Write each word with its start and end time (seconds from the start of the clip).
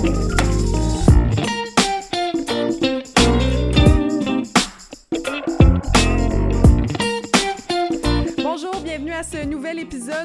podcast. 0.00 0.39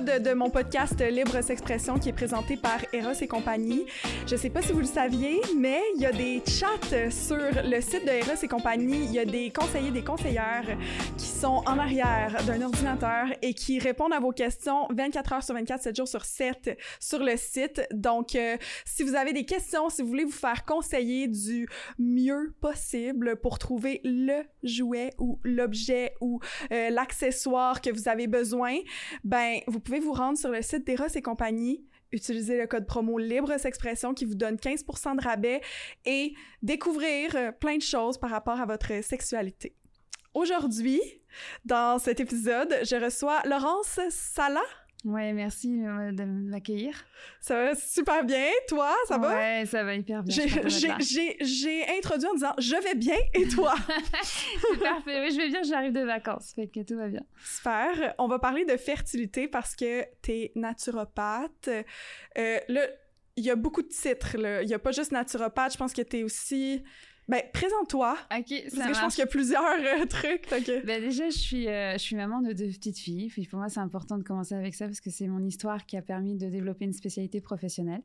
De 0.02 0.34
mon 0.34 0.50
podcast 0.50 1.00
Libre 1.00 1.42
S'expression 1.42 1.98
qui 1.98 2.10
est 2.10 2.14
présenté 2.14 2.58
par 2.58 2.80
Eros 2.92 3.14
et 3.22 3.28
compagnie. 3.28 3.86
Je 4.28 4.36
sais 4.36 4.50
pas 4.50 4.62
si 4.62 4.74
vous 4.74 4.80
le 4.80 4.86
saviez, 4.86 5.40
mais 5.58 5.80
il 5.96 6.02
y 6.02 6.06
a 6.06 6.12
des 6.12 6.42
chats 6.46 7.10
sur 7.10 7.38
le 7.38 7.80
site 7.80 8.04
de 8.04 8.10
Eros 8.10 8.44
et 8.44 8.48
compagnie. 8.50 9.06
Il 9.06 9.14
y 9.14 9.20
a 9.20 9.26
des 9.26 9.52
conseillers, 9.52 9.92
des 9.92 10.04
conseillères 10.04 10.78
qui 11.18 11.28
sont 11.28 11.62
en 11.66 11.80
arrière 11.80 12.44
d'un 12.46 12.62
ordinateur 12.62 13.28
et 13.42 13.54
qui 13.54 13.80
répondent 13.80 14.12
à 14.12 14.20
vos 14.20 14.32
questions 14.32 14.88
24 14.90 15.34
heures 15.34 15.44
sur 15.44 15.56
24, 15.56 15.84
7 15.84 15.96
jours 15.96 16.08
sur 16.10 16.26
7 16.26 16.78
sur 17.00 17.20
le 17.20 17.38
site. 17.38 17.82
Donc, 17.94 18.36
euh, 18.36 18.58
si 18.84 19.04
vous 19.04 19.16
avez 19.16 19.32
des 19.32 19.46
questions, 19.46 19.90
si 19.90 20.02
vous 20.02 20.10
voulez 20.10 20.26
vous 20.26 20.32
faire 20.32 20.66
conseiller 20.66 21.30
du 21.30 21.70
mieux 22.00 22.54
possible 22.60 23.38
pour 23.38 23.60
trouver 23.60 24.02
le 24.04 24.44
jouet 24.64 25.12
ou 25.20 25.40
l'objet 25.44 26.16
ou 26.20 26.42
euh, 26.74 26.90
l'accessoire 26.90 27.80
que 27.80 27.92
vous 27.92 28.10
avez 28.10 28.28
besoin, 28.28 28.76
ben, 29.24 29.60
vous 29.68 29.80
pouvez 29.86 30.00
vous 30.00 30.14
rendre 30.14 30.38
sur 30.38 30.50
le 30.50 30.62
site 30.64 30.86
d'Eros 30.86 31.06
et 31.14 31.22
compagnie, 31.22 31.86
utiliser 32.12 32.58
le 32.58 32.66
code 32.66 32.88
promo 32.88 33.20
Libre 33.20 33.52
Expression 33.52 34.16
qui 34.16 34.26
vous 34.26 34.34
donne 34.34 34.56
15% 34.56 35.18
de 35.18 35.24
rabais 35.24 35.62
et 36.06 36.34
découvrir 36.64 37.36
euh, 37.36 37.52
plein 37.52 37.78
de 37.78 37.84
choses 37.84 38.18
par 38.18 38.32
rapport 38.32 38.60
à 38.60 38.66
votre 38.66 39.04
sexualité. 39.04 39.76
Aujourd'hui, 40.34 41.00
dans 41.66 42.00
cet 42.00 42.20
épisode, 42.20 42.76
je 42.84 42.96
reçois 42.96 43.42
Laurence 43.46 44.00
Sala. 44.10 44.64
Ouais, 45.06 45.34
merci 45.34 45.86
euh, 45.86 46.12
de 46.12 46.24
m'accueillir. 46.24 46.96
Ça 47.40 47.56
va 47.56 47.76
super 47.76 48.24
bien. 48.24 48.48
Toi, 48.68 48.92
ça 49.08 49.20
va? 49.20 49.36
Ouais, 49.36 49.66
ça 49.68 49.84
va 49.84 49.94
hyper 49.94 50.24
bien. 50.24 50.36
J'ai 50.68 51.98
introduit 51.98 52.28
en 52.28 52.34
disant 52.34 52.54
je 52.58 52.76
vais 52.84 52.96
bien 52.96 53.18
et 53.36 53.48
toi? 53.48 53.76
C'est 54.24 54.80
parfait. 54.80 55.22
Oui, 55.22 55.32
je 55.32 55.38
vais 55.38 55.50
bien, 55.50 55.62
j'arrive 55.62 55.94
de 55.94 56.02
vacances. 56.02 56.54
Fait 56.56 56.68
que 56.68 56.80
tout 56.80 56.98
va 56.98 57.08
bien. 57.08 57.22
Super. 57.38 58.16
On 58.18 58.28
va 58.28 58.40
parler 58.40 58.66
de 58.66 58.76
fertilité 58.78 59.48
parce 59.48 59.76
que 59.76 60.04
tu 60.24 60.32
es 60.32 60.52
naturopathe. 60.56 61.70
Euh, 61.70 62.60
là, 62.68 62.82
il 63.36 63.46
y 63.46 63.52
a 63.52 63.56
beaucoup 63.56 63.84
de 63.84 63.90
titres. 63.90 64.36
Il 64.36 64.66
n'y 64.66 64.74
a 64.74 64.80
pas 64.80 64.92
juste 64.92 65.12
naturopathe. 65.12 65.74
Je 65.74 65.78
pense 65.78 65.94
que 65.94 66.02
tu 66.02 66.18
es 66.18 66.24
aussi 66.24 66.84
ben, 67.28 67.42
présente-toi. 67.52 68.16
OK, 68.38 68.54
ça 68.70 68.78
Parce 68.78 68.88
que 68.88 68.94
je 68.94 69.00
pense 69.00 69.16
qu'il 69.16 69.22
y 69.22 69.24
a 69.24 69.28
plusieurs 69.28 69.62
euh, 69.64 70.06
trucs. 70.10 70.48
Ben, 70.86 71.02
déjà, 71.02 71.28
je 71.30 71.38
suis, 71.38 71.68
euh, 71.68 71.94
je 71.94 71.98
suis 71.98 72.16
maman 72.16 72.42
de 72.42 72.54
deux 72.54 72.68
petites 72.68 73.00
filles. 73.00 73.30
Puis 73.30 73.48
pour 73.48 73.58
moi, 73.58 73.68
c'est 73.68 73.80
important 73.80 74.20
de 74.20 74.24
commencer 74.24 74.54
avec 74.54 74.76
ça 74.76 74.86
parce 74.86 75.02
que 75.02 75.10
c'est 75.10 75.28
mon 75.28 75.44
histoire 75.44 75.88
qui 75.88 75.98
a 75.98 76.04
permis 76.04 76.36
de 76.36 76.48
développer 76.50 76.86
une 76.86 76.94
spécialité 76.94 77.42
professionnelle. 77.42 78.04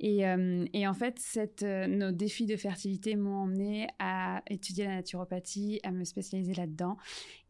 Et, 0.00 0.26
euh, 0.26 0.64
et 0.72 0.88
en 0.88 0.94
fait, 0.94 1.18
cette, 1.18 1.62
nos 1.62 2.10
défis 2.10 2.46
de 2.46 2.56
fertilité 2.56 3.16
m'ont 3.16 3.42
emmené 3.42 3.86
à 3.98 4.42
étudier 4.48 4.84
la 4.84 4.94
naturopathie, 4.96 5.80
à 5.82 5.90
me 5.90 6.04
spécialiser 6.04 6.54
là-dedans. 6.54 6.96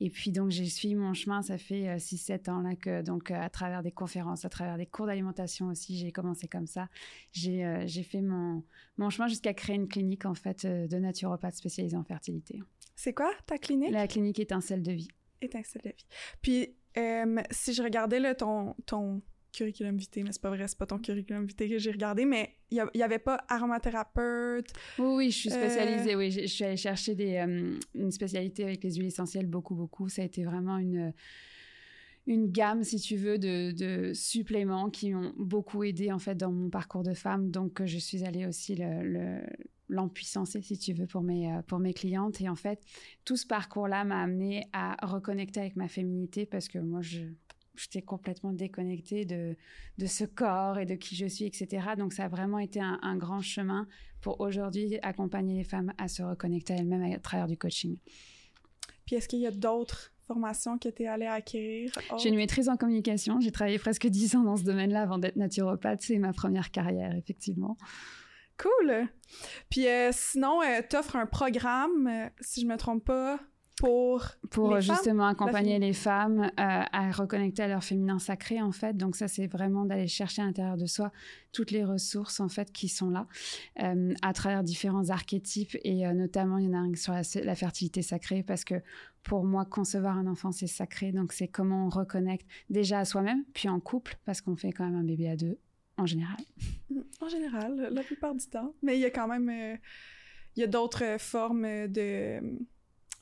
Et 0.00 0.10
puis, 0.10 0.32
donc, 0.32 0.50
j'ai 0.50 0.66
suivi 0.66 0.96
mon 0.96 1.14
chemin. 1.14 1.42
Ça 1.42 1.58
fait 1.58 1.96
6-7 1.96 2.50
ans 2.50 2.60
là 2.60 2.74
que, 2.74 3.02
donc, 3.02 3.30
à 3.30 3.48
travers 3.50 3.84
des 3.84 3.92
conférences, 3.92 4.44
à 4.44 4.48
travers 4.48 4.78
des 4.78 4.86
cours 4.86 5.06
d'alimentation 5.06 5.68
aussi, 5.68 5.96
j'ai 5.96 6.10
commencé 6.10 6.48
comme 6.48 6.66
ça. 6.66 6.88
J'ai 7.30 7.84
j'ai 7.86 8.02
fait 8.02 8.20
mon, 8.20 8.64
mon 8.96 9.10
chemin 9.10 9.28
jusqu'à 9.28 9.54
créer 9.54 9.76
une 9.76 9.88
clinique, 9.88 10.26
en 10.26 10.34
fait, 10.34 10.66
de 10.66 11.03
naturopathe 11.04 11.54
spécialisé 11.54 11.96
en 11.96 12.04
fertilité. 12.04 12.60
C'est 12.96 13.12
quoi 13.12 13.30
ta 13.46 13.58
clinique? 13.58 13.90
La 13.92 14.06
clinique 14.06 14.38
Étincelle 14.38 14.82
de 14.82 14.92
vie. 14.92 15.08
Étincelle 15.40 15.82
de 15.84 15.90
vie. 15.90 16.06
Puis, 16.42 16.74
euh, 16.96 17.40
si 17.50 17.72
je 17.74 17.82
regardais 17.82 18.20
là, 18.20 18.34
ton, 18.34 18.74
ton 18.86 19.22
curriculum 19.52 19.96
vitae, 19.96 20.22
mais 20.22 20.32
c'est 20.32 20.42
pas 20.42 20.50
vrai, 20.50 20.66
c'est 20.68 20.78
pas 20.78 20.86
ton 20.86 20.98
curriculum 20.98 21.46
vitae 21.46 21.68
que 21.68 21.78
j'ai 21.78 21.90
regardé, 21.90 22.24
mais 22.24 22.56
il 22.70 22.84
y, 22.94 23.02
avait 23.02 23.18
pas 23.18 23.44
aromathérapeute. 23.48 24.72
Oui, 24.98 25.14
oui, 25.16 25.30
je 25.30 25.38
suis 25.38 25.52
euh, 25.52 25.52
spécialisée, 25.52 26.16
oui. 26.16 26.30
Je, 26.30 26.46
suis 26.46 26.64
allée 26.64 26.76
chercher 26.76 27.14
des, 27.14 27.36
euh, 27.36 27.78
une 27.94 28.10
spécialité 28.10 28.64
avec 28.64 28.82
les 28.82 28.94
huiles 28.94 29.06
essentielles, 29.06 29.46
beaucoup, 29.46 29.74
beaucoup. 29.74 30.08
Ça 30.08 30.22
a 30.22 30.24
été 30.24 30.44
vraiment 30.44 30.78
une 30.78 31.12
une 32.26 32.50
gamme, 32.50 32.84
si 32.84 32.98
tu 32.98 33.16
veux, 33.16 33.38
de, 33.38 33.72
de, 33.72 34.12
suppléments 34.14 34.88
qui 34.90 35.14
ont 35.14 35.34
beaucoup 35.36 35.84
aidé 35.84 36.10
en 36.10 36.18
fait 36.18 36.34
dans 36.34 36.50
mon 36.50 36.70
parcours 36.70 37.02
de 37.02 37.14
femme. 37.14 37.50
Donc, 37.50 37.84
je 37.84 37.98
suis 37.98 38.24
allée 38.24 38.46
aussi 38.46 38.76
le, 38.76 39.42
l'empuissancer, 39.88 40.62
si 40.62 40.78
tu 40.78 40.92
veux, 40.92 41.06
pour 41.06 41.22
mes, 41.22 41.52
euh, 41.52 41.62
pour 41.62 41.78
mes 41.78 41.94
clientes. 41.94 42.40
Et 42.40 42.48
en 42.48 42.56
fait, 42.56 42.80
tout 43.24 43.36
ce 43.36 43.46
parcours-là 43.46 44.04
m'a 44.04 44.22
amené 44.22 44.66
à 44.72 44.96
reconnecter 45.06 45.60
avec 45.60 45.76
ma 45.76 45.88
féminité 45.88 46.46
parce 46.46 46.68
que 46.68 46.78
moi, 46.78 47.02
je, 47.02 47.20
j'étais 47.76 48.02
complètement 48.02 48.52
déconnectée 48.52 49.24
de, 49.24 49.56
de 49.98 50.06
ce 50.06 50.24
corps 50.24 50.78
et 50.78 50.86
de 50.86 50.94
qui 50.94 51.16
je 51.16 51.26
suis, 51.26 51.44
etc. 51.44 51.88
Donc, 51.98 52.12
ça 52.12 52.24
a 52.24 52.28
vraiment 52.28 52.58
été 52.58 52.80
un, 52.80 53.16
grand 53.16 53.42
chemin 53.42 53.86
pour 54.20 54.40
aujourd'hui 54.40 54.98
accompagner 55.02 55.58
les 55.58 55.64
femmes 55.64 55.92
à 55.98 56.08
se 56.08 56.22
reconnecter 56.22 56.74
à 56.74 56.76
elles-mêmes 56.76 57.12
à 57.12 57.18
travers 57.18 57.46
du 57.46 57.56
coaching. 57.56 57.96
Puis, 59.06 59.16
est-ce 59.16 59.28
qu'il 59.28 59.40
y 59.40 59.46
a 59.46 59.50
d'autres 59.50 60.12
formations 60.26 60.78
que 60.78 60.88
tu 60.88 61.02
es 61.02 61.06
allée 61.06 61.26
acquérir? 61.26 61.92
J'ai 62.22 62.30
une 62.30 62.36
maîtrise 62.36 62.68
en 62.68 62.76
communication. 62.76 63.38
J'ai 63.40 63.52
travaillé 63.52 63.78
presque 63.78 64.06
10 64.06 64.36
ans 64.36 64.42
dans 64.42 64.56
ce 64.56 64.64
domaine-là 64.64 65.02
avant 65.02 65.18
d'être 65.18 65.36
naturopathe. 65.36 66.00
C'est 66.02 66.18
ma 66.18 66.32
première 66.32 66.70
carrière, 66.70 67.14
effectivement. 67.14 67.76
Cool. 68.58 69.08
Puis 69.68 69.88
euh, 69.88 70.10
sinon, 70.12 70.62
euh, 70.62 70.80
tu 70.88 70.96
offres 70.96 71.16
un 71.16 71.26
programme, 71.26 72.06
euh, 72.06 72.28
si 72.40 72.60
je 72.62 72.66
me 72.66 72.76
trompe 72.76 73.04
pas, 73.04 73.40
pour 73.76 74.24
pour 74.50 74.80
justement 74.80 75.26
accompagner 75.26 75.80
les 75.80 75.92
femmes 75.92 76.48
à 76.56 77.10
reconnecter 77.10 77.64
à 77.64 77.68
leur 77.68 77.82
féminin 77.82 78.20
sacré 78.20 78.62
en 78.62 78.70
fait. 78.70 78.96
Donc 78.96 79.16
ça 79.16 79.26
c'est 79.26 79.48
vraiment 79.48 79.84
d'aller 79.84 80.06
chercher 80.06 80.42
à 80.42 80.44
l'intérieur 80.44 80.76
de 80.76 80.86
soi 80.86 81.10
toutes 81.52 81.72
les 81.72 81.84
ressources 81.84 82.38
en 82.38 82.48
fait 82.48 82.70
qui 82.70 82.88
sont 82.88 83.10
là 83.10 83.26
à 84.22 84.32
travers 84.32 84.62
différents 84.62 85.10
archétypes. 85.10 85.76
Et 85.82 86.06
notamment 86.12 86.58
il 86.58 86.66
y 86.66 86.68
en 86.68 86.74
a 86.74 86.78
un 86.78 86.94
sur 86.94 87.12
la, 87.12 87.54
fertilité 87.56 88.00
sacrée 88.00 88.44
parce 88.44 88.64
que 88.64 88.76
pour 89.24 89.44
moi 89.44 89.64
concevoir 89.64 90.16
un 90.18 90.28
enfant 90.28 90.52
c'est 90.52 90.68
sacré. 90.68 91.10
Donc 91.10 91.32
c'est 91.32 91.48
comment 91.48 91.86
on 91.86 91.88
reconnecte 91.88 92.46
déjà 92.70 93.00
à 93.00 93.04
soi-même 93.04 93.42
puis 93.54 93.68
en 93.68 93.80
couple 93.80 94.16
parce 94.24 94.40
qu'on 94.40 94.54
fait 94.54 94.70
quand 94.70 94.84
même 94.84 94.94
un 94.94 95.04
bébé 95.04 95.28
à 95.28 95.36
deux 95.36 95.58
en 95.96 96.06
général. 96.06 96.36
En 97.20 97.28
général, 97.28 97.88
la 97.90 98.02
plupart 98.02 98.34
du 98.34 98.46
temps. 98.46 98.74
Mais 98.82 98.96
il 98.96 99.00
y 99.00 99.04
a 99.04 99.10
quand 99.10 99.28
même... 99.28 99.48
Euh, 99.48 99.76
il 100.56 100.60
y 100.60 100.62
a 100.62 100.68
d'autres 100.68 101.16
formes 101.18 101.88
de 101.88 102.40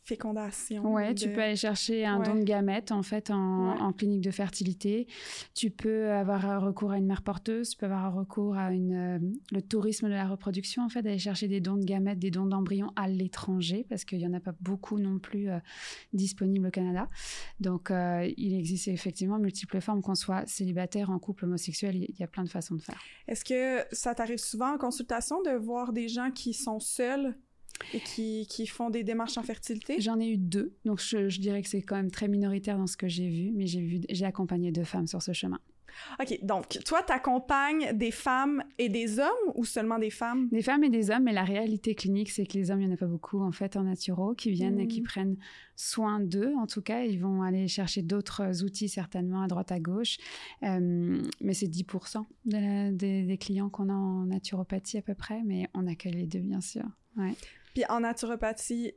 fécondation. 0.05 0.93
Ouais, 0.93 1.15
tu 1.15 1.29
peux 1.31 1.41
aller 1.41 1.57
chercher 1.57 2.05
un 2.05 2.21
don 2.21 2.35
de 2.35 2.43
gamètes 2.43 2.91
en 2.91 3.03
fait 3.03 3.31
en, 3.31 3.93
clinique 3.93 4.23
de 4.23 4.31
fertilité. 4.31 5.07
Tu 5.55 5.71
peux 5.71 6.11
avoir 6.11 6.63
recours 6.63 6.93
à 6.93 6.99
une 6.99 7.07
mère 7.07 7.23
porteuse, 7.23 7.71
tu 7.71 7.77
peux 7.77 7.87
avoir 7.87 8.13
recours 8.15 8.57
à 8.57 8.73
une, 8.73 8.95
euh, 8.95 9.19
le 9.53 9.63
tourisme 9.63 10.09
de 10.09 10.15
la 10.15 10.27
reproduction 10.27 10.83
en 10.83 10.89
fait, 10.89 11.03
d'aller 11.03 11.19
chercher 11.19 11.47
des 11.47 11.61
dons 11.61 11.77
de 11.77 11.85
gamètes, 11.85 12.19
des 12.19 12.31
dons 12.31 12.47
d'embryons 12.47 12.91
à 12.97 13.07
l'étranger 13.07 13.87
parce 13.89 14.05
qu'il 14.05 14.19
n'y 14.19 14.27
en 14.27 14.33
a 14.33 14.41
pas 14.41 14.55
beaucoup 14.61 14.99
non 14.99 15.19
plus 15.19 15.51
euh, 15.51 15.59
disponibles 16.13 16.67
au 16.67 16.71
Canada. 16.71 17.09
Donc 17.61 17.91
euh, 17.91 18.29
il 18.37 18.55
existe 18.55 18.89
effectivement 18.89 19.39
multiples 19.39 19.81
formes, 19.81 20.03
qu'on 20.03 20.15
soit 20.17 20.47
célibataire, 20.49 21.11
en 21.11 21.19
couple, 21.19 21.45
homosexuel, 21.45 21.97
il 22.09 22.17
y 22.19 22.23
a 22.25 22.27
plein 22.27 22.43
de 22.43 22.49
façons 22.49 22.75
de 22.75 22.83
faire. 22.83 23.01
Est-ce 23.29 23.45
que 23.45 23.85
ça 23.95 24.15
t'arrive 24.15 24.39
souvent 24.39 24.75
en 24.75 24.79
consultation 24.79 25.43
de 25.43 25.51
voir 25.51 25.93
des 25.93 26.09
gens 26.09 26.31
qui 26.31 26.55
sont 26.55 26.81
seuls 26.81 27.37
et 27.95 28.01
qui, 28.01 28.47
qui, 28.49 28.67
font 28.67 28.91
des 28.91 29.05
démarches 29.05 29.39
en 29.39 29.43
fertilité? 29.43 30.01
J'en 30.01 30.19
ai 30.21 30.29
eu 30.29 30.37
deux, 30.37 30.75
donc 30.85 31.01
je, 31.01 31.29
je 31.29 31.41
dirais 31.41 31.63
que 31.63 31.69
c'est 31.69 31.83
quand 31.83 31.97
même 31.97 32.11
très 32.11 32.29
minoritaire 32.29 32.79
dans 32.79 32.87
ce 32.87 32.97
que 32.97 33.09
j'ai 33.09 33.29
vu, 33.29 33.53
mais 33.53 33.67
j'ai 33.67 33.81
vu, 33.81 34.01
j'ai 34.11 34.25
accompagné 34.25 34.73
deux 34.73 34.85
femmes 34.85 35.07
sur 35.07 35.23
ce 35.23 35.33
chemin. 35.33 35.59
OK, 36.21 36.39
donc 36.43 36.79
toi, 36.85 37.03
tu 37.07 37.13
accompagnes 37.13 37.93
des 37.97 38.11
femmes 38.11 38.63
et 38.79 38.89
des 38.89 39.19
hommes 39.19 39.29
ou 39.55 39.65
seulement 39.65 39.99
des 39.99 40.11
femmes? 40.11 40.49
Des 40.51 40.63
femmes 40.63 40.85
et 40.85 40.91
des 40.91 41.11
hommes, 41.11 41.25
mais 41.25 41.33
la 41.33 41.45
réalité 41.45 41.95
clinique, 41.95 42.31
c'est 42.31 42.47
que 42.47 42.55
les 42.55 42.71
hommes, 42.71 42.81
il 42.81 42.87
n'y 42.87 42.93
en 42.93 42.95
a 42.95 42.99
pas 42.99 43.07
beaucoup 43.07 43.41
en 43.41 43.53
fait 43.53 43.77
en 43.77 43.85
naturo 43.85 44.35
qui 44.35 44.51
viennent 44.51 44.81
et 44.81 44.89
qui 44.89 45.01
hmm. 45.01 45.05
prennent 45.05 45.37
soin 45.77 46.21
d'eux. 46.21 46.55
En 46.59 46.67
tout 46.67 46.83
cas, 46.83 47.05
ils 47.05 47.19
vont 47.19 47.43
aller 47.43 47.69
chercher 47.69 48.03
d'autres 48.03 48.65
outils 48.65 48.89
certainement 48.89 49.43
à 49.43 49.47
droite 49.47 49.73
à 49.73 49.81
gauche, 49.81 50.19
euh, 50.63 51.23
mais 51.41 51.55
c'est 51.55 51.69
10% 51.69 52.25
des, 52.45 53.23
des, 53.25 53.39
clients 53.39 53.71
qu'on 53.71 53.89
a 53.89 53.95
en 53.95 54.27
naturopathie 54.27 54.99
à 54.99 55.03
peu 55.03 55.15
près, 55.15 55.43
mais 55.45 55.69
on 55.75 55.87
accueille 55.87 56.13
les 56.13 56.27
deux 56.27 56.41
bien 56.41 56.61
sûr. 56.61 56.85
Ouais. 57.17 57.35
Puis 57.75 57.85
en 57.89 58.01
naturopathie, 58.01 58.95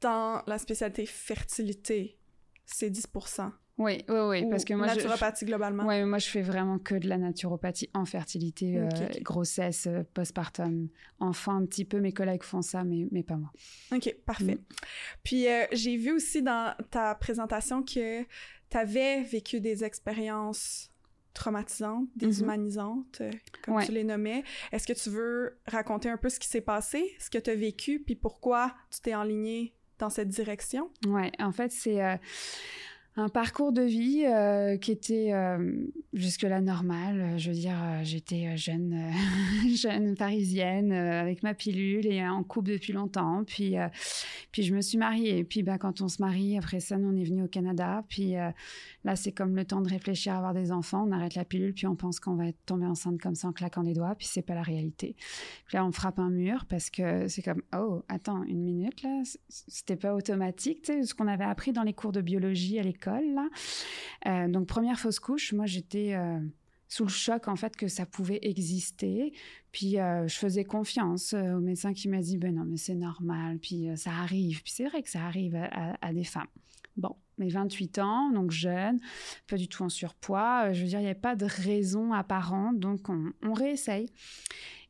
dans 0.00 0.42
la 0.46 0.58
spécialité 0.58 1.06
fertilité, 1.06 2.18
c'est 2.66 2.90
10% 2.90 3.52
oui, 3.76 4.04
oui, 4.08 4.18
oui, 4.28 4.46
parce 4.48 4.64
que 4.64 4.72
moi, 4.74 4.86
naturopathie 4.86 5.44
globalement. 5.44 5.84
Oui, 5.84 6.04
moi 6.04 6.18
je 6.18 6.28
fais 6.28 6.42
vraiment 6.42 6.78
que 6.78 6.94
de 6.94 7.08
la 7.08 7.18
naturopathie 7.18 7.90
en 7.92 8.04
fertilité, 8.04 8.78
euh, 8.78 8.88
grossesse, 9.20 9.88
euh, 9.88 10.04
postpartum, 10.14 10.88
enfant 11.18 11.56
un 11.56 11.66
petit 11.66 11.84
peu. 11.84 11.98
Mes 11.98 12.12
collègues 12.12 12.44
font 12.44 12.62
ça, 12.62 12.84
mais, 12.84 13.08
mais 13.10 13.24
pas 13.24 13.36
moi. 13.36 13.50
Ok, 13.92 14.14
parfait. 14.24 14.54
Mm. 14.54 14.64
Puis 15.24 15.48
euh, 15.48 15.64
j'ai 15.72 15.96
vu 15.96 16.12
aussi 16.12 16.40
dans 16.40 16.72
ta 16.90 17.16
présentation 17.16 17.82
que 17.82 18.22
tu 18.22 18.76
avais 18.76 19.22
vécu 19.22 19.60
des 19.60 19.82
expériences 19.82 20.92
traumatisantes, 21.34 22.08
mhm. 22.14 22.28
déshumanisantes, 22.28 23.20
euh, 23.20 23.30
comme 23.62 23.82
tu 23.84 23.92
les 23.92 24.04
nommais. 24.04 24.44
Est-ce 24.72 24.86
que 24.86 24.92
tu 24.92 25.10
veux 25.10 25.58
raconter 25.66 26.08
un 26.08 26.16
peu 26.16 26.28
ce 26.28 26.38
qui 26.38 26.48
s'est 26.48 26.60
passé, 26.60 27.14
ce 27.18 27.28
que 27.28 27.38
tu 27.38 27.50
as 27.50 27.54
vécu, 27.54 28.00
puis 28.00 28.14
pourquoi 28.14 28.74
tu 28.90 29.00
t'es 29.00 29.14
enligné 29.14 29.74
dans 29.98 30.10
cette 30.10 30.28
direction? 30.28 30.90
Ouais, 31.06 31.30
en 31.38 31.52
fait, 31.52 31.72
c'est... 31.72 32.02
Euh, 32.02 32.16
un 33.16 33.28
parcours 33.28 33.70
de 33.72 33.82
vie 33.82 34.24
euh, 34.26 34.76
qui 34.76 34.90
était 34.90 35.32
euh, 35.32 35.86
jusque-là 36.12 36.60
normal. 36.60 37.34
Je 37.38 37.50
veux 37.50 37.56
dire, 37.56 37.80
euh, 37.80 38.00
j'étais 38.02 38.56
jeune, 38.56 39.00
jeune 39.76 40.16
parisienne 40.16 40.90
avec 40.90 41.44
ma 41.44 41.54
pilule 41.54 42.06
et 42.06 42.26
en 42.26 42.42
couple 42.42 42.72
depuis 42.72 42.92
longtemps. 42.92 43.44
Puis, 43.44 43.76
puis 44.50 44.64
je 44.64 44.74
me 44.74 44.80
suis 44.80 44.98
mariée. 44.98 45.44
Puis 45.44 45.62
bah, 45.62 45.78
quand 45.78 46.00
on 46.00 46.08
se 46.08 46.20
marie, 46.20 46.58
après 46.58 46.80
ça, 46.80 46.98
nous, 46.98 47.08
on 47.08 47.16
est 47.16 47.24
venu 47.24 47.44
au 47.44 47.48
Canada. 47.48 48.04
Puis 48.08 48.32
là, 48.32 49.16
c'est 49.16 49.32
comme 49.32 49.54
le 49.54 49.64
temps 49.64 49.80
de 49.80 49.88
réfléchir 49.88 50.32
à 50.34 50.38
avoir 50.38 50.54
des 50.54 50.72
enfants. 50.72 51.06
On 51.06 51.12
arrête 51.12 51.36
la 51.36 51.44
pilule, 51.44 51.72
puis 51.72 51.86
on 51.86 51.94
pense 51.94 52.18
qu'on 52.18 52.34
va 52.34 52.46
tombé 52.66 52.86
enceinte 52.86 53.20
comme 53.20 53.36
ça 53.36 53.46
en 53.46 53.52
claquant 53.52 53.84
des 53.84 53.94
doigts. 53.94 54.16
Puis 54.16 54.26
c'est 54.28 54.42
pas 54.42 54.54
la 54.54 54.62
réalité. 54.62 55.14
Puis 55.66 55.76
là, 55.76 55.84
on 55.84 55.92
frappe 55.92 56.18
un 56.18 56.30
mur 56.30 56.66
parce 56.68 56.90
que 56.90 57.28
c'est 57.28 57.42
comme, 57.42 57.62
oh, 57.76 58.02
attends, 58.08 58.42
une 58.42 58.62
minute 58.62 59.02
là, 59.02 59.22
c'était 59.48 59.96
pas 59.96 60.14
automatique. 60.14 60.84
Ce 60.86 61.14
qu'on 61.14 61.28
avait 61.28 61.44
appris 61.44 61.72
dans 61.72 61.84
les 61.84 61.92
cours 61.92 62.12
de 62.12 62.20
biologie 62.20 62.80
à 62.80 62.82
l'école 62.82 63.03
Euh, 63.12 64.48
donc 64.48 64.66
première 64.66 64.98
fausse 64.98 65.20
couche, 65.20 65.52
moi 65.52 65.66
j'étais 65.66 66.14
euh, 66.14 66.38
sous 66.88 67.04
le 67.04 67.10
choc 67.10 67.48
en 67.48 67.56
fait 67.56 67.76
que 67.76 67.88
ça 67.88 68.06
pouvait 68.06 68.38
exister. 68.42 69.32
Puis 69.72 69.98
euh, 69.98 70.26
je 70.28 70.34
faisais 70.34 70.64
confiance 70.64 71.34
au 71.34 71.60
médecin 71.60 71.92
qui 71.92 72.08
m'a 72.08 72.20
dit 72.20 72.38
ben 72.38 72.54
non 72.54 72.64
mais 72.64 72.76
c'est 72.76 72.94
normal. 72.94 73.58
Puis 73.58 73.88
ça 73.96 74.12
arrive. 74.12 74.62
Puis 74.62 74.72
c'est 74.72 74.86
vrai 74.86 75.02
que 75.02 75.10
ça 75.10 75.24
arrive 75.24 75.56
à, 75.56 76.12
des 76.12 76.24
femmes. 76.24 76.46
Bon, 76.96 77.16
mes 77.38 77.48
28 77.48 77.98
ans, 77.98 78.30
donc 78.30 78.52
jeune, 78.52 79.00
pas 79.48 79.56
du 79.56 79.68
tout 79.68 79.82
en 79.82 79.88
surpoids. 79.88 80.72
Je 80.72 80.82
veux 80.82 80.88
dire, 80.88 81.00
il 81.00 81.02
n'y 81.02 81.08
avait 81.08 81.18
pas 81.18 81.34
de 81.34 81.46
raison 81.46 82.12
apparente, 82.12 82.78
donc 82.78 83.08
on, 83.08 83.32
on 83.42 83.52
réessaye. 83.52 84.08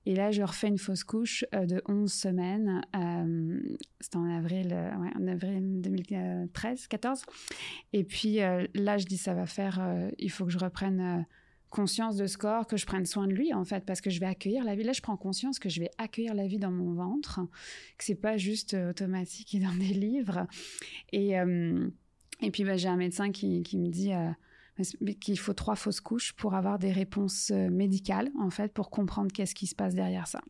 Et 0.07 0.15
là, 0.15 0.31
je 0.31 0.43
refais 0.43 0.69
une 0.69 0.79
fausse 0.79 1.05
couche 1.05 1.45
euh, 1.55 1.67
de 1.67 1.83
11 1.87 2.13
semaines. 2.13 2.83
Euh, 2.95 3.77
C'était 4.01 4.17
en 4.17 4.29
avril, 4.31 4.69
euh, 4.73 4.91
en 4.93 5.27
avril 5.27 5.81
2013, 5.81 6.87
14. 6.89 7.23
Et 7.93 8.05
puis 8.05 8.37
là, 8.37 8.99
je 8.99 9.07
dis, 9.07 9.17
ça 9.17 9.35
va 9.35 9.47
faire, 9.47 9.81
il 10.19 10.31
faut 10.31 10.45
que 10.45 10.51
je 10.51 10.59
reprenne 10.59 11.27
conscience 11.71 12.17
de 12.17 12.27
ce 12.27 12.39
corps, 12.39 12.67
que 12.67 12.77
je 12.77 12.87
prenne 12.87 13.05
soin 13.05 13.27
de 13.27 13.33
lui 13.33 13.53
en 13.53 13.65
fait, 13.65 13.85
parce 13.85 14.01
que 14.01 14.09
je 14.11 14.21
vais 14.21 14.27
accueillir 14.27 14.65
la 14.65 14.77
vie. 14.77 14.85
Là, 14.85 14.93
je 14.93 15.01
prends 15.01 15.17
conscience 15.17 15.59
que 15.59 15.69
je 15.69 15.81
vais 15.81 15.91
accueillir 15.99 16.35
la 16.35 16.47
vie 16.47 16.59
dans 16.59 16.71
mon 16.71 16.93
ventre, 16.93 17.41
que 17.99 18.05
c'est 18.05 18.15
pas 18.15 18.37
juste 18.37 18.75
automatique 18.75 19.55
et 19.55 19.59
dans 19.61 19.75
des 19.75 19.95
livres. 19.95 20.47
Et, 21.13 21.33
et 22.41 22.51
puis, 22.51 22.65
bah, 22.65 22.77
j'ai 22.77 22.89
un 22.89 22.97
médecin 22.97 23.33
qui, 23.33 23.63
qui 23.63 23.79
me 23.79 23.89
dit 23.89 24.13
qu'il 25.21 25.39
faut 25.39 25.53
trois 25.53 25.77
fausses 25.77 26.01
couches 26.01 26.33
pour 26.33 26.55
avoir 26.55 26.79
des 26.79 26.93
réponses 26.93 27.51
euh, 27.51 27.71
médicales, 27.71 28.31
en 28.39 28.51
fait, 28.51 28.73
pour 28.73 28.91
comprendre 28.91 29.33
qu'est-ce 29.33 29.55
qui 29.55 29.67
se 29.67 29.75
passe 29.75 29.95
derrière 29.95 30.27
ça. 30.27 30.41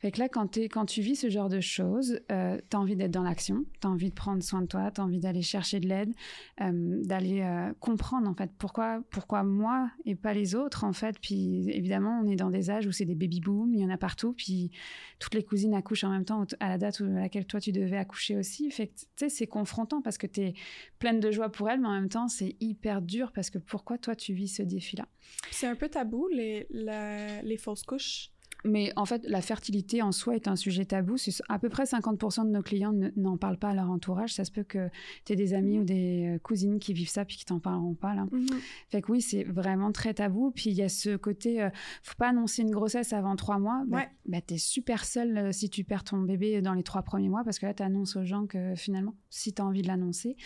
Fait 0.00 0.10
que 0.12 0.18
là, 0.18 0.30
quand, 0.30 0.48
tu 0.48 1.02
vis 1.02 1.14
ce 1.14 1.28
genre 1.28 1.50
de 1.50 1.60
choses, 1.60 2.20
euh, 2.32 2.58
tu 2.70 2.76
as 2.76 2.80
envie 2.80 2.96
d'être 2.96 3.10
dans 3.10 3.22
l'action, 3.22 3.66
tu 3.82 3.86
as 3.86 3.90
envie 3.90 4.08
de 4.08 4.14
prendre 4.14 4.42
soin 4.42 4.62
de 4.62 4.66
toi, 4.66 4.90
tu 4.90 5.02
as 5.02 5.04
envie 5.04 5.20
d'aller 5.20 5.42
chercher 5.42 5.78
de 5.78 5.88
l'aide, 5.88 6.14
euh, 6.62 7.02
d'aller 7.04 7.42
euh, 7.42 7.74
comprendre 7.80 8.26
en 8.26 8.34
fait 8.34 8.50
pourquoi, 8.56 9.02
pourquoi 9.10 9.42
moi 9.42 9.90
et 10.06 10.14
pas 10.14 10.32
les 10.32 10.54
autres 10.54 10.84
en 10.84 10.94
fait. 10.94 11.18
Puis 11.20 11.68
évidemment, 11.68 12.18
on 12.24 12.26
est 12.26 12.36
dans 12.36 12.48
des 12.48 12.70
âges 12.70 12.86
où 12.86 12.92
c'est 12.92 13.04
des 13.04 13.14
baby 13.14 13.40
boom, 13.40 13.74
il 13.74 13.80
y 13.80 13.84
en 13.84 13.90
a 13.90 13.98
partout, 13.98 14.32
puis 14.32 14.70
toutes 15.18 15.34
les 15.34 15.44
cousines 15.44 15.74
accouchent 15.74 16.04
en 16.04 16.10
même 16.10 16.24
temps 16.24 16.46
à 16.60 16.70
la 16.70 16.78
date 16.78 17.02
à 17.02 17.04
laquelle 17.04 17.44
toi 17.44 17.60
tu 17.60 17.70
devais 17.70 17.98
accoucher 17.98 18.38
aussi. 18.38 18.70
Fait 18.70 18.90
que 19.18 19.28
c'est 19.28 19.46
confrontant 19.46 20.00
parce 20.00 20.16
que 20.16 20.26
tu 20.26 20.40
es 20.40 20.54
pleine 20.98 21.20
de 21.20 21.30
joie 21.30 21.52
pour 21.52 21.68
elle, 21.68 21.78
mais 21.78 21.88
en 21.88 21.94
même 21.94 22.08
temps, 22.08 22.28
c'est 22.28 22.56
hyper 22.60 23.02
dur 23.02 23.32
parce 23.32 23.50
que 23.50 23.58
pourquoi 23.58 23.98
toi 23.98 24.16
tu 24.16 24.32
vis 24.32 24.48
ce 24.48 24.62
défi-là? 24.62 25.06
C'est 25.50 25.66
un 25.66 25.76
peu 25.76 25.90
tabou 25.90 26.26
les, 26.28 26.66
les 26.70 27.56
fausses 27.58 27.82
couches 27.82 28.30
mais 28.64 28.92
en 28.96 29.04
fait, 29.04 29.22
la 29.26 29.40
fertilité 29.40 30.02
en 30.02 30.12
soi 30.12 30.36
est 30.36 30.48
un 30.48 30.56
sujet 30.56 30.84
tabou. 30.84 31.16
À 31.48 31.58
peu 31.58 31.68
près 31.68 31.84
50% 31.84 32.44
de 32.46 32.50
nos 32.50 32.62
clients 32.62 32.92
n'en 33.16 33.36
parlent 33.36 33.58
pas 33.58 33.70
à 33.70 33.74
leur 33.74 33.90
entourage. 33.90 34.34
Ça 34.34 34.44
se 34.44 34.50
peut 34.50 34.64
que 34.64 34.88
tu 35.24 35.32
aies 35.32 35.36
des 35.36 35.54
amis 35.54 35.78
ou 35.78 35.84
des 35.84 36.34
euh, 36.34 36.38
cousines 36.38 36.78
qui 36.78 36.92
vivent 36.92 37.08
ça 37.08 37.24
puis 37.24 37.36
qui 37.36 37.44
t'en 37.44 37.58
parleront 37.58 37.94
pas. 37.94 38.14
Là. 38.14 38.26
Mhm. 38.30 38.46
Fait 38.88 39.02
que 39.02 39.12
oui, 39.12 39.22
c'est 39.22 39.44
vraiment 39.44 39.92
très 39.92 40.14
tabou. 40.14 40.50
Puis 40.50 40.70
il 40.70 40.76
y 40.76 40.82
a 40.82 40.88
ce 40.88 41.16
côté, 41.16 41.62
euh, 41.62 41.70
faut 42.02 42.16
pas 42.16 42.28
annoncer 42.28 42.62
une 42.62 42.70
grossesse 42.70 43.12
avant 43.12 43.36
trois 43.36 43.58
mois. 43.58 43.82
Bah, 43.86 44.06
bah 44.26 44.40
tu 44.46 44.54
es 44.54 44.58
super 44.58 45.04
seule 45.04 45.38
euh, 45.38 45.52
si 45.52 45.70
tu 45.70 45.84
perds 45.84 46.04
ton 46.04 46.18
bébé 46.18 46.60
dans 46.60 46.74
les 46.74 46.82
trois 46.82 47.02
premiers 47.02 47.28
mois 47.28 47.44
parce 47.44 47.58
que 47.58 47.66
là, 47.66 47.74
tu 47.74 47.82
annonces 47.82 48.16
aux 48.16 48.24
gens 48.24 48.46
que 48.46 48.74
finalement, 48.74 49.14
si 49.30 49.52
tu 49.52 49.62
as 49.62 49.64
envie 49.64 49.82
de 49.82 49.88
l'annoncer. 49.88 50.36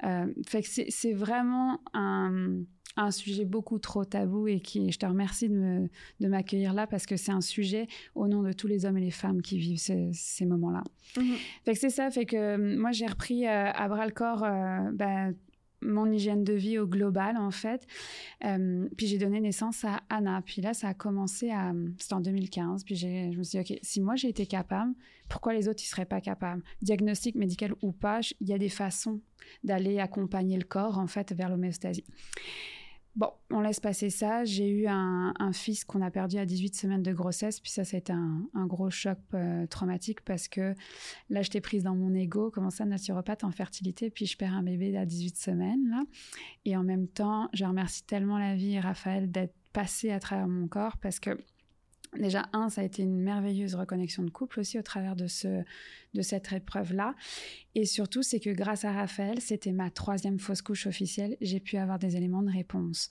fait 0.00 0.62
que 0.62 0.68
c'est 0.88 1.12
vraiment 1.12 1.80
un 1.92 2.64
un 2.96 3.10
sujet 3.10 3.44
beaucoup 3.44 3.78
trop 3.78 4.04
tabou 4.04 4.46
et 4.46 4.60
qui, 4.60 4.90
je 4.92 4.98
te 4.98 5.06
remercie 5.06 5.48
de, 5.48 5.88
m'accueillir 6.20 6.72
là 6.72 6.86
parce 6.86 7.06
que 7.06 7.16
c'est 7.16 7.32
un 7.32 7.40
sujet 7.40 7.86
au 8.14 8.28
nom 8.28 8.42
de 8.42 8.52
tous 8.52 8.66
les 8.66 8.86
hommes 8.86 8.98
et 8.98 9.02
les 9.02 9.10
femmes 9.10 9.42
qui 9.42 9.58
vivent 9.58 9.78
ces, 9.78 10.46
moments-là. 10.46 10.82
Mhm. 11.16 11.34
Fait 11.64 11.72
que 11.72 11.78
c'est 11.78 11.90
ça, 11.90 12.10
fait 12.10 12.26
que 12.26 12.36
euh, 12.36 12.78
moi 12.78 12.92
j'ai 12.92 13.06
repris 13.06 13.46
euh, 13.46 13.70
à 13.72 13.88
bras 13.88 14.06
le 14.06 14.12
corps 14.12 14.44
euh, 14.44 14.90
ben, 14.92 15.34
mon 15.80 16.10
hygiène 16.10 16.44
de 16.44 16.54
vie 16.54 16.78
au 16.78 16.86
global 16.86 17.36
en 17.36 17.50
fait. 17.50 17.86
puis 18.40 19.06
j'ai 19.06 19.18
donné 19.18 19.38
naissance 19.40 19.84
à 19.84 20.00
Anna. 20.08 20.40
Puis 20.40 20.62
là 20.62 20.72
ça 20.72 20.88
a 20.88 20.94
commencé 20.94 21.50
à, 21.50 21.74
c'était 21.98 22.14
en 22.14 22.20
2015. 22.20 22.84
Puis 22.84 22.94
je 22.96 23.36
me 23.36 23.42
suis 23.42 23.62
dit 23.62 23.72
ok, 23.72 23.78
si 23.82 24.00
moi 24.00 24.16
j'ai 24.16 24.28
été 24.28 24.46
capable, 24.46 24.94
pourquoi 25.28 25.52
les 25.52 25.68
autres 25.68 25.82
ils 25.82 25.86
seraient 25.86 26.06
pas 26.06 26.22
capables? 26.22 26.62
Diagnostic 26.80 27.34
médical 27.34 27.74
ou 27.82 27.92
pas, 27.92 28.20
il 28.40 28.48
y 28.48 28.54
a 28.54 28.58
des 28.58 28.70
façons 28.70 29.20
d'aller 29.62 29.98
accompagner 29.98 30.56
le 30.56 30.64
corps 30.64 30.98
en 30.98 31.06
fait 31.06 31.34
vers 31.34 31.50
l'homéostasie. 31.50 32.04
Bon, 33.16 33.30
on 33.50 33.60
laisse 33.60 33.78
passer 33.78 34.10
ça. 34.10 34.44
J'ai 34.44 34.68
eu 34.68 34.86
un, 34.88 35.32
fils 35.52 35.84
qu'on 35.84 36.02
a 36.02 36.10
perdu 36.10 36.36
à 36.36 36.46
18 36.46 36.74
semaines 36.74 37.02
de 37.02 37.12
grossesse, 37.12 37.60
puis 37.60 37.70
ça, 37.70 37.84
c'était 37.84 38.12
un, 38.12 38.48
un 38.54 38.66
gros 38.66 38.90
choc 38.90 39.18
euh, 39.34 39.66
traumatique 39.66 40.20
parce 40.22 40.48
que 40.48 40.74
là, 41.30 41.42
j'étais 41.42 41.60
prise 41.60 41.84
dans 41.84 41.94
mon 41.94 42.12
ego, 42.12 42.50
comment 42.50 42.70
ça, 42.70 42.84
naturopathe 42.84 43.44
en 43.44 43.52
fertilité, 43.52 44.10
puis 44.10 44.26
je 44.26 44.36
perds 44.36 44.54
un 44.54 44.64
bébé 44.64 44.96
à 44.96 45.06
18 45.06 45.36
semaines, 45.36 45.88
là. 45.90 46.02
Et 46.64 46.76
en 46.76 46.82
même 46.82 47.06
temps, 47.06 47.48
je 47.52 47.64
remercie 47.64 48.02
tellement 48.04 48.38
la 48.38 48.56
vie 48.56 48.74
et 48.74 48.80
Raphaël 48.80 49.30
d'être 49.30 49.54
passé 49.72 50.10
à 50.10 50.18
travers 50.18 50.48
mon 50.48 50.66
corps 50.66 50.96
parce 50.96 51.20
que 51.20 51.38
Déjà, 52.18 52.46
un, 52.52 52.68
ça 52.68 52.82
a 52.82 52.84
été 52.84 53.02
une 53.02 53.20
merveilleuse 53.20 53.74
reconnexion 53.74 54.22
de 54.22 54.30
couple 54.30 54.60
aussi 54.60 54.78
au 54.78 54.82
travers 54.82 55.16
de, 55.16 55.26
ce, 55.26 55.64
de 56.14 56.22
cette 56.22 56.52
épreuve-là. 56.52 57.14
Et 57.76 57.86
surtout, 57.86 58.22
c'est 58.22 58.38
que 58.38 58.50
grâce 58.50 58.84
à 58.84 58.92
Raphaël, 58.92 59.40
c'était 59.40 59.72
ma 59.72 59.90
troisième 59.90 60.38
fausse 60.38 60.62
couche 60.62 60.86
officielle, 60.86 61.36
j'ai 61.40 61.58
pu 61.58 61.76
avoir 61.76 61.98
des 61.98 62.16
éléments 62.16 62.42
de 62.42 62.52
réponse. 62.52 63.08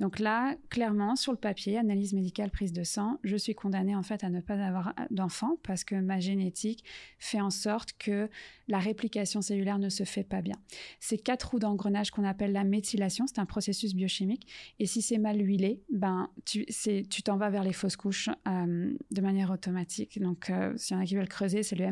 Donc 0.00 0.18
là, 0.18 0.56
clairement, 0.70 1.16
sur 1.16 1.32
le 1.32 1.38
papier, 1.38 1.76
analyse 1.76 2.14
médicale, 2.14 2.50
prise 2.50 2.72
de 2.72 2.82
sang, 2.82 3.18
je 3.24 3.36
suis 3.36 3.54
condamnée 3.54 3.94
en 3.94 4.02
fait 4.02 4.24
à 4.24 4.30
ne 4.30 4.40
pas 4.40 4.54
avoir 4.54 4.94
d'enfant 5.10 5.58
parce 5.62 5.84
que 5.84 5.94
ma 5.94 6.18
génétique 6.18 6.84
fait 7.18 7.40
en 7.40 7.50
sorte 7.50 7.92
que 7.98 8.30
la 8.68 8.78
réplication 8.78 9.42
cellulaire 9.42 9.78
ne 9.78 9.90
se 9.90 10.04
fait 10.04 10.24
pas 10.24 10.40
bien. 10.40 10.56
C'est 10.98 11.18
quatre 11.18 11.50
roues 11.50 11.58
d'engrenage 11.58 12.10
qu'on 12.10 12.24
appelle 12.24 12.52
la 12.52 12.64
méthylation, 12.64 13.26
c'est 13.26 13.38
un 13.38 13.46
processus 13.46 13.94
biochimique. 13.94 14.46
Et 14.78 14.86
si 14.86 15.02
c'est 15.02 15.18
mal 15.18 15.40
huilé, 15.40 15.82
ben 15.90 16.30
tu 16.44 17.22
t'en 17.22 17.36
vas 17.36 17.50
vers 17.50 17.64
les 17.64 17.72
fausses 17.72 17.96
couches 17.96 18.30
euh, 18.48 18.94
de 19.10 19.20
manière 19.20 19.50
automatique. 19.50 20.20
Donc, 20.20 20.50
euh, 20.50 20.72
s'il 20.76 20.96
y 20.96 20.98
en 20.98 21.02
a 21.02 21.06
qui 21.06 21.16
veulent 21.16 21.28
creuser, 21.28 21.62
c'est 21.62 21.76
le 21.76 21.84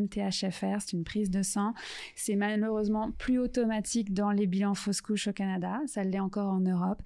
MTHFR, 0.62 0.80
c'est 0.80 0.92
une 0.92 1.04
prise 1.04 1.30
de 1.30 1.42
sang 1.42 1.74
c'est 2.14 2.36
malheureusement 2.36 3.10
plus 3.12 3.38
automatique 3.38 4.12
dans 4.14 4.30
les 4.30 4.46
bilans 4.46 4.74
fausses 4.74 5.00
couches 5.00 5.28
au 5.28 5.32
Canada. 5.32 5.80
Ça 5.86 6.04
l'est 6.04 6.20
encore 6.20 6.52
en 6.52 6.60
Europe. 6.60 7.02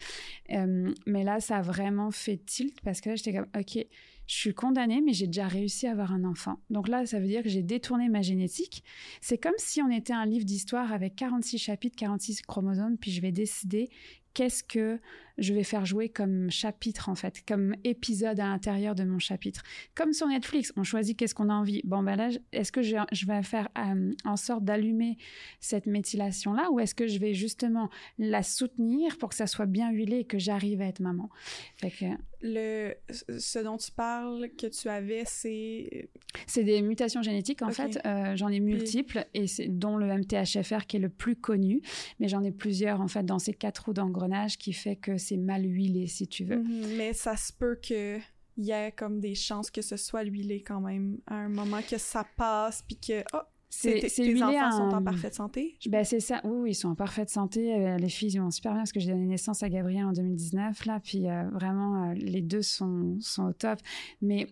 Euh, 0.50 0.92
mais 1.06 1.24
là, 1.24 1.40
ça 1.40 1.58
a 1.58 1.62
vraiment 1.62 2.10
fait 2.10 2.38
tilt 2.44 2.80
parce 2.82 3.00
que 3.00 3.10
là, 3.10 3.16
j'étais 3.16 3.32
comme, 3.32 3.48
OK, 3.58 3.84
je 4.26 4.34
suis 4.34 4.54
condamnée, 4.54 5.00
mais 5.00 5.12
j'ai 5.12 5.26
déjà 5.26 5.48
réussi 5.48 5.86
à 5.86 5.92
avoir 5.92 6.12
un 6.12 6.24
enfant. 6.24 6.58
Donc 6.70 6.88
là, 6.88 7.06
ça 7.06 7.18
veut 7.18 7.26
dire 7.26 7.42
que 7.42 7.48
j'ai 7.48 7.62
détourné 7.62 8.08
ma 8.08 8.22
génétique. 8.22 8.84
C'est 9.20 9.38
comme 9.38 9.54
si 9.56 9.80
on 9.80 9.90
était 9.90 10.12
un 10.12 10.26
livre 10.26 10.44
d'histoire 10.44 10.92
avec 10.92 11.16
46 11.16 11.58
chapitres, 11.58 11.96
46 11.96 12.42
chromosomes, 12.42 12.98
puis 12.98 13.10
je 13.10 13.22
vais 13.22 13.32
décider 13.32 13.88
qu'est-ce 14.34 14.62
que 14.62 15.00
je 15.38 15.54
vais 15.54 15.62
faire 15.62 15.86
jouer 15.86 16.08
comme 16.08 16.50
chapitre 16.50 17.08
en 17.08 17.14
fait, 17.14 17.42
comme 17.46 17.74
épisode 17.84 18.40
à 18.40 18.46
l'intérieur 18.46 18.94
de 18.94 19.04
mon 19.04 19.18
chapitre. 19.18 19.62
Comme 19.94 20.12
sur 20.12 20.26
Netflix, 20.26 20.72
on 20.76 20.82
choisit 20.82 21.16
qu'est-ce 21.16 21.34
qu'on 21.34 21.48
a 21.48 21.54
envie. 21.54 21.80
Bon 21.84 22.02
ben 22.02 22.16
là, 22.16 22.28
est-ce 22.52 22.72
que 22.72 22.82
je, 22.82 22.96
vais 23.26 23.42
faire 23.42 23.68
euh, 23.78 24.12
en 24.24 24.36
sorte 24.36 24.64
d'allumer 24.64 25.16
cette 25.60 25.86
méthylation 25.86 26.52
là 26.52 26.70
ou 26.70 26.80
est-ce 26.80 26.94
que 26.94 27.06
je 27.06 27.18
vais 27.18 27.34
justement 27.34 27.88
la 28.18 28.42
soutenir 28.42 29.16
pour 29.18 29.28
que 29.30 29.34
ça 29.34 29.46
soit 29.46 29.66
bien 29.66 29.90
huilé 29.90 30.18
et 30.18 30.24
que 30.24 30.38
j'arrive 30.38 30.80
à 30.80 30.86
être 30.86 31.00
maman? 31.00 31.30
Fait 31.76 31.90
que, 31.90 32.06
le, 32.40 32.94
ce 33.10 33.58
dont 33.58 33.76
tu 33.76 33.90
parles 33.90 34.48
que 34.56 34.66
tu 34.68 34.88
avais, 34.88 35.24
c'est... 35.26 36.08
C'est 36.46 36.62
des 36.62 36.82
mutations 36.82 37.22
génétiques, 37.22 37.62
en 37.62 37.70
fait. 37.70 37.98
Euh, 38.06 38.36
j'en 38.36 38.48
ai 38.48 38.60
multiples, 38.60 39.26
et 39.34 39.46
c'est, 39.46 39.66
dont 39.66 39.96
le 39.96 40.06
MTHFR 40.06 40.86
qui 40.86 40.98
est 40.98 41.00
le 41.00 41.08
plus 41.08 41.34
connu. 41.34 41.82
Mais 42.20 42.28
j'en 42.28 42.44
ai 42.44 42.52
plusieurs, 42.52 43.00
en 43.00 43.08
fait, 43.08 43.24
dans 43.24 43.38
ces 43.38 43.52
quatre 43.52 43.86
roues 43.86 43.92
d'engrenage 43.92 44.56
qui 44.56 44.72
fait 44.72 44.94
que 44.96 45.18
c'est 45.28 45.36
mal 45.36 45.64
huilé, 45.64 46.06
si 46.06 46.26
tu 46.26 46.44
veux. 46.44 46.58
Mhm, 46.62 46.96
mais 46.96 47.12
ça 47.12 47.36
se 47.36 47.52
peut 47.52 47.78
que 47.82 48.18
il 48.56 48.64
y 48.64 48.72
ait 48.72 48.92
comme 48.92 49.20
des 49.20 49.36
chances 49.36 49.70
que 49.70 49.82
ce 49.82 49.96
soit 49.96 50.24
huilé 50.24 50.62
quand 50.62 50.80
même 50.80 51.18
à 51.26 51.36
un 51.36 51.48
moment 51.48 51.80
que 51.88 51.96
ça 51.96 52.26
passe 52.36 52.82
puis 52.82 52.96
que 52.96 53.22
oh, 53.32 53.38
c'est 53.70 54.00
tes 54.00 54.42
enfants 54.42 54.72
sont 54.72 54.96
en 54.96 55.02
parfaite 55.02 55.34
santé? 55.34 55.76
Ben 55.88 56.04
c'est 56.04 56.20
ça. 56.20 56.40
Oui, 56.42 56.56
oui, 56.62 56.70
ils 56.70 56.74
sont 56.74 56.88
en 56.88 56.94
parfaite 56.94 57.30
santé. 57.30 57.74
Euh, 57.74 57.96
les 57.98 58.08
filles 58.08 58.30
ils 58.30 58.40
vont 58.40 58.50
super 58.50 58.72
bien 58.72 58.80
parce 58.80 58.92
que 58.92 59.00
j'ai 59.00 59.10
donné 59.10 59.26
naissance 59.26 59.62
à 59.62 59.68
Gabriel 59.68 60.06
en 60.06 60.12
2019 60.12 60.86
là, 60.86 61.00
puis 61.00 61.28
euh, 61.28 61.44
vraiment 61.50 62.10
euh, 62.10 62.14
les 62.14 62.40
deux 62.40 62.62
sont 62.62 63.16
sont 63.20 63.44
au 63.44 63.52
top. 63.52 63.78
Mais 64.22 64.48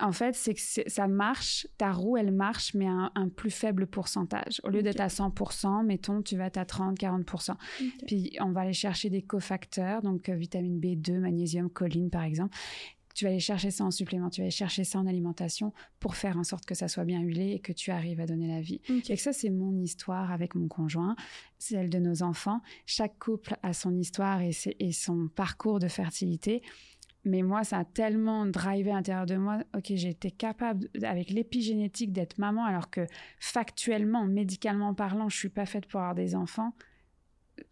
en 0.00 0.12
fait, 0.12 0.34
c'est 0.34 0.54
que 0.54 0.60
ça 0.88 1.08
marche, 1.08 1.66
ta 1.76 1.92
roue, 1.92 2.16
elle 2.16 2.32
marche, 2.32 2.74
mais 2.74 2.86
à 2.86 3.10
un, 3.14 3.28
plus 3.28 3.50
faible 3.50 3.86
pourcentage. 3.86 4.60
Au 4.62 4.68
lieu 4.68 4.82
d'être 4.82 5.00
à 5.00 5.08
100%, 5.08 5.84
mettons, 5.84 6.22
tu 6.22 6.36
vas 6.36 6.46
être 6.46 6.58
à 6.58 6.64
30-40%. 6.64 7.54
Puis, 8.06 8.36
on 8.40 8.52
va 8.52 8.62
aller 8.62 8.72
chercher 8.72 9.10
des 9.10 9.22
cofacteurs, 9.22 10.02
donc 10.02 10.28
euh, 10.28 10.34
vitamine 10.34 10.78
B2, 10.78 11.18
magnésium, 11.18 11.68
choline, 11.68 12.10
par 12.10 12.22
exemple. 12.22 12.56
Tu 13.14 13.24
vas 13.24 13.30
aller 13.30 13.40
chercher 13.40 13.72
ça 13.72 13.84
en 13.84 13.90
supplément, 13.90 14.30
tu 14.30 14.40
vas 14.40 14.44
aller 14.44 14.52
chercher 14.52 14.84
ça 14.84 15.00
en 15.00 15.06
alimentation 15.08 15.72
pour 15.98 16.14
faire 16.14 16.38
en 16.38 16.44
sorte 16.44 16.64
que 16.64 16.76
ça 16.76 16.86
soit 16.86 17.04
bien 17.04 17.20
huilé 17.20 17.50
et 17.50 17.58
que 17.58 17.72
tu 17.72 17.90
arrives 17.90 18.20
à 18.20 18.26
donner 18.26 18.46
la 18.46 18.60
vie. 18.60 18.80
Et 18.88 19.16
que 19.16 19.20
ça, 19.20 19.32
c'est 19.32 19.50
mon 19.50 19.76
histoire 19.80 20.30
avec 20.30 20.54
mon 20.54 20.68
conjoint, 20.68 21.16
celle 21.58 21.90
de 21.90 21.98
nos 21.98 22.22
enfants. 22.22 22.60
Chaque 22.86 23.18
couple 23.18 23.56
a 23.64 23.72
son 23.72 23.96
histoire 23.98 24.40
et, 24.42 24.52
et 24.78 24.92
son 24.92 25.26
parcours 25.34 25.80
de 25.80 25.88
fertilité. 25.88 26.62
Mais 27.28 27.42
moi, 27.42 27.62
ça 27.62 27.78
a 27.78 27.84
tellement 27.84 28.46
drivé 28.46 28.90
à 28.90 28.94
l'intérieur 28.94 29.26
de 29.26 29.36
moi. 29.36 29.58
Ok, 29.76 29.90
été 29.90 30.30
capable, 30.30 30.88
avec 31.02 31.30
l'épigénétique, 31.30 32.12
d'être 32.12 32.38
maman, 32.38 32.64
alors 32.64 32.90
que 32.90 33.06
factuellement, 33.38 34.24
médicalement 34.24 34.94
parlant, 34.94 35.28
je 35.28 35.36
suis 35.36 35.50
pas 35.50 35.66
faite 35.66 35.86
pour 35.86 36.00
avoir 36.00 36.14
des 36.14 36.34
enfants. 36.34 36.72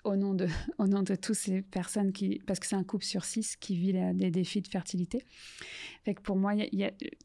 Au 0.04 0.14
nom 0.16 0.34
de, 0.34 0.46
au 0.78 0.86
nom 0.86 1.02
de 1.02 1.14
toutes 1.14 1.36
ces 1.36 1.62
personnes 1.62 2.12
qui, 2.12 2.42
parce 2.46 2.60
que 2.60 2.66
c'est 2.66 2.76
un 2.76 2.84
couple 2.84 3.04
sur 3.04 3.24
six 3.24 3.56
qui 3.56 3.76
vit 3.76 3.94
des 4.14 4.30
défis 4.30 4.60
de 4.60 4.68
fertilité. 4.68 5.24
Fait 6.04 6.14
que 6.14 6.20
pour 6.20 6.36
moi, 6.36 6.52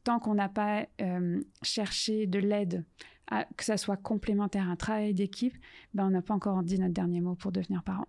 tant 0.05 0.19
qu'on 0.19 0.35
n'a 0.35 0.47
pas 0.47 0.87
euh, 1.01 1.41
cherché 1.63 2.27
de 2.27 2.39
l'aide, 2.39 2.85
que 3.57 3.63
ça 3.63 3.75
soit 3.75 3.97
complémentaire, 3.97 4.69
un 4.69 4.75
travail 4.77 5.13
d'équipe, 5.13 5.55
ben 5.93 6.05
on 6.05 6.11
n'a 6.11 6.21
pas 6.21 6.33
encore 6.33 6.63
dit 6.63 6.79
notre 6.79 6.93
dernier 6.93 7.19
mot 7.19 7.35
pour 7.35 7.51
devenir 7.51 7.83
parent. 7.83 8.05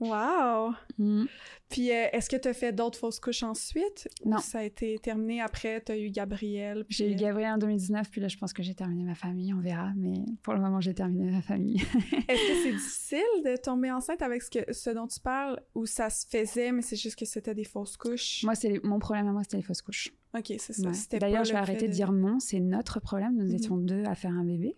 Wow! 0.00 0.74
Mm. 0.98 1.24
Puis, 1.68 1.90
euh, 1.90 2.06
est-ce 2.12 2.28
que 2.28 2.36
tu 2.36 2.48
as 2.48 2.54
fait 2.54 2.72
d'autres 2.72 2.98
fausses 2.98 3.18
couches 3.18 3.42
ensuite? 3.42 4.08
Non. 4.24 4.38
ça 4.38 4.60
a 4.60 4.62
été 4.62 4.98
terminé 4.98 5.40
après? 5.40 5.82
Tu 5.84 5.92
as 5.92 5.98
eu 5.98 6.10
Gabriel? 6.10 6.84
J'ai 6.88 7.10
eu 7.10 7.14
euh, 7.14 7.18
Gabriel 7.18 7.54
en 7.54 7.58
2019, 7.58 8.10
puis 8.10 8.20
là, 8.20 8.28
je 8.28 8.36
pense 8.36 8.52
que 8.52 8.62
j'ai 8.62 8.74
terminé 8.74 9.04
ma 9.04 9.14
famille, 9.14 9.52
on 9.52 9.60
verra. 9.60 9.92
Mais 9.96 10.14
pour 10.42 10.54
le 10.54 10.60
moment, 10.60 10.80
j'ai 10.80 10.94
terminé 10.94 11.30
ma 11.30 11.42
famille. 11.42 11.76
est-ce 12.28 12.48
que 12.48 12.62
c'est 12.62 12.72
difficile 12.72 13.42
de 13.44 13.56
tomber 13.56 13.90
enceinte 13.90 14.22
avec 14.22 14.42
ce, 14.42 14.50
que, 14.50 14.72
ce 14.72 14.90
dont 14.90 15.06
tu 15.06 15.18
parles? 15.18 15.60
Ou 15.74 15.86
ça 15.86 16.10
se 16.10 16.26
faisait, 16.26 16.72
mais 16.72 16.82
c'est 16.82 16.96
juste 16.96 17.18
que 17.18 17.24
c'était 17.24 17.54
des 17.54 17.64
fausses 17.64 17.96
couches? 17.96 18.44
Moi, 18.44 18.54
c'est 18.54 18.82
mon 18.84 18.98
problème 18.98 19.26
à 19.28 19.32
moi, 19.32 19.42
c'était 19.42 19.56
les 19.56 19.62
fausses 19.62 19.82
couches. 19.82 20.12
OK, 20.36 20.52
c'est 20.58 20.72
ça. 20.72 21.18
D'ailleurs, 21.18 21.44
je 21.44 21.52
vais 21.52 21.58
arrêter 21.58 21.88
de... 21.88 21.92
dire 21.92 22.12
non, 22.12 22.40
c'est 22.40 22.60
notre 22.60 23.00
problème. 23.00 23.36
Nous 23.36 23.48
mhm. 23.48 23.54
étions 23.54 23.76
deux 23.76 24.04
à 24.04 24.14
faire 24.14 24.32
un 24.32 24.44
bébé. 24.44 24.76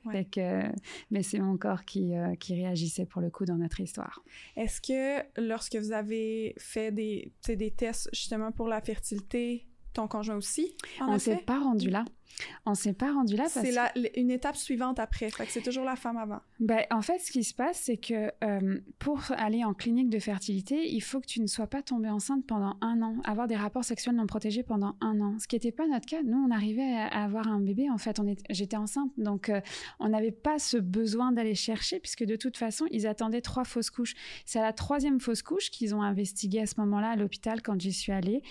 mais 1.11 1.23
c'est 1.23 1.39
mon 1.39 1.57
corps 1.57 1.85
qui, 1.85 2.17
euh, 2.17 2.35
qui 2.37 2.55
réagissait 2.55 3.07
pour 3.07 3.21
le 3.21 3.31
coup 3.31 3.45
dans 3.45 3.57
notre 3.57 3.81
histoire. 3.81 4.23
Est-ce 4.57 4.81
que 4.81 5.25
lorsque 5.41 5.77
vous 5.77 5.93
avez 5.93 6.55
fait 6.59 6.93
des, 6.93 7.33
des 7.47 7.71
tests 7.71 8.09
justement 8.13 8.53
pour 8.53 8.69
la 8.69 8.81
fertilité, 8.81 9.68
ton 9.93 10.09
conjoint 10.09 10.37
aussi? 10.37 10.75
On 11.01 11.15
ne 11.15 11.19
s'est 11.19 11.37
pas 11.37 11.59
rendu 11.59 11.91
là. 11.91 12.05
On 12.67 12.75
s'est 12.75 12.93
pas 12.93 13.13
rendu 13.13 13.37
là 13.37 13.45
parce 13.53 13.67
c'est 13.67 14.17
une 14.17 14.31
étape 14.31 14.57
suivante 14.57 14.99
après. 14.99 15.31
Fait 15.31 15.47
que 15.47 15.53
c'est 15.53 15.63
toujours 15.63 15.85
la 15.85 15.97
femme 15.97 16.17
avant. 16.17 16.41
Ben, 16.61 16.83
en 16.91 17.03
fait, 17.03 17.19
ce 17.19 17.33
qui 17.33 17.45
se 17.45 17.55
passe, 17.55 17.81
c'est 17.85 17.97
que 17.97 18.31
euh, 18.45 18.81
pour 18.99 19.21
aller 19.37 19.65
en 19.65 19.75
clinique 19.75 20.11
de 20.11 20.19
fertilité, 20.19 20.89
il 20.89 21.01
faut 21.01 21.21
que 21.21 21.27
tu 21.27 21.41
ne 21.41 21.47
sois 21.47 21.67
pas 21.67 21.83
tombée 21.83 22.09
enceinte 22.09 22.47
pendant 22.47 22.77
un 22.81 23.03
an, 23.03 23.17
avoir 23.25 23.49
des 23.49 23.57
rapports 23.57 23.85
sexuels 23.85 24.15
non 24.15 24.27
protégés 24.27 24.63
pendant 24.63 24.95
un 25.01 25.21
an. 25.21 25.39
Ce 25.39 25.49
qui 25.49 25.57
n'était 25.57 25.73
pas 25.73 25.87
notre 25.87 26.07
cas. 26.07 26.23
Nous, 26.23 26.39
on 26.39 26.51
arrivait 26.51 26.95
à, 26.95 27.25
avoir 27.25 27.49
un 27.49 27.61
bébé. 27.61 27.91
En 27.91 27.99
fait, 27.99 28.21
on 28.21 28.27
j'étais 28.51 28.77
enceinte, 28.77 29.11
donc 29.17 29.49
euh, 29.49 29.61
on 29.99 30.11
n'avait 30.11 30.33
pas 30.33 30.59
ce 30.59 30.77
besoin 30.77 31.33
d'aller 31.33 31.55
chercher 31.55 31.99
puisque 31.99 32.25
de 32.25 32.37
toute 32.37 32.57
façon, 32.57 32.85
ils 32.91 33.07
attendaient 33.07 33.41
trois 33.41 33.65
fausses 33.65 33.91
couches. 33.91 34.15
C'est 34.45 34.59
à 34.59 34.63
la 34.63 34.73
troisième 34.73 35.21
fausse 35.21 35.43
couche 35.43 35.71
qu'ils 35.71 35.95
ont 35.95 36.03
investigué 36.03 36.61
à 36.61 36.67
ce 36.67 36.79
moment-là 36.79 37.11
à 37.11 37.17
l'hôpital 37.17 37.63
quand 37.63 37.81
j'y 37.81 37.93
suis 37.93 38.13
allée. 38.13 38.43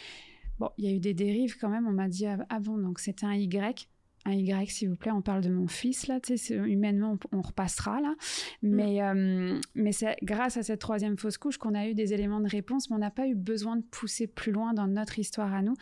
Bon, 0.59 0.71
il 0.77 0.85
y 0.85 0.87
a 0.87 0.91
eu 0.91 0.99
des 0.99 1.13
dérives 1.13 1.57
quand 1.59 1.69
même. 1.69 1.87
On 1.87 1.91
m'a 1.91 2.07
dit 2.07 2.25
bon, 2.61 2.77
donc 2.77 2.99
c'était 2.99 3.25
un 3.25 3.35
Y. 3.35 3.87
Un 4.25 4.33
Y, 4.33 4.69
s'il 4.69 4.89
vous 4.89 4.95
plaît. 4.95 5.11
On 5.11 5.21
parle 5.21 5.41
de 5.41 5.49
mon 5.49 5.67
fils 5.67 6.07
là. 6.07 6.19
Tu 6.19 6.37
sais, 6.37 6.55
humainement, 6.55 7.17
on, 7.31 7.41
repassera 7.41 8.01
là. 8.01 8.13
Mm. 8.61 8.75
Mais 8.75 9.01
euh, 9.01 9.59
mais 9.75 9.91
c'est 9.91 10.17
grâce 10.21 10.57
à 10.57 10.63
cette 10.63 10.81
troisième 10.81 11.17
fausse 11.17 11.37
couche 11.37 11.57
qu'on 11.57 11.75
a 11.75 11.87
eu 11.87 11.93
des 11.93 12.13
éléments 12.13 12.41
de 12.41 12.49
réponse, 12.49 12.89
mais 12.89 12.95
on 12.97 12.99
n'a 12.99 13.11
pas 13.11 13.27
eu 13.27 13.35
besoin 13.35 13.77
de 13.77 13.83
pousser 13.83 14.27
plus 14.27 14.51
loin 14.51 14.73
dans 14.73 14.87
notre 14.87 15.19
histoire 15.19 15.53
à 15.53 15.61
nous. 15.61 15.75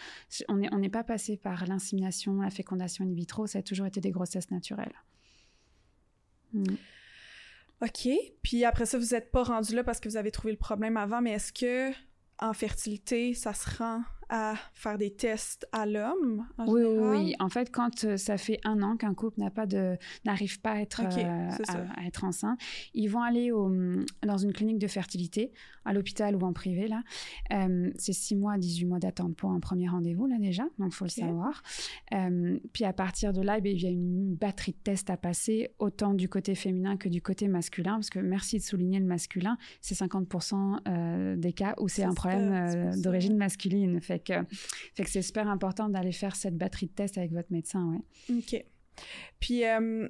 On 0.47 0.57
n'est 0.57 0.73
on 0.73 0.77
n'est 0.77 0.89
pas 0.89 1.03
passé 1.03 1.37
par 1.37 1.65
l'insémination, 1.65 2.41
la 2.41 2.51
fécondation 2.51 3.05
in 3.05 3.13
vitro. 3.13 3.47
Ça 3.47 3.59
a 3.59 3.61
toujours 3.63 3.87
été 3.87 3.99
des 3.99 4.11
grossesses 4.11 4.51
naturelles. 4.51 4.95
Mm. 6.53 6.75
OK. 7.81 8.09
Puis 8.41 8.63
après 8.63 8.85
ça, 8.85 8.97
vous 8.97 9.07
n'êtes 9.11 9.31
pas 9.31 9.43
rendu 9.43 9.75
là 9.75 9.83
parce 9.83 9.99
que 9.99 10.07
vous 10.07 10.17
avez 10.17 10.31
trouvé 10.31 10.51
le 10.51 10.57
problème 10.57 10.97
avant, 10.97 11.21
mais 11.21 11.31
est-ce 11.31 11.51
que 11.51 11.91
en 12.39 12.53
fertilité, 12.53 13.33
ça 13.33 13.53
se 13.53 13.77
rend 13.77 14.01
à 14.29 14.55
faire 14.73 14.97
des 14.97 15.11
tests 15.11 15.67
à 15.71 15.85
l'homme 15.85 16.45
oui, 16.67 16.81
oui, 16.83 17.35
En 17.39 17.49
fait, 17.49 17.71
quand 17.71 18.03
euh, 18.03 18.17
ça 18.17 18.37
fait 18.37 18.59
un 18.63 18.81
an 18.81 18.97
qu'un 18.97 19.13
couple 19.13 19.39
n'a 19.39 19.51
pas 19.51 19.65
de 19.65 19.97
n'arrive 20.25 20.59
pas 20.61 20.71
à 20.71 20.81
être 20.81 21.01
euh, 21.03 21.49
à, 21.95 22.05
être 22.05 22.23
enceinte, 22.23 22.59
ils 22.93 23.07
vont 23.07 23.21
aller 23.21 23.51
au, 23.51 23.71
dans 24.25 24.37
une 24.37 24.53
clinique 24.53 24.79
de 24.79 24.87
fertilité 24.87 25.51
à 25.85 25.93
l'hôpital 25.93 26.35
ou 26.35 26.41
en 26.41 26.53
privé 26.53 26.87
là. 26.87 27.03
Euh, 27.53 27.91
c'est 27.97 28.13
6 28.13 28.35
mois, 28.35 28.57
18 28.57 28.85
mois 28.85 28.99
d'attente 28.99 29.35
pour 29.35 29.51
un 29.51 29.59
premier 29.59 29.87
rendez-vous 29.87 30.25
là 30.25 30.37
déjà, 30.39 30.63
donc 30.79 30.93
faut 30.93 31.05
le 31.05 31.09
savoir. 31.09 31.61
puis 32.73 32.83
à 32.83 32.93
partir 32.93 33.33
de 33.33 33.41
là, 33.41 33.59
eh 33.63 33.71
il 33.71 33.81
y 33.81 33.87
a 33.87 33.89
une 33.89 34.35
batterie 34.35 34.71
de 34.71 34.77
tests 34.77 35.09
à 35.09 35.17
passer 35.17 35.69
autant 35.79 36.13
du 36.13 36.29
côté 36.29 36.55
féminin 36.55 36.97
que 36.97 37.09
du 37.09 37.21
côté 37.21 37.47
masculin 37.47 37.95
parce 37.95 38.09
que 38.09 38.19
merci 38.19 38.57
de 38.57 38.63
souligner 38.63 38.99
le 38.99 39.05
masculin, 39.05 39.57
c'est 39.81 39.95
50% 39.95 41.37
des 41.37 41.53
cas 41.53 41.75
où 41.79 41.87
c'est 41.87 42.03
un 42.03 42.13
problème 42.13 42.99
d'origine 42.99 43.37
masculine. 43.37 44.01
Fait 44.01 44.14
fait 44.19 45.03
que 45.03 45.09
c'est 45.09 45.21
super 45.21 45.47
important 45.47 45.89
d'aller 45.89 46.11
faire 46.11 46.35
cette 46.35 46.57
batterie 46.57 46.87
de 46.87 46.93
tests 46.93 47.17
avec 47.17 47.31
votre 47.31 47.51
médecin, 47.51 47.85
ouais. 47.91 48.35
OK. 48.37 48.65
Puis, 49.39 49.65
euh, 49.65 50.07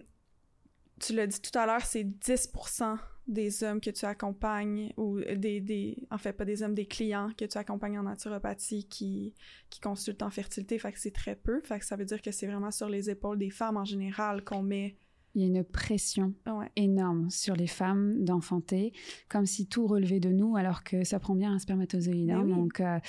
tu 0.99 1.13
l'as 1.13 1.27
dit 1.27 1.41
tout 1.41 1.57
à 1.57 1.65
l'heure, 1.65 1.85
c'est 1.85 2.03
10% 2.03 2.97
des 3.27 3.63
hommes 3.63 3.81
que 3.81 3.89
tu 3.89 4.05
accompagnes, 4.05 4.93
ou 4.97 5.19
des, 5.19 5.59
des, 5.59 5.97
en 6.11 6.17
fait, 6.17 6.33
pas 6.33 6.45
des 6.45 6.61
hommes, 6.61 6.75
des 6.75 6.85
clients 6.85 7.31
que 7.35 7.45
tu 7.45 7.57
accompagnes 7.57 7.97
en 7.97 8.03
naturopathie 8.03 8.87
qui, 8.87 9.33
qui 9.69 9.79
consultent 9.79 10.21
en 10.21 10.29
fertilité. 10.29 10.77
Fait 10.77 10.91
que 10.91 10.99
c'est 10.99 11.13
très 11.13 11.35
peu. 11.35 11.61
Fait 11.61 11.79
que 11.79 11.85
ça 11.85 11.95
veut 11.95 12.05
dire 12.05 12.21
que 12.21 12.31
c'est 12.31 12.47
vraiment 12.47 12.71
sur 12.71 12.87
les 12.87 13.09
épaules 13.09 13.39
des 13.39 13.49
femmes 13.49 13.77
en 13.77 13.85
général 13.85 14.43
qu'on 14.43 14.61
met 14.61 14.95
il 15.35 15.41
y 15.41 15.43
a 15.43 15.47
une 15.47 15.63
pression 15.63 16.33
énorme 16.75 17.29
sur 17.29 17.55
les 17.55 17.67
femmes 17.67 18.23
d'enfanter, 18.23 18.93
comme 19.29 19.45
si 19.45 19.67
tout 19.67 19.85
relevait 19.85 20.21
de 20.21 20.29
nous, 20.29 20.55
alors 20.55 20.83
que 20.83 21.03
ça 21.03 21.19
prend 21.19 21.35
bien 21.35 21.51
un 21.53 21.59
spermatozoïde. 21.59 22.31
Hein. 22.31 22.45
donc, 22.45 22.79
euh, 22.79 22.99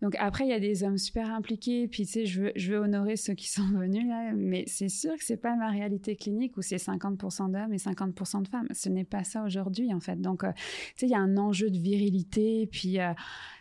donc 0.00 0.14
après, 0.18 0.44
il 0.44 0.50
y 0.50 0.54
a 0.54 0.60
des 0.60 0.84
hommes 0.84 0.98
super 0.98 1.30
impliqués, 1.32 1.88
puis 1.88 2.06
tu 2.06 2.12
sais, 2.12 2.26
je 2.26 2.42
veux, 2.42 2.52
je 2.54 2.72
veux 2.72 2.78
honorer 2.78 3.16
ceux 3.16 3.34
qui 3.34 3.48
sont 3.50 3.66
venus 3.66 4.06
là, 4.06 4.32
mais 4.34 4.64
c'est 4.66 4.88
sûr 4.88 5.12
que 5.16 5.24
c'est 5.24 5.36
pas 5.36 5.56
ma 5.56 5.70
réalité 5.70 6.16
clinique 6.16 6.56
où 6.56 6.62
c'est 6.62 6.76
50% 6.76 7.50
d'hommes 7.50 7.72
et 7.72 7.78
50% 7.78 8.42
de 8.42 8.48
femmes. 8.48 8.68
Ce 8.70 8.88
n'est 8.88 9.04
pas 9.04 9.24
ça 9.24 9.42
aujourd'hui, 9.44 9.92
en 9.92 10.00
fait. 10.00 10.20
Donc, 10.20 10.44
euh, 10.44 10.52
tu 10.52 10.62
sais, 10.96 11.06
il 11.06 11.10
y 11.10 11.14
a 11.14 11.20
un 11.20 11.36
enjeu 11.36 11.70
de 11.70 11.78
virilité, 11.78 12.68
puis 12.70 13.00
euh, 13.00 13.12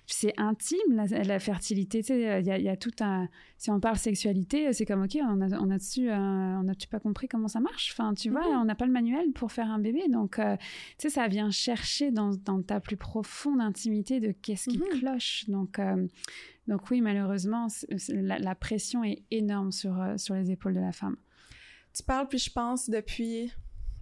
c'est 0.05 0.33
intime 0.37 0.77
la, 0.93 1.39
fertilité. 1.39 2.01
Tu 2.01 2.07
sais, 2.07 2.41
il 2.41 2.47
y, 2.47 2.69
a, 2.69 2.75
tout 2.75 2.91
un. 2.99 3.29
Si 3.57 3.69
on 3.71 3.79
parle 3.79 3.97
sexualité, 3.97 4.73
c'est 4.73 4.85
comme 4.85 5.03
ok, 5.03 5.17
on 5.21 5.41
a, 5.41 5.57
on 5.59 5.69
a 5.69 5.77
dessus, 5.77 6.09
on 6.11 6.67
a-tu 6.67 6.87
pas 6.87 6.99
compris 6.99 7.27
comment 7.27 7.47
ça 7.47 7.59
marche? 7.59 7.93
Enfin, 7.93 8.13
tu 8.13 8.29
vois, 8.29 8.47
mhm. 8.47 8.61
on 8.61 8.65
n'a 8.65 8.75
pas 8.75 8.85
le 8.85 8.91
manuel 8.91 9.31
pour 9.31 9.51
faire 9.51 9.69
un 9.71 9.79
bébé, 9.79 10.07
donc 10.09 10.39
euh, 10.39 10.57
tu 10.97 11.07
sais, 11.07 11.09
ça 11.09 11.27
vient 11.27 11.51
chercher 11.51 12.11
dans, 12.11 12.31
dans, 12.45 12.61
ta 12.61 12.79
plus 12.79 12.97
profonde 12.97 13.61
intimité 13.61 14.19
de 14.19 14.31
qu'est-ce 14.31 14.69
qui 14.69 14.79
mhm. 14.79 14.99
cloche. 14.99 15.45
Donc, 15.47 15.79
euh, 15.79 16.07
donc 16.67 16.89
oui, 16.89 17.01
malheureusement, 17.01 17.67
la, 18.09 18.55
pression 18.55 19.03
est 19.03 19.23
énorme 19.31 19.71
sur 19.71 19.99
euh, 20.01 20.17
sur 20.17 20.35
les 20.35 20.51
épaules 20.51 20.73
de 20.73 20.79
la 20.79 20.91
femme. 20.91 21.15
Tu 21.93 22.03
parles, 22.03 22.27
puis 22.27 22.39
je 22.39 22.51
pense 22.51 22.89
depuis 22.89 23.51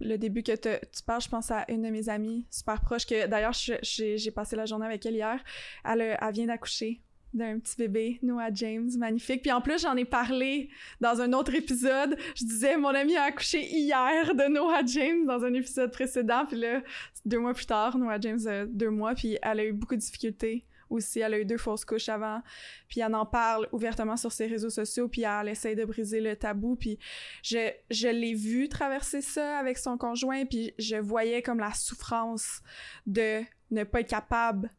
le 0.00 0.16
début 0.16 0.42
que 0.42 0.52
tu 0.52 1.02
parles, 1.04 1.22
je 1.22 1.28
pense 1.28 1.50
à 1.50 1.64
une 1.68 1.82
de 1.82 1.88
mes 1.88 2.08
amies 2.08 2.46
super 2.50 2.80
proche, 2.80 3.06
que 3.06 3.26
d'ailleurs, 3.26 3.54
j'ai 3.54 4.30
passé 4.30 4.56
la 4.56 4.66
journée 4.66 4.86
avec 4.86 5.04
elle 5.06 5.14
hier. 5.14 5.42
Elle, 5.84 6.16
vient 6.32 6.46
d'accoucher 6.46 7.00
d'un 7.32 7.60
petit 7.60 7.76
bébé, 7.76 8.18
Noah 8.22 8.52
James, 8.52 8.90
magnifique. 8.98 9.42
Puis 9.42 9.52
en 9.52 9.60
plus, 9.60 9.82
j'en 9.82 9.96
ai 9.96 10.04
parlé 10.04 10.68
dans 11.00 11.20
un 11.20 11.32
autre 11.32 11.54
épisode. 11.54 12.16
Je 12.34 12.44
disais, 12.44 12.76
mon 12.76 12.88
ami 12.88 13.16
a 13.16 13.24
accouché 13.24 13.64
hier 13.64 14.34
de 14.34 14.48
Noah 14.48 14.84
James 14.86 15.26
dans 15.26 15.44
un 15.44 15.54
épisode 15.54 15.92
précédent. 15.92 16.44
Puis 16.46 16.58
là, 16.58 16.82
deux 17.24 17.38
mois 17.38 17.54
plus 17.54 17.66
tard, 17.66 17.96
Noah 17.96 18.18
James 18.20 18.46
a 18.46 18.66
deux 18.66 18.90
mois, 18.90 19.14
puis 19.14 19.38
elle 19.42 19.60
a 19.60 19.64
eu 19.64 19.72
beaucoup 19.72 19.94
de 19.94 20.00
difficultés 20.00 20.64
aussi. 20.90 21.20
Elle 21.20 21.34
a 21.34 21.38
eu 21.38 21.44
deux 21.44 21.56
fausses 21.56 21.84
couches 21.84 22.08
avant. 22.08 22.42
Puis 22.88 23.00
elle 23.00 23.14
en 23.14 23.26
parle 23.26 23.68
ouvertement 23.72 24.16
sur 24.16 24.32
ses 24.32 24.46
réseaux 24.46 24.70
sociaux, 24.70 25.08
puis 25.08 25.22
elle 25.22 25.48
essaie 25.48 25.74
de 25.74 25.84
briser 25.84 26.20
le 26.20 26.36
tabou. 26.36 26.76
Puis 26.76 26.98
je, 27.42 27.70
je 27.90 28.08
l'ai 28.08 28.34
vu 28.34 28.68
traverser 28.68 29.22
ça 29.22 29.58
avec 29.58 29.78
son 29.78 29.96
conjoint, 29.96 30.44
puis 30.44 30.74
je 30.78 30.96
voyais 30.96 31.42
comme 31.42 31.60
la 31.60 31.72
souffrance 31.72 32.60
de 33.06 33.42
ne 33.70 33.84
pas 33.84 34.00
être 34.00 34.10
capable 34.10 34.70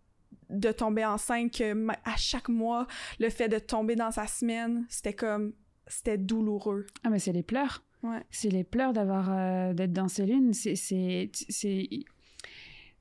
de 0.49 0.71
tomber 0.71 1.05
enceinte, 1.05 1.57
que 1.57 1.87
à 2.03 2.17
chaque 2.17 2.49
mois, 2.49 2.87
le 3.19 3.29
fait 3.29 3.47
de 3.47 3.57
tomber 3.57 3.95
dans 3.95 4.11
sa 4.11 4.27
semaine, 4.27 4.85
c'était 4.89 5.13
comme, 5.13 5.53
c'était 5.87 6.17
douloureux. 6.17 6.85
Ah, 7.03 7.09
mais 7.09 7.19
c'est 7.19 7.31
les 7.31 7.43
pleurs. 7.43 7.83
Ouais. 8.03 8.23
C'est 8.31 8.49
les 8.49 8.63
pleurs 8.63 8.93
d'avoir, 8.93 9.29
euh, 9.31 9.73
d'être 9.73 9.93
dans 9.93 10.07
ces 10.07 10.25
lunes. 10.25 10.53
C'est, 10.53 10.75
c'est, 10.75 11.31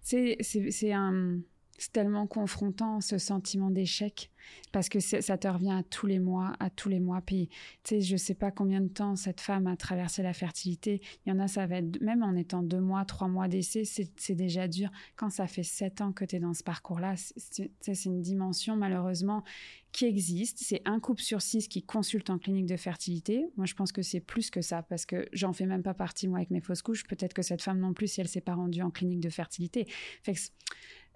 c'est 0.02 0.93
un 0.93 1.40
c'est 1.81 1.93
tellement 1.93 2.27
confrontant 2.27 3.01
ce 3.01 3.17
sentiment 3.17 3.71
d'échec 3.71 4.31
parce 4.73 4.89
que 4.89 5.01
ça 5.01 5.39
te 5.39 5.49
revient 5.49 5.73
à 5.73 5.83
tous 5.83 6.07
les 6.07 6.19
mois, 6.19 6.53
à 6.61 6.71
tous 6.71 6.89
les 6.89 7.01
mois. 7.01 7.21
Puis, 7.21 7.49
tu 7.83 7.97
sais, 7.97 8.01
je 8.01 8.17
sais 8.17 8.35
pas 8.35 8.51
combien 8.51 8.81
de 8.81 8.89
temps 8.89 9.17
cette 9.17 9.41
femme 9.41 9.67
a 9.67 9.77
traversé 9.77 10.23
la 10.23 10.33
fertilité. 10.33 11.01
Il 11.25 11.31
y 11.31 11.33
en 11.33 11.39
a, 11.39 11.49
ça 11.49 11.67
va 11.67 11.77
être, 11.77 12.01
même 12.01 12.23
en 12.23 12.35
étant 12.35 12.63
deux 12.63 12.81
mois, 12.81 13.05
trois 13.05 13.29
mois 13.29 13.49
d'essai, 13.49 13.85
c'est 13.85 14.35
déjà 14.35 14.69
dur. 14.69 14.91
Quand 15.17 15.31
ça 15.31 15.47
fait 15.47 15.63
sept 15.63 16.01
ans 16.01 16.13
que 16.13 16.25
tu 16.25 16.37
es 16.37 16.41
dans 16.41 16.55
ce 16.55 16.63
parcours-là, 16.63 17.15
c'est 17.17 18.05
une 18.05 18.23
dimension, 18.23 18.77
malheureusement, 18.77 19.43
qui 19.93 20.05
existe. 20.05 20.59
C'est 20.61 20.83
un 20.85 21.01
couple 21.01 21.23
sur 21.23 21.43
six 21.43 21.67
qui 21.67 21.83
consulte 21.83 22.31
en 22.31 22.39
clinique 22.39 22.67
de 22.67 22.77
fertilité. 22.77 23.47
Moi, 23.57 23.67
je 23.67 23.75
pense 23.75 23.91
que 23.91 24.03
c'est 24.03 24.21
plus 24.21 24.51
que 24.51 24.63
ça 24.63 24.83
parce 24.83 25.07
que 25.07 25.29
j'en 25.33 25.53
fais 25.53 25.67
même 25.67 25.83
pas 25.83 25.95
partie, 25.95 26.29
moi, 26.29 26.39
avec 26.39 26.51
mes 26.51 26.61
fausses 26.61 26.83
couches. 26.83 27.05
Peut-être 27.07 27.35
que 27.35 27.43
cette 27.43 27.63
femme 27.63 27.81
non 27.81 27.93
plus, 27.93 28.07
si 28.07 28.21
elle 28.21 28.29
s'est 28.29 28.41
pas 28.41 28.55
rendue 28.55 28.83
en 28.83 28.91
clinique 28.91 29.21
de 29.21 29.31
fertilité. 29.31 29.87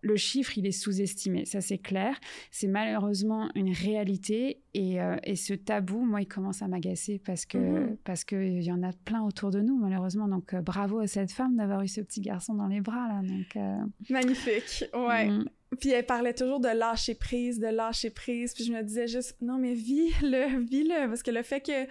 Le 0.04 0.16
chiffre, 0.16 0.58
il 0.58 0.66
est 0.66 0.72
sous-estimé, 0.72 1.46
ça 1.46 1.60
c'est 1.60 1.78
clair. 1.78 2.18
C'est 2.50 2.68
malheureusement 2.68 3.50
une 3.54 3.72
réalité 3.72 4.60
et, 4.74 5.00
euh, 5.00 5.16
ce 5.34 5.54
tabou, 5.54 6.04
moi, 6.04 6.20
il 6.20 6.26
commence 6.26 6.62
à 6.62 6.68
m'agacer 6.68 7.20
parce 7.24 7.46
que 7.46 7.58
mhm. 7.58 7.96
parce 8.04 8.24
qu'il 8.24 8.62
y 8.62 8.70
en 8.70 8.82
a 8.82 8.92
plein 9.04 9.22
autour 9.22 9.50
de 9.50 9.60
nous, 9.60 9.76
malheureusement. 9.76 10.28
Donc 10.28 10.52
euh, 10.52 10.60
bravo 10.60 11.00
à 11.00 11.06
cette 11.06 11.32
femme 11.32 11.56
d'avoir 11.56 11.80
eu 11.82 11.88
ce 11.88 12.02
petit 12.02 12.20
garçon 12.20 12.54
dans 12.54 12.68
les 12.68 12.80
bras 12.80 13.08
là. 13.08 13.22
Donc 13.22 13.56
euh, 13.56 13.78
magnifique, 14.10 14.84
ouais. 14.94 15.28
Mm. 15.28 15.48
Puis 15.80 15.90
elle 15.90 16.06
parlait 16.06 16.34
toujours 16.34 16.60
de 16.60 16.68
lâcher 16.68 17.14
prise, 17.14 17.58
de 17.58 17.66
lâcher 17.66 18.10
prise. 18.10 18.54
Puis 18.54 18.64
je 18.64 18.72
me 18.72 18.82
disais 18.82 19.06
juste 19.06 19.36
non 19.40 19.58
mais 19.58 19.74
vis-le, 19.74 20.62
vis-le, 20.64 21.08
parce 21.08 21.22
que 21.22 21.30
le 21.30 21.42
fait 21.42 21.60
que 21.60 21.86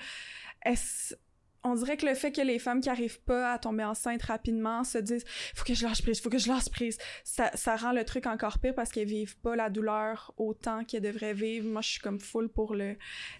on 1.63 1.75
dirait 1.75 1.97
que 1.97 2.05
le 2.05 2.13
fait 2.13 2.31
que 2.31 2.41
les 2.41 2.59
femmes 2.59 2.81
qui 2.81 2.89
arrivent 2.89 3.21
pas 3.21 3.53
à 3.53 3.59
tomber 3.59 3.83
enceinte 3.83 4.21
rapidement 4.23 4.83
se 4.83 4.97
disent 4.97 5.23
faut 5.55 5.63
que 5.63 5.73
je 5.73 5.85
lâche 5.85 6.01
prise, 6.01 6.21
faut 6.21 6.29
que 6.29 6.37
je 6.37 6.49
lâche 6.49 6.69
prise, 6.69 6.97
ça, 7.23 7.75
rend 7.75 7.91
le 7.91 8.03
truc 8.03 8.25
encore 8.25 8.59
pire 8.59 8.75
parce 8.75 8.91
qu'elles 8.91 9.07
vivent 9.07 9.37
pas 9.39 9.55
la 9.55 9.69
douleur 9.69 10.33
autant 10.37 10.83
qu'elles 10.83 11.01
devraient 11.01 11.33
vivre. 11.33 11.67
Moi, 11.67 11.81
je 11.81 11.91
suis 11.91 12.01
comme 12.01 12.19
full 12.19 12.49
pour 12.49 12.75
le 12.75 12.95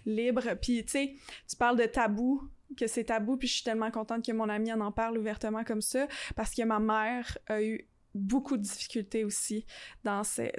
libre. 0.06 0.54
Puis 0.60 0.84
tu 0.84 0.92
sais, 0.92 1.14
tu 1.48 1.56
parles 1.56 1.78
de 1.78 1.84
tabou 1.84 2.42
que 2.76 2.86
c'est 2.86 3.04
tabou, 3.04 3.36
puis 3.36 3.46
je 3.46 3.54
suis 3.54 3.62
tellement 3.62 3.90
contente 3.90 4.24
que 4.24 4.32
mon 4.32 4.48
amie 4.48 4.72
en 4.72 4.80
en 4.80 4.90
parle 4.90 5.18
ouvertement 5.18 5.62
comme 5.62 5.82
ça, 5.82 6.08
parce 6.34 6.52
que 6.54 6.62
ma 6.62 6.80
mère 6.80 7.38
a 7.46 7.62
eu 7.62 7.88
beaucoup 8.14 8.56
de 8.56 8.62
difficultés 8.62 9.24
aussi 9.24 9.66
dans 10.02 10.22
ces 10.24 10.50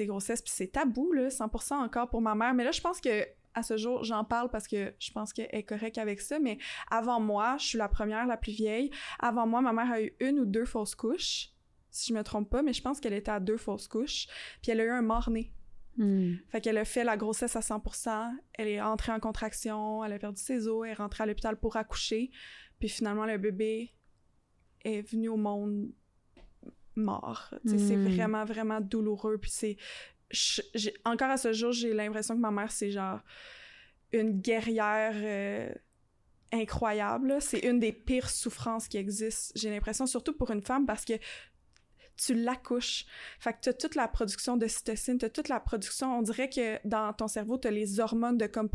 grossesses, 0.00 0.42
puis 0.42 0.52
c'est 0.54 0.72
tabou, 0.72 1.12
là, 1.12 1.28
100% 1.28 1.74
encore 1.74 2.08
pour 2.08 2.20
ma 2.20 2.34
mère, 2.34 2.54
mais 2.54 2.64
là, 2.64 2.72
je 2.72 2.80
pense 2.80 3.00
que 3.00 3.24
à 3.58 3.62
ce 3.62 3.76
jour, 3.76 4.04
j'en 4.04 4.24
parle 4.24 4.50
parce 4.50 4.66
que 4.66 4.94
je 4.98 5.10
pense 5.12 5.32
qu'elle 5.32 5.48
est 5.52 5.62
correcte 5.62 5.98
avec 5.98 6.20
ça, 6.20 6.38
mais 6.38 6.58
avant 6.90 7.20
moi, 7.20 7.56
je 7.58 7.66
suis 7.66 7.78
la 7.78 7.88
première, 7.88 8.26
la 8.26 8.36
plus 8.36 8.52
vieille. 8.52 8.90
Avant 9.18 9.46
moi, 9.46 9.60
ma 9.60 9.72
mère 9.72 9.90
a 9.90 10.00
eu 10.00 10.14
une 10.20 10.40
ou 10.40 10.44
deux 10.44 10.64
fausses 10.64 10.94
couches, 10.94 11.50
si 11.90 12.12
je 12.12 12.14
me 12.14 12.22
trompe 12.22 12.48
pas, 12.50 12.62
mais 12.62 12.72
je 12.72 12.82
pense 12.82 13.00
qu'elle 13.00 13.14
était 13.14 13.30
à 13.30 13.40
deux 13.40 13.56
fausses 13.56 13.88
couches. 13.88 14.26
Puis 14.62 14.72
elle 14.72 14.80
a 14.80 14.84
eu 14.84 14.90
un 14.90 15.02
mort-né. 15.02 15.52
Hmm. 15.96 16.34
Fait 16.48 16.60
qu'elle 16.60 16.78
a 16.78 16.84
fait 16.84 17.02
la 17.02 17.16
grossesse 17.16 17.56
à 17.56 17.60
100%, 17.60 18.30
elle 18.54 18.68
est 18.68 18.80
entrée 18.80 19.10
en 19.10 19.18
contraction, 19.18 20.04
elle 20.04 20.12
a 20.12 20.18
perdu 20.18 20.40
ses 20.40 20.68
os, 20.68 20.86
elle 20.86 20.92
est 20.92 20.94
rentrée 20.94 21.24
à 21.24 21.26
l'hôpital 21.26 21.58
pour 21.58 21.76
accoucher, 21.76 22.30
puis 22.78 22.88
finalement 22.88 23.26
le 23.26 23.36
bébé 23.36 23.92
est 24.84 25.02
venu 25.02 25.28
au 25.28 25.36
monde 25.36 25.90
mort. 26.94 27.52
C'est 27.66 27.96
hmm. 27.96 28.08
vraiment, 28.08 28.44
vraiment 28.44 28.80
douloureux, 28.80 29.38
puis 29.38 29.50
c'est 29.50 29.76
encore 31.04 31.30
à 31.30 31.36
ce 31.36 31.52
jour, 31.52 31.72
j'ai 31.72 31.92
l'impression 31.92 32.34
que 32.34 32.40
ma 32.40 32.50
mère, 32.50 32.70
c'est 32.70 32.90
genre 32.90 33.20
une 34.12 34.40
guerrière 34.40 35.14
euh, 35.14 35.72
incroyable. 36.52 37.36
C'est 37.40 37.60
une 37.60 37.78
des 37.78 37.92
pires 37.92 38.30
souffrances 38.30 38.88
qui 38.88 38.96
existent, 38.96 39.52
j'ai 39.56 39.70
l'impression, 39.70 40.06
surtout 40.06 40.32
pour 40.32 40.50
une 40.50 40.62
femme, 40.62 40.86
parce 40.86 41.04
que 41.04 41.14
tu 42.16 42.34
l'accouches. 42.34 43.06
Fait 43.38 43.52
que 43.52 43.58
t'as 43.62 43.72
toute 43.72 43.94
la 43.94 44.08
production 44.08 44.56
de 44.56 44.66
cytocine, 44.66 45.18
t'as 45.18 45.28
toute 45.30 45.48
la 45.48 45.60
production, 45.60 46.18
on 46.18 46.22
dirait 46.22 46.50
que 46.50 46.86
dans 46.86 47.12
ton 47.12 47.28
cerveau, 47.28 47.58
t'as 47.58 47.70
les 47.70 48.00
hormones 48.00 48.36
de 48.36 48.46
comme 48.46 48.68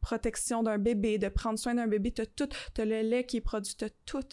protection 0.00 0.62
d'un 0.62 0.78
bébé, 0.78 1.18
de 1.18 1.28
prendre 1.28 1.58
soin 1.58 1.74
d'un 1.74 1.86
bébé, 1.86 2.12
t'as 2.12 2.26
tout, 2.26 2.48
t'as 2.74 2.86
le 2.86 3.02
lait 3.02 3.26
qui 3.26 3.36
est 3.36 3.42
produit, 3.42 3.74
t'as 3.76 3.90
tout 4.06 4.26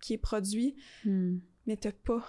qui 0.00 0.14
est 0.14 0.18
produit, 0.18 0.76
hmm. 1.04 1.38
mais 1.66 1.76
t'as 1.76 1.92
pas 1.92 2.22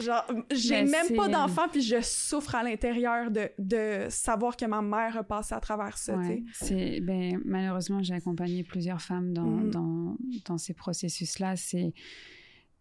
Genre, 0.00 0.24
j'ai 0.50 0.84
même 0.84 1.14
pas 1.14 1.28
d'enfant, 1.28 1.68
puis 1.70 1.82
je 1.82 2.00
souffre 2.00 2.54
à 2.54 2.62
l'intérieur 2.62 3.30
de, 3.30 3.50
de, 3.58 4.06
savoir 4.08 4.56
que 4.56 4.64
ma 4.64 4.80
mère 4.80 5.18
a 5.18 5.22
passé 5.22 5.54
à 5.54 5.60
travers 5.60 5.98
ça. 5.98 6.18
c'est, 6.54 7.00
ben, 7.00 7.40
malheureusement, 7.44 8.02
j'ai 8.02 8.14
accompagné 8.14 8.64
plusieurs 8.64 9.02
femmes 9.02 9.34
dans, 9.34 9.44
mm. 9.44 9.70
dans, 9.70 10.16
dans 10.46 10.56
ces 10.56 10.72
processus-là. 10.72 11.56
C'est, 11.56 11.92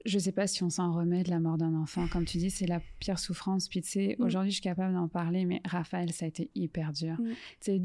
je 0.06 0.18
sais 0.20 0.32
pas 0.32 0.48
si 0.48 0.64
on 0.64 0.70
s'en 0.70 0.94
remet 0.94 1.24
de 1.24 1.30
la 1.30 1.42
mort 1.42 1.58
d'un 1.58 1.76
enfant. 1.76 2.08
Comme 2.08 2.24
tu 2.24 2.38
dis, 2.38 2.50
c'est 2.50 2.66
la 2.66 2.82
pire 3.00 3.20
souffrance. 3.20 3.68
Puis 3.68 3.82
tu 3.82 3.90
sais, 3.90 4.16
mm. 4.18 4.24
aujourd'hui, 4.24 4.52
je 4.52 4.56
suis 4.56 4.64
capable 4.64 4.94
d'en 4.94 5.10
parler, 5.10 5.44
mais 5.44 5.62
Raphaël, 5.66 6.14
ça 6.14 6.26
a 6.26 6.28
été 6.30 6.50
hyper 6.56 6.94
dur. 6.94 7.20
Mm. 7.20 7.34
Tu 7.60 7.82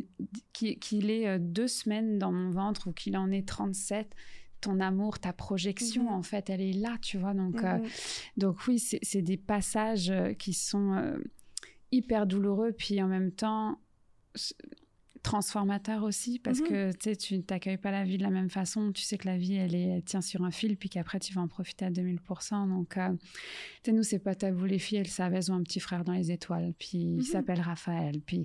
sais, 0.54 0.76
qu'il 0.78 1.10
ait 1.10 1.26
euh, 1.26 1.38
deux 1.40 1.68
semaines 1.68 2.18
dans 2.18 2.30
mon 2.30 2.50
ventre 2.50 2.88
ou 2.88 2.92
qu'il 2.92 3.16
en 3.16 3.32
ait 3.32 3.42
37, 3.42 4.14
ton 4.60 4.80
amour, 4.80 5.18
ta 5.18 5.32
projection, 5.32 6.04
mhm. 6.04 6.12
en 6.12 6.22
fait, 6.22 6.50
elle 6.50 6.60
est 6.60 6.72
là, 6.72 6.96
tu 7.02 7.18
vois. 7.18 7.34
Donc, 7.34 7.62
euh, 7.62 7.78
mhm. 7.78 7.88
donc 8.36 8.66
oui, 8.66 8.78
c'est 8.78 9.22
des 9.22 9.36
passages 9.36 10.10
euh, 10.10 10.32
qui 10.32 10.54
sont 10.54 10.94
euh, 10.94 11.18
hyper 11.92 12.26
douloureux, 12.26 12.72
puis 12.72 13.02
en 13.02 13.08
même 13.08 13.32
temps 13.32 13.78
transformateur 15.26 16.04
aussi 16.04 16.38
parce 16.38 16.60
mhm. 16.60 16.68
que 16.68 17.14
tu 17.14 17.42
t'accueilles 17.42 17.78
pas 17.78 17.90
la 17.90 18.04
vie 18.04 18.16
de 18.16 18.22
la 18.22 18.30
même 18.30 18.48
façon. 18.48 18.92
Tu 18.92 19.02
sais 19.02 19.18
que 19.18 19.26
la 19.26 19.36
vie, 19.36 19.56
elle, 19.56 19.74
est, 19.74 20.02
tient 20.06 20.20
sur 20.20 20.44
un 20.44 20.52
fil, 20.52 20.76
puis 20.76 20.88
qu'après, 20.88 21.18
tu 21.18 21.34
vas 21.34 21.40
en 21.40 21.48
profiter 21.48 21.84
à 21.84 21.90
2000%. 21.90 22.68
Donc, 22.68 22.96
euh, 22.96 23.12
nous, 23.88 24.04
c'est 24.04 24.20
pas 24.20 24.36
tabou. 24.36 24.64
Les 24.64 24.78
filles, 24.78 24.98
elles 24.98 25.08
savent, 25.08 25.34
elles 25.34 25.50
ont 25.50 25.56
un 25.56 25.64
petit 25.64 25.80
frère 25.80 26.04
dans 26.04 26.12
les 26.12 26.30
étoiles, 26.30 26.72
puis 26.78 26.98
il 26.98 27.16
mhm. 27.16 27.22
s'appelle 27.22 27.60
Raphaël. 27.60 28.20
Puis 28.24 28.44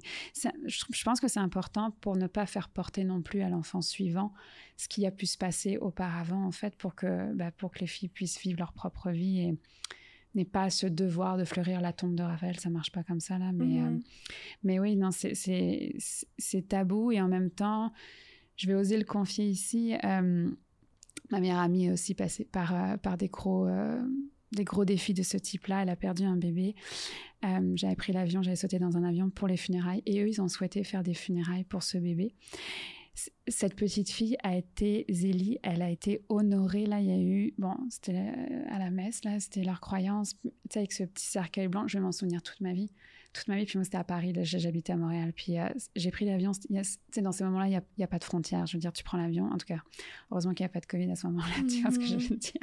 je, 0.66 1.04
pense 1.04 1.20
que 1.20 1.28
c'est 1.28 1.40
important 1.40 1.92
pour 2.02 2.18
ne 2.18 2.26
pas 2.26 2.48
faire 2.48 2.70
porter 2.70 3.04
non 3.04 3.22
plus 3.22 3.44
à 3.44 3.50
l'enfant 3.50 3.82
suivant 3.82 4.34
ce 4.76 4.88
qui 4.88 5.06
a 5.06 5.12
pu 5.12 5.28
se 5.28 5.38
passer 5.38 5.78
auparavant, 5.78 6.44
en 6.44 6.52
fait, 6.52 6.76
pour 6.76 6.96
que, 6.96 7.32
bah, 7.36 7.52
pour 7.52 7.70
que 7.70 7.80
les 7.80 7.88
filles 7.88 8.10
puissent 8.10 8.40
vivre 8.42 8.58
leur 8.58 8.74
propre 8.74 9.12
vie 9.12 9.42
et 9.42 9.58
n'est 10.36 10.46
pas 10.46 10.70
ce 10.70 10.88
devoir 10.88 11.38
de 11.38 11.44
fleurir 11.44 11.82
la 11.82 11.94
tombe 11.94 12.16
de 12.16 12.24
Raphaël, 12.24 12.60
ça 12.60 12.70
marche 12.70 12.92
pas 12.92 13.04
comme 13.04 13.20
ça 13.20 13.38
là, 13.38 13.52
mais, 13.52 13.66
mhm. 13.66 13.86
euh, 13.86 14.00
mais 14.64 14.80
oui, 14.80 14.96
non, 14.96 15.10
c'est 15.12 16.68
tabou 16.68 17.12
et 17.12 17.22
en 17.22 17.28
même 17.28 17.50
temps, 17.50 17.92
je 18.56 18.68
vais 18.68 18.76
oser 18.76 18.98
le 18.98 19.04
confier 19.04 19.46
ici. 19.46 19.94
Euh, 20.04 20.50
ma 21.30 21.40
meilleure 21.40 21.60
amie 21.60 21.86
est 21.86 21.92
aussi 21.92 22.14
passée 22.14 22.46
par, 22.46 22.74
euh, 22.76 22.98
par 22.98 23.18
des 23.18 23.28
gros 23.28 23.68
des 24.54 24.66
gros 24.66 24.84
défis 24.84 25.14
de 25.14 25.24
ce 25.24 25.38
type-là. 25.38 25.84
Elle 25.84 25.90
a 25.90 25.96
perdu 25.96 26.24
un 26.24 26.36
bébé. 26.36 26.76
j'avais 27.76 27.96
pris 27.96 28.12
l'avion, 28.12 28.42
j'avais 28.42 28.58
sauté 28.58 28.80
dans 28.80 28.98
un 28.98 29.04
avion 29.04 29.30
pour 29.30 29.48
les 29.48 29.56
funérailles 29.56 30.04
et 30.06 30.22
eux, 30.22 30.28
ils 30.28 30.42
ont 30.42 30.50
souhaité 30.50 30.84
faire 30.84 31.04
des 31.04 31.14
funérailles 31.14 31.64
pour 31.64 31.84
ce 31.84 31.98
bébé 31.98 32.36
cette 33.48 33.76
petite 33.76 34.10
fille 34.10 34.38
a 34.44 34.56
été 34.56 35.06
Zélie, 35.10 35.60
elle 35.64 35.82
a 35.82 35.90
été 35.90 36.24
honorée. 36.30 36.86
Là, 36.86 37.00
il 37.00 37.08
y 37.08 37.12
a 37.12 37.18
eu, 37.18 37.54
bon, 37.58 37.76
c'était 37.90 38.14
euh, 38.14 38.64
à 38.70 38.80
la 38.80 38.90
messe, 38.90 39.24
là, 39.24 39.40
c'était 39.40 39.64
leur 39.64 39.82
croyance, 39.82 40.36
tu 40.42 40.50
sais, 40.70 40.80
avec 40.80 40.94
ce 40.94 41.04
petit 41.04 41.26
cercueil 41.26 41.68
blanc, 41.68 41.88
je 41.88 41.98
vais 41.98 42.04
m'en 42.04 42.12
souvenir 42.12 42.42
toute 42.42 42.62
ma 42.62 42.74
vie. 42.74 42.92
Toute 43.34 43.48
ma 43.48 43.58
vie, 43.58 43.66
puis 43.66 43.78
moi, 43.78 43.86
c'était 43.86 43.98
à 43.98 44.04
Paris, 44.04 44.34
j'habitais 44.44 44.92
à 44.92 44.98
Montréal. 44.98 45.32
Puis 45.34 45.58
euh, 45.58 45.70
j'ai 45.96 46.12
pris 46.12 46.26
l'avion, 46.26 46.52
tu 46.52 46.68
sais, 47.12 47.22
dans 47.22 47.32
ces 47.32 47.44
moments-là, 47.46 47.68
il 47.68 47.82
n'y 47.98 48.04
a, 48.04 48.08
pas 48.08 48.20
de 48.20 48.24
frontières. 48.24 48.66
Je 48.66 48.76
veux 48.76 48.82
dire, 48.82 48.92
tu 48.92 49.04
prends 49.04 49.18
l'avion, 49.18 49.46
en 49.46 49.58
tout 49.58 49.68
cas, 49.68 49.80
heureusement 50.32 50.54
qu'il 50.54 50.64
n'y 50.66 50.70
a 50.70 50.74
pas 50.74 50.82
de 50.82 50.86
Covid 50.86 51.10
à 51.12 51.16
ce 51.16 51.28
moment-là, 51.28 51.56
tu 51.70 51.82
vois 51.82 51.92
ce 51.92 52.00
que 52.00 52.06
je 52.06 52.16
veux 52.16 52.38
dire? 52.38 52.62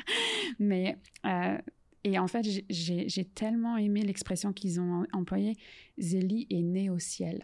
Mais. 0.59 0.99
Euh, 1.27 1.59
et 2.05 2.19
en 2.19 2.29
fait, 2.29 2.47
j'ai 2.71 3.25
tellement 3.25 3.77
aimé 3.77 4.03
l'expression 4.03 4.53
qu'ils 4.53 4.81
ont 4.81 5.05
employée. 5.13 5.57
Zélie 5.99 6.47
est 6.49 6.63
née 6.63 6.91
au 6.91 6.99
ciel. 6.99 7.43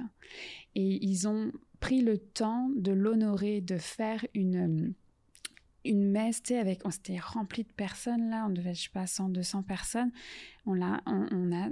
Et 0.75 1.05
ils 1.05 1.27
ont 1.27 1.51
pris 1.85 2.01
le 2.01 2.17
temps 2.17 2.71
de 2.77 2.93
l'honorer, 2.93 3.61
de 3.61 3.77
faire 3.77 4.25
une 4.33 4.95
une 5.85 6.11
messe, 6.11 6.43
tu 6.43 6.55
sais, 6.55 6.59
avec, 6.59 6.81
on 6.87 6.91
s'était 6.91 7.19
rempli 7.19 7.63
de 7.63 7.73
personnes 7.73 8.31
là, 8.31 8.47
on 8.49 8.51
devait, 8.51 8.73
je 8.73 8.85
sais 8.85 8.89
pas, 8.91 9.07
100, 9.07 9.29
200 9.29 9.65
personnes. 9.65 10.11
On 10.65 10.73
l'a, 10.73 11.03
on, 11.05 11.55
a 11.55 11.69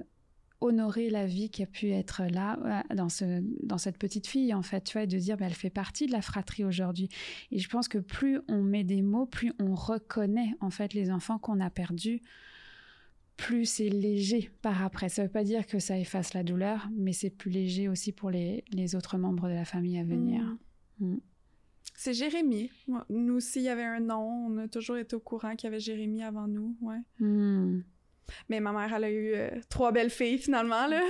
honoré 0.61 1.09
la 1.09 1.25
vie 1.25 1.49
qui 1.49 1.63
a 1.63 1.67
pu 1.67 1.93
être 1.93 2.25
là 2.25 2.85
dans 2.95 3.09
ce, 3.09 3.43
dans 3.63 3.79
cette 3.79 3.97
petite 3.97 4.27
fille 4.27 4.53
en 4.53 4.61
fait, 4.61 4.85
tu 4.85 4.93
vois, 4.93 5.05
et 5.05 5.07
de 5.07 5.17
dire, 5.17 5.39
bah, 5.39 5.47
elle 5.47 5.55
fait 5.55 5.71
partie 5.71 6.07
de 6.07 6.13
la 6.13 6.21
fratrie 6.21 6.67
aujourd'hui. 6.67 7.09
Et 7.51 7.59
je 7.59 7.71
pense 7.71 7.89
que 7.89 7.97
plus 7.97 8.39
on 8.49 8.61
met 8.63 8.85
des 8.85 9.01
mots, 9.01 9.25
plus 9.25 9.55
on 9.59 9.75
reconnaît 9.75 10.53
en 10.61 10.69
fait 10.69 10.93
les 10.93 11.11
enfants 11.11 11.39
qu'on 11.39 11.59
a 11.59 11.71
perdus 11.71 12.21
plus 13.37 13.67
c'est 13.67 13.89
léger 13.89 14.51
par 14.63 14.83
après. 14.85 15.09
Ça 15.09 15.23
ne 15.23 15.27
veut 15.27 15.33
pas 15.33 15.45
dire 15.45 15.67
que 15.67 15.79
ça 15.79 15.99
efface 15.99 16.35
la 16.35 16.43
douleur, 16.43 16.89
mais 16.93 17.13
c'est 17.13 17.31
plus 17.31 17.51
léger 17.51 17.89
aussi 17.89 18.13
pour 18.13 18.31
les, 18.31 18.65
autres 18.95 19.19
membres 19.19 19.49
de 19.49 19.55
la 19.55 19.65
famille 19.65 19.99
à 19.99 20.05
venir. 20.05 20.43
Mm. 20.99 21.15
Mm. 21.15 21.21
C'est 21.95 22.15
Jérémy. 22.15 22.71
Nous 23.11 23.35
aussi, 23.35 23.61
il 23.61 23.65
y 23.65 23.69
avait 23.69 23.85
un 23.85 24.01
nom. 24.01 24.47
On 24.49 24.59
a 24.59 24.69
toujours 24.69 24.97
été 24.97 25.15
au 25.15 25.21
courant 25.21 25.55
qu'il 25.55 25.69
y 25.69 25.73
avait 25.73 25.81
Jérémy 25.81 26.23
avant 26.23 26.49
nous. 26.49 26.77
Ouais. 26.81 27.01
Mm. 27.19 27.83
Mais 28.49 28.61
ma 28.61 28.73
mère, 28.73 28.93
elle 28.95 29.05
a 29.05 29.11
eu 29.11 29.35
euh, 29.35 29.51
trois 29.69 29.93
belles 29.93 30.11
filles 30.11 30.39
finalement. 30.39 30.87
Là. 30.87 31.03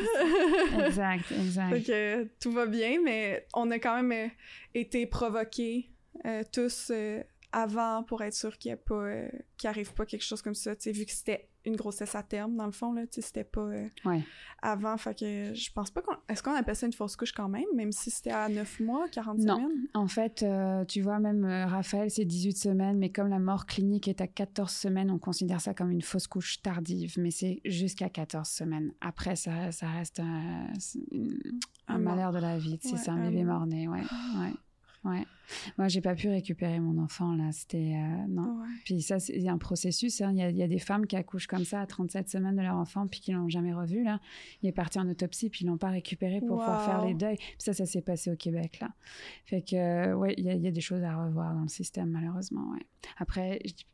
exact, 0.87 1.31
exact. 1.33 1.89
Donc, 1.89 2.29
tout 2.41 2.53
va 2.53 2.67
bien, 2.67 3.01
mais 3.03 3.47
on 3.55 3.71
a 3.71 3.79
quand 3.79 4.03
même 4.03 4.13
euh, 4.13 4.31
été 4.75 5.07
provoqués 5.07 5.91
euh, 6.27 6.43
tous 6.53 6.93
avant 7.53 8.03
pour 8.03 8.23
être 8.23 8.35
sûr 8.35 8.57
qu'il 8.59 8.73
n'y 8.73 8.79
pas, 8.79 9.13
qu'il 9.57 9.69
arrive 9.69 9.93
pas 9.93 10.07
quelque 10.07 10.25
chose 10.25 10.43
comme 10.43 10.55
ça. 10.55 10.75
vu 10.87 11.05
que 11.05 11.13
c'était 11.13 11.49
une 11.65 11.77
grossesse 11.77 12.15
à 12.15 12.23
terme, 12.23 12.57
dans 12.57 12.67
le 12.67 12.73
fond, 12.73 12.93
là. 12.93 13.03
Tu 13.07 13.17
sais, 13.17 13.21
c'était 13.23 13.45
pas 13.45 13.61
euh, 13.61 13.89
Ouais. 14.05 14.23
avant. 14.63 14.97
Fait 14.97 15.17
que 15.19 15.55
je 15.55 15.73
pense 15.73 15.91
pas 15.91 16.03
qu'on. 16.03 16.15
Est-ce 16.29 16.43
qu'on 16.43 16.55
appelle 16.55 16.75
ça 16.77 16.87
une 16.87 16.93
fausse 16.93 17.17
couche 17.17 17.33
quand 17.33 17.49
même, 17.49 17.65
même 17.75 17.93
si 17.93 18.11
c'était 18.11 18.31
à 18.33 18.49
9 18.49 18.81
mois, 18.81 19.09
40 19.09 19.39
Non. 19.39 19.57
semaines? 19.57 19.87
En 19.95 20.07
fait, 20.09 20.43
euh, 20.43 20.85
tu 20.85 21.01
vois, 21.03 21.19
même 21.21 21.45
euh, 21.45 21.67
Raphaël, 21.67 22.11
c'est 22.11 22.25
18 22.25 22.57
semaines, 22.59 22.99
mais 22.99 23.11
comme 23.11 23.29
la 23.29 23.39
mort 23.39 23.67
clinique 23.67 24.09
est 24.09 24.21
à 24.21 24.27
14 24.27 24.71
semaines, 24.73 25.11
on 25.11 25.19
considère 25.19 25.61
ça 25.61 25.75
comme 25.75 25.91
une 25.91 26.03
fausse 26.03 26.27
couche 26.27 26.61
tardive, 26.63 27.15
mais 27.19 27.31
c'est 27.31 27.61
jusqu'à 27.65 28.09
14 28.09 28.49
semaines. 28.49 28.93
Après, 29.01 29.37
ça, 29.37 29.71
ça 29.73 29.89
reste 29.89 30.21
un, 30.21 30.67
c'est 30.79 30.99
mort. 31.89 31.99
malheur 31.99 32.33
de 32.33 32.39
la 32.39 32.59
vie. 32.59 32.79
C'est 32.83 32.93
Ouais, 32.93 32.99
ça, 32.99 33.13
un 33.13 33.29
bébé 33.31 33.45
mort. 33.45 33.59
mort-né, 33.61 33.89
ouais. 33.89 34.01
ouais. 34.01 34.53
Ouais. 35.05 35.27
Moi, 35.79 35.89
j'ai 35.89 36.01
pas 36.01 36.15
pu 36.15 36.29
récupérer 36.29 36.79
mon 36.79 37.03
enfant, 37.03 37.35
là. 37.35 37.51
C'était. 37.51 37.97
euh, 37.97 38.27
non. 38.29 38.61
Ouais. 38.61 38.69
Puis 38.85 39.03
ça, 39.03 39.19
c'est 39.19 39.49
un 39.49 39.59
processus. 39.59 40.21
hein. 40.21 40.31
Il 40.33 40.39
y, 40.39 40.43
a, 40.43 40.51
il 40.51 40.57
y 40.57 40.63
a 40.63 40.69
des 40.69 40.79
femmes 40.79 41.07
qui 41.09 41.17
accouchent 41.17 41.49
comme 41.49 41.65
ça 41.65 41.81
à 41.81 41.87
37 41.87 42.29
semaines 42.29 42.55
de 42.57 42.63
leur 42.63 42.77
enfant, 42.77 43.09
puis 43.09 43.21
qui 43.21 43.33
l'ont 43.33 43.49
jamais 43.49 43.73
revu. 43.75 44.05
Là. 44.05 44.21
Il 44.63 44.69
est 44.69 44.73
parti 44.73 45.01
en 45.01 45.09
autopsie, 45.09 45.51
puis 45.51 45.65
ils 45.65 45.67
l'ont 45.67 45.77
pas 45.79 45.91
récupéré 45.91 46.39
pour 46.39 46.51
pouvoir 46.59 46.85
faire 46.85 47.05
les 47.05 47.15
deuils. 47.15 47.37
Puis 47.37 47.57
ça, 47.59 47.73
ça 47.73 47.85
s'est 47.85 48.01
passé 48.03 48.31
au 48.31 48.37
Québec. 48.37 48.79
là. 48.81 48.91
Fait 49.45 49.63
que, 49.63 49.75
euh, 49.75 50.15
ouais, 50.15 50.35
il 50.39 50.45
y, 50.45 50.49
a- 50.51 50.55
il 50.55 50.63
y 50.63 50.69
a 50.69 50.71
des 50.71 50.81
choses 50.81 51.03
à 51.03 51.25
revoir 51.25 51.53
dans 51.55 51.63
le 51.63 51.69
système, 51.69 52.11
malheureusement. 52.11 52.71
Ouais. 52.73 52.87
Après, 53.19 53.59
je 53.65 53.73
dis- 53.73 53.87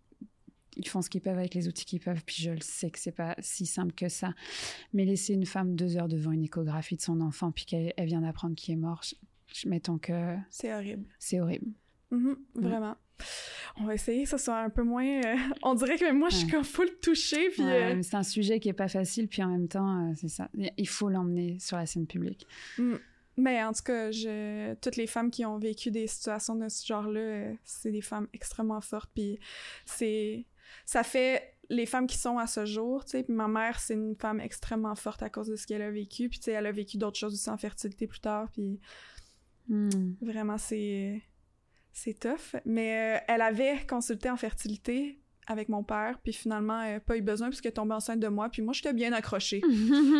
ils 0.76 0.86
font 0.86 1.00
ce 1.02 1.10
qu'ils 1.10 1.22
peuvent 1.22 1.38
avec 1.38 1.54
les 1.54 1.66
outils 1.66 1.86
qu'ils 1.86 1.98
peuvent, 2.00 2.22
puis 2.24 2.36
je 2.40 2.50
le 2.50 2.60
sais 2.60 2.90
que 2.90 2.98
c'est 3.00 3.10
pas 3.12 3.34
si 3.40 3.64
simple 3.66 3.92
que 3.94 4.08
ça. 4.08 4.32
Mais 4.92 5.04
laisser 5.06 5.32
une 5.34 5.46
femme 5.46 5.74
deux 5.74 5.96
heures 5.96 6.06
devant 6.06 6.30
une 6.32 6.44
échographie 6.44 6.94
de 6.96 7.00
son 7.00 7.20
enfant, 7.22 7.50
puis 7.50 7.64
qu'elle 7.64 7.92
elle 7.96 8.06
vient 8.06 8.20
d'apprendre 8.20 8.54
qu'il 8.54 8.74
est 8.74 8.76
mort, 8.76 9.02
mettons 9.66 9.98
que 9.98 10.36
C'est 10.50 10.72
horrible. 10.74 11.04
c'est 11.18 11.40
horrible. 11.40 11.72
Mhm, 12.10 12.36
Vraiment. 12.54 12.96
On 13.80 13.84
va 13.84 13.94
essayer 13.94 14.22
que 14.24 14.28
ça 14.30 14.38
soit 14.38 14.58
un 14.60 14.70
peu 14.70 14.82
moins. 14.82 15.04
euh, 15.24 15.36
On 15.62 15.74
dirait 15.74 15.96
que 15.98 16.10
moi, 16.12 16.28
je 16.30 16.36
suis 16.36 16.46
comme 16.48 16.64
full 16.64 16.88
touchée. 17.00 17.50
Puis, 17.50 17.62
Ouais, 17.62 17.92
euh, 17.92 17.96
mais 17.96 18.02
c'est 18.02 18.16
un 18.16 18.22
sujet 18.22 18.60
qui 18.60 18.68
est 18.68 18.72
pas 18.72 18.88
facile, 18.88 19.28
puis 19.28 19.42
en 19.42 19.48
même 19.48 19.68
temps, 19.68 20.08
euh, 20.10 20.12
c'est 20.16 20.28
ça. 20.28 20.48
Il 20.76 20.88
faut 20.88 21.08
l'emmener 21.08 21.58
sur 21.60 21.76
la 21.76 21.86
scène 21.86 22.06
publique. 22.06 22.46
Mais 23.36 23.62
en 23.62 23.72
tout 23.72 23.82
cas, 23.84 24.10
je... 24.10 24.74
toutes 24.76 24.96
les 24.96 25.06
femmes 25.06 25.30
qui 25.30 25.44
ont 25.44 25.58
vécu 25.58 25.90
des 25.92 26.06
situations 26.08 26.56
de 26.56 26.68
ce 26.68 26.84
genre-là, 26.86 27.52
c'est 27.62 27.92
des 27.92 28.00
femmes 28.00 28.26
extrêmement 28.32 28.80
fortes. 28.80 29.10
Puis 29.14 29.38
c'est. 29.84 30.44
Ça 30.84 31.02
fait 31.04 31.54
les 31.70 31.86
femmes 31.86 32.06
qui 32.06 32.18
sont 32.18 32.38
à 32.38 32.46
ce 32.46 32.64
jour, 32.66 33.04
tu 33.04 33.12
sais. 33.12 33.22
Puis 33.22 33.32
ma 33.34 33.46
mère, 33.48 33.78
c'est 33.78 33.94
une 33.94 34.16
femme 34.16 34.40
extrêmement 34.40 34.94
forte 34.96 35.22
à 35.22 35.30
cause 35.30 35.48
de 35.48 35.56
ce 35.56 35.66
qu'elle 35.66 35.82
a 35.82 35.90
vécu. 35.90 36.28
Puis 36.28 36.38
tu 36.40 36.44
sais, 36.46 36.52
elle 36.52 36.66
a 36.66 36.72
vécu 36.72 36.96
d'autres 36.98 37.18
choses 37.18 37.34
aussi 37.34 37.48
en 37.50 37.56
fertilité 37.58 38.06
plus 38.08 38.20
tard. 38.20 38.48
Puis 38.52 38.80
Hmm. 39.68 40.14
vraiment, 40.22 40.58
c'est. 40.58 41.22
C'est 41.92 42.18
tough. 42.18 42.54
Mais 42.64 43.16
euh, 43.16 43.20
elle 43.28 43.40
avait 43.42 43.84
consulté 43.88 44.30
en 44.30 44.36
fertilité 44.36 45.18
avec 45.48 45.68
mon 45.68 45.82
père. 45.82 46.18
Puis 46.22 46.32
finalement, 46.32 46.82
pas 47.00 47.16
eu 47.16 47.22
besoin 47.22 47.48
puisqu'elle 47.48 47.70
est 47.70 47.74
tombée 47.74 47.94
enceinte 47.94 48.20
de 48.20 48.28
moi. 48.28 48.48
Puis 48.50 48.62
moi, 48.62 48.72
j'étais 48.72 48.92
bien 48.92 49.12
accrochée. 49.12 49.60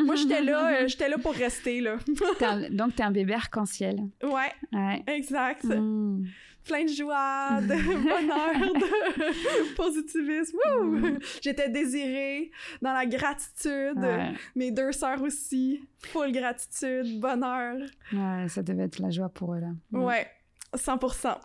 moi, 0.05 0.17
j'étais 0.17 0.43
là, 0.43 0.83
euh, 0.83 0.87
j'étais 0.89 1.09
là 1.09 1.19
pour 1.19 1.35
rester, 1.35 1.81
là. 1.81 1.99
T'es 2.39 2.45
un- 2.47 2.71
donc, 2.71 2.97
tu 2.97 3.03
es 3.03 3.05
un 3.05 3.11
bébé 3.13 3.35
arc-en-ciel. 3.35 4.01
ouais, 4.23 4.53
Ouais. 4.73 5.05
exact. 5.07 5.65
Hmm. 5.65 6.25
Plein 6.65 6.85
de 6.85 6.91
joie, 6.93 7.61
de 7.63 7.69
bonheur, 8.03 8.75
de 8.75 9.75
positivisme. 9.75 10.57
Wouh! 10.81 11.19
J'étais 11.43 11.69
désirée 11.69 12.51
dans 12.83 12.93
la 12.93 13.07
gratitude. 13.07 13.99
Ouais. 13.99 14.33
Mes 14.55 14.71
deux 14.71 14.93
sœurs 14.93 15.23
aussi. 15.23 15.81
Full 16.07 16.33
gratitude, 16.33 17.21
bonheur. 17.21 17.77
Ouais, 18.13 18.49
ça 18.49 18.63
devait 18.63 18.85
être 18.85 18.99
la 19.01 19.11
joie 19.11 19.29
pour 19.29 19.55
eux, 19.55 19.61
là. 19.61 19.71
Ouais, 19.93 20.27
100%. 20.75 21.39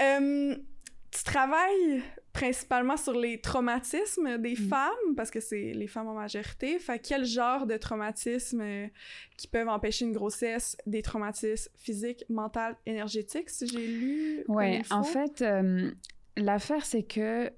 Euh, 0.00 0.56
tu 1.10 1.24
travailles 1.24 2.02
principalement 2.34 2.96
sur 2.96 3.12
les 3.12 3.40
traumatismes 3.40 4.38
des 4.38 4.54
Mm. 4.54 4.68
femmes, 4.68 5.14
parce 5.16 5.30
que 5.30 5.38
c'est 5.40 5.72
les 5.72 5.86
femmes 5.86 6.08
en 6.08 6.14
majorité. 6.14 6.78
Fait 6.80 6.98
quel 6.98 7.24
genre 7.24 7.64
de 7.64 7.76
traumatismes 7.76 8.60
euh, 8.60 8.88
qui 9.36 9.46
peuvent 9.46 9.68
empêcher 9.68 10.04
une 10.04 10.12
grossesse, 10.12 10.76
des 10.84 11.00
traumatismes 11.00 11.70
physiques, 11.76 12.24
mentaux, 12.28 12.74
énergétiques, 12.86 13.48
si 13.48 13.68
j'ai 13.68 13.86
lu 13.86 14.44
il 14.48 14.82
en 14.90 15.04
fait, 15.04 15.42
euh, 15.42 15.92
l'affaire, 16.36 16.84
c'est 16.84 17.04
que 17.04 17.50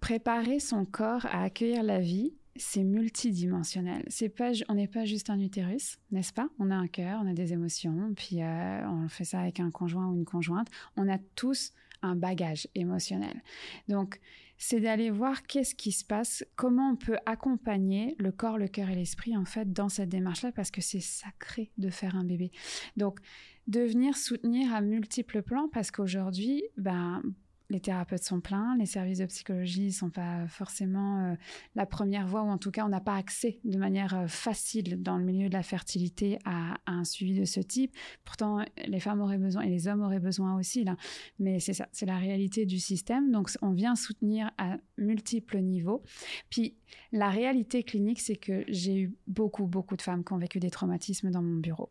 préparer 0.00 0.58
son 0.58 0.84
corps 0.86 1.26
à 1.26 1.42
accueillir 1.44 1.82
la 1.82 2.00
vie, 2.00 2.34
c'est 2.56 2.84
multidimensionnel. 2.84 4.04
C'est 4.08 4.30
pas, 4.30 4.52
on 4.70 4.74
n'est 4.74 4.88
pas 4.88 5.04
juste 5.04 5.28
un 5.28 5.38
utérus, 5.38 5.98
n'est-ce 6.10 6.32
pas? 6.32 6.48
On 6.58 6.70
a 6.70 6.74
un 6.74 6.88
cœur, 6.88 7.20
on 7.22 7.30
a 7.30 7.34
des 7.34 7.52
émotions, 7.52 8.12
puis 8.16 8.42
euh, 8.42 8.88
on 8.88 9.08
fait 9.08 9.24
ça 9.24 9.40
avec 9.40 9.60
un 9.60 9.70
conjoint 9.70 10.06
ou 10.08 10.14
une 10.14 10.24
conjointe. 10.24 10.68
On 10.96 11.08
a 11.10 11.18
tous 11.36 11.72
un 12.02 12.16
bagage 12.16 12.68
émotionnel. 12.74 13.42
Donc, 13.88 14.20
c'est 14.58 14.80
d'aller 14.80 15.10
voir 15.10 15.42
qu'est-ce 15.42 15.74
qui 15.74 15.90
se 15.90 16.04
passe, 16.04 16.44
comment 16.54 16.90
on 16.90 16.96
peut 16.96 17.18
accompagner 17.26 18.14
le 18.18 18.30
corps, 18.30 18.58
le 18.58 18.68
cœur 18.68 18.90
et 18.90 18.94
l'esprit 18.94 19.36
en 19.36 19.44
fait 19.44 19.72
dans 19.72 19.88
cette 19.88 20.08
démarche-là, 20.08 20.52
parce 20.52 20.70
que 20.70 20.80
c'est 20.80 21.00
sacré 21.00 21.72
de 21.78 21.90
faire 21.90 22.14
un 22.14 22.24
bébé. 22.24 22.52
Donc, 22.96 23.18
de 23.66 23.80
venir 23.80 24.16
soutenir 24.16 24.72
à 24.74 24.80
multiples 24.80 25.42
plans, 25.42 25.68
parce 25.68 25.90
qu'aujourd'hui, 25.90 26.62
ben, 26.76 27.22
les 27.70 27.80
thérapeutes 27.80 28.22
sont 28.22 28.40
pleins, 28.40 28.76
les 28.78 28.86
services 28.86 29.18
de 29.18 29.26
psychologie 29.26 29.86
ne 29.86 29.90
sont 29.90 30.10
pas 30.10 30.46
forcément 30.48 31.24
euh, 31.24 31.34
la 31.74 31.86
première 31.86 32.26
voie, 32.26 32.42
ou 32.42 32.48
en 32.48 32.58
tout 32.58 32.70
cas, 32.70 32.84
on 32.84 32.88
n'a 32.88 33.00
pas 33.00 33.16
accès 33.16 33.58
de 33.64 33.78
manière 33.78 34.14
euh, 34.14 34.26
facile 34.26 35.02
dans 35.02 35.16
le 35.16 35.24
milieu 35.24 35.48
de 35.48 35.54
la 35.54 35.62
fertilité 35.62 36.38
à, 36.44 36.76
un 36.86 37.04
suivi 37.04 37.38
de 37.38 37.44
ce 37.44 37.60
type. 37.60 37.94
Pourtant, 38.24 38.64
les 38.86 39.00
femmes 39.00 39.20
auraient 39.20 39.38
besoin, 39.38 39.62
et 39.62 39.70
les 39.70 39.88
hommes 39.88 40.02
auraient 40.02 40.20
besoin 40.20 40.56
aussi, 40.58 40.84
là. 40.84 40.96
Mais 41.38 41.60
c'est 41.60 41.72
ça, 41.72 41.88
c'est 41.92 42.06
la 42.06 42.18
réalité 42.18 42.66
du 42.66 42.78
système. 42.78 43.30
Donc, 43.30 43.50
on 43.62 43.70
vient 43.70 43.94
soutenir 43.94 44.50
à 44.58 44.76
multiples 44.98 45.58
niveaux. 45.58 46.02
Puis, 46.50 46.76
la 47.12 47.30
réalité 47.30 47.82
clinique, 47.82 48.20
c'est 48.20 48.36
que 48.36 48.64
j'ai 48.68 48.98
eu 48.98 49.14
beaucoup, 49.26 49.66
beaucoup 49.66 49.96
de 49.96 50.02
femmes 50.02 50.24
qui 50.24 50.32
ont 50.32 50.38
vécu 50.38 50.60
des 50.60 50.70
traumatismes 50.70 51.30
dans 51.30 51.42
mon 51.42 51.56
bureau. 51.56 51.90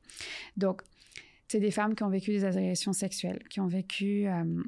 Donc, 0.58 0.82
c'est 1.52 1.60
des 1.60 1.72
femmes 1.72 1.96
qui 1.96 2.04
ont 2.04 2.10
vécu 2.10 2.32
des 2.32 2.46
agressions 2.46 2.94
sexuelles, 2.94 3.44
qui 3.50 3.60
ont 3.60 3.68
vécu 3.68 4.26
euh, 4.26 4.64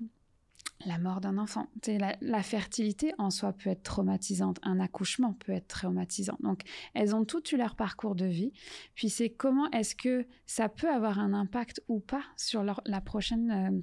la 0.86 0.98
mort 0.98 1.22
d'un 1.22 1.38
enfant. 1.38 1.68
La, 1.88 2.16
la 2.22 2.44
fertilité 2.44 3.14
en 3.18 3.30
soi 3.30 3.54
peut 3.54 3.70
être 3.70 3.84
traumatisante, 3.84 4.60
un 4.64 4.80
accouchement 4.80 5.34
peut 5.34 5.52
être 5.52 5.68
traumatisant. 5.68 6.38
Donc, 6.42 6.62
elles 6.94 7.16
ont 7.16 7.26
toutes 7.26 7.52
eu 7.52 7.58
leur 7.58 7.76
parcours 7.76 8.16
de 8.16 8.26
vie. 8.26 8.52
Puis, 8.96 9.10
c'est 9.10 9.30
comment 9.30 9.70
est-ce 9.72 9.96
que 9.96 10.26
ça 10.46 10.70
peut 10.70 10.90
avoir 10.90 11.20
un 11.20 11.34
impact 11.34 11.82
ou 11.88 12.00
pas 12.00 12.24
sur 12.38 12.64
la, 12.64 13.02
prochaine, 13.02 13.52
euh, 13.52 13.82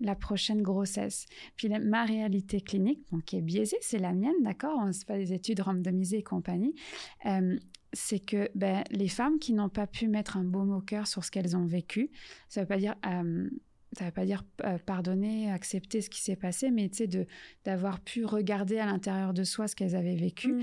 la 0.00 0.14
prochaine 0.14 0.62
grossesse. 0.62 1.26
Puis, 1.56 1.68
ma 1.68 2.04
réalité 2.04 2.60
clinique, 2.60 3.00
donc, 3.12 3.24
qui 3.24 3.36
est 3.36 3.42
biaisée, 3.42 3.78
c'est 3.80 3.98
la 3.98 4.12
mienne, 4.12 4.34
d'accord 4.42 4.88
C'est 4.92 5.06
pas 5.06 5.18
des 5.18 5.32
études 5.32 5.60
randomisées 5.60 6.18
et 6.18 6.22
compagnie. 6.22 6.74
Euh, 7.26 7.58
c'est 7.94 8.18
que 8.18 8.50
ben, 8.54 8.84
les 8.90 9.08
femmes 9.08 9.38
qui 9.38 9.52
n'ont 9.52 9.68
pas 9.68 9.86
pu 9.86 10.08
mettre 10.08 10.36
un 10.36 10.44
baume 10.44 10.72
au 10.72 10.80
cœur 10.80 11.06
sur 11.06 11.24
ce 11.24 11.30
qu'elles 11.30 11.56
ont 11.56 11.66
vécu, 11.66 12.10
ça 12.48 12.60
veut 12.60 12.66
pas 12.66 12.76
dire 12.76 12.96
euh, 13.06 13.48
ça 13.96 14.04
veut 14.06 14.10
pas 14.10 14.24
dire 14.24 14.44
euh, 14.64 14.78
pardonner, 14.78 15.50
accepter 15.50 16.00
ce 16.00 16.10
qui 16.10 16.20
s'est 16.20 16.36
passé, 16.36 16.70
mais 16.70 16.88
tu 16.88 16.96
sais 17.08 17.26
d'avoir 17.64 18.00
pu 18.00 18.24
regarder 18.24 18.78
à 18.78 18.86
l'intérieur 18.86 19.32
de 19.34 19.44
soi 19.44 19.68
ce 19.68 19.76
qu'elles 19.76 19.96
avaient 19.96 20.16
vécu. 20.16 20.52
Mm. 20.52 20.62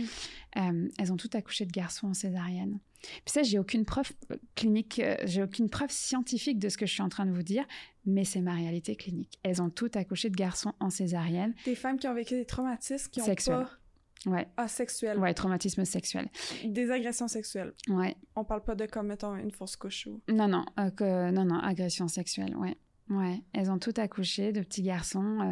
Euh, 0.57 0.89
elles 0.97 1.13
ont 1.13 1.17
toutes 1.17 1.35
accouché 1.35 1.65
de 1.65 1.71
garçons 1.71 2.07
en 2.07 2.13
césarienne. 2.13 2.79
Puis 3.01 3.31
ça, 3.33 3.41
j'ai 3.41 3.57
aucune 3.57 3.83
preuve 3.83 4.11
clinique, 4.55 4.99
euh, 4.99 5.15
j'ai 5.23 5.41
aucune 5.41 5.69
preuve 5.69 5.89
scientifique 5.89 6.59
de 6.59 6.69
ce 6.69 6.77
que 6.77 6.85
je 6.85 6.93
suis 6.93 7.01
en 7.01 7.09
train 7.09 7.25
de 7.25 7.31
vous 7.31 7.41
dire, 7.41 7.65
mais 8.05 8.25
c'est 8.25 8.41
ma 8.41 8.53
réalité 8.53 8.95
clinique. 8.95 9.39
Elles 9.43 9.61
ont 9.61 9.69
toutes 9.71 9.95
accouché 9.95 10.29
de 10.29 10.35
garçons 10.35 10.73
en 10.79 10.89
césarienne. 10.91 11.55
Des 11.65 11.75
femmes 11.75 11.97
qui 11.97 12.07
ont 12.07 12.13
vécu 12.13 12.35
des 12.35 12.45
traumatismes 12.45 13.09
qui 13.09 13.21
ont 13.21 13.25
Sexuels. 13.25 13.55
pas... 13.65 13.69
Ouais, 14.27 14.47
Ah, 14.55 14.67
sexuels. 14.67 15.17
ouais, 15.17 15.33
traumatisme 15.33 15.83
sexuel. 15.83 16.29
Des 16.63 16.91
agressions 16.91 17.27
sexuelles. 17.27 17.73
Ouais, 17.87 18.15
On 18.35 18.43
parle 18.43 18.63
pas 18.63 18.75
de 18.75 18.85
comme, 18.85 19.07
mettons, 19.07 19.35
une 19.35 19.49
fausse 19.49 19.75
couche 19.75 20.05
ou... 20.05 20.21
Non, 20.31 20.47
non, 20.47 20.63
euh, 20.79 20.91
que, 20.91 21.31
non, 21.31 21.43
non, 21.43 21.57
agression 21.57 22.07
sexuelle, 22.07 22.55
ouais. 22.55 22.77
Ouais, 23.11 23.41
elles 23.51 23.69
ont 23.69 23.77
toutes 23.77 23.99
accouché 23.99 24.53
de 24.53 24.61
petits 24.61 24.83
garçons 24.83 25.41
euh, 25.41 25.51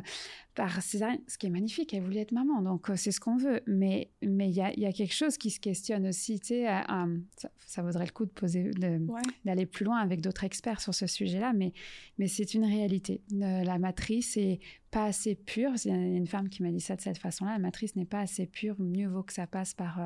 par 0.56 0.82
césarienne, 0.82 1.20
ce 1.28 1.38
qui 1.38 1.46
est 1.48 1.50
magnifique, 1.50 1.94
elles 1.94 2.02
voulaient 2.04 2.22
être 2.22 2.32
maman, 2.32 2.62
donc 2.62 2.90
euh, 2.90 2.96
c'est 2.96 3.12
ce 3.12 3.20
qu'on 3.20 3.36
veut. 3.36 3.60
Mais 3.68 4.12
mais 4.22 4.48
il 4.50 4.56
y 4.56 4.62
a, 4.62 4.72
il 4.72 4.80
y 4.80 4.86
a 4.86 4.94
quelque 4.94 5.14
chose 5.14 5.38
qui 5.38 5.50
se 5.50 5.60
questionne 5.60 6.08
aussi, 6.08 6.40
tu 6.40 6.48
sais, 6.48 6.70
euh, 6.70 7.18
ça, 7.36 7.50
ça 7.66 7.82
vaudrait 7.82 8.06
le 8.06 8.12
coup 8.12 8.26
de 8.26 8.32
poser, 8.32 8.72
Ouais. 8.82 9.22
d'aller 9.44 9.66
plus 9.66 9.84
loin 9.84 9.98
avec 9.98 10.22
d'autres 10.22 10.46
experts 10.46 10.80
sur 10.80 10.94
ce 10.94 11.06
sujet-là, 11.06 11.52
mais, 11.52 11.74
mais 12.18 12.28
c'est 12.28 12.54
une 12.54 12.64
réalité. 12.66 13.22
Euh, 13.34 13.64
la 13.64 13.78
matrice 13.78 14.38
est 14.38 14.60
pas 14.90 15.04
assez 15.06 15.36
pure. 15.36 15.72
Il 15.84 15.92
y 15.92 15.94
a 15.94 15.98
une 15.98 16.28
femme 16.28 16.48
qui 16.48 16.64
m'a 16.64 16.72
dit 16.72 16.80
ça 16.80 16.96
de 16.96 17.02
cette 17.02 17.18
façon-là. 17.18 17.52
La 17.54 17.60
matrice 17.60 17.96
n'est 17.98 18.06
pas 18.06 18.22
assez 18.22 18.46
pure. 18.48 18.76
Mieux 18.80 19.08
vaut 19.08 19.22
que 19.24 19.34
ça 19.34 19.48
passe 19.48 19.74
par, 19.74 20.00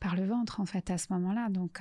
par 0.00 0.16
le 0.16 0.24
ventre, 0.26 0.60
en 0.60 0.66
fait, 0.66 0.88
à 0.90 0.98
ce 0.98 1.06
moment-là. 1.14 1.48
Donc, 1.48 1.80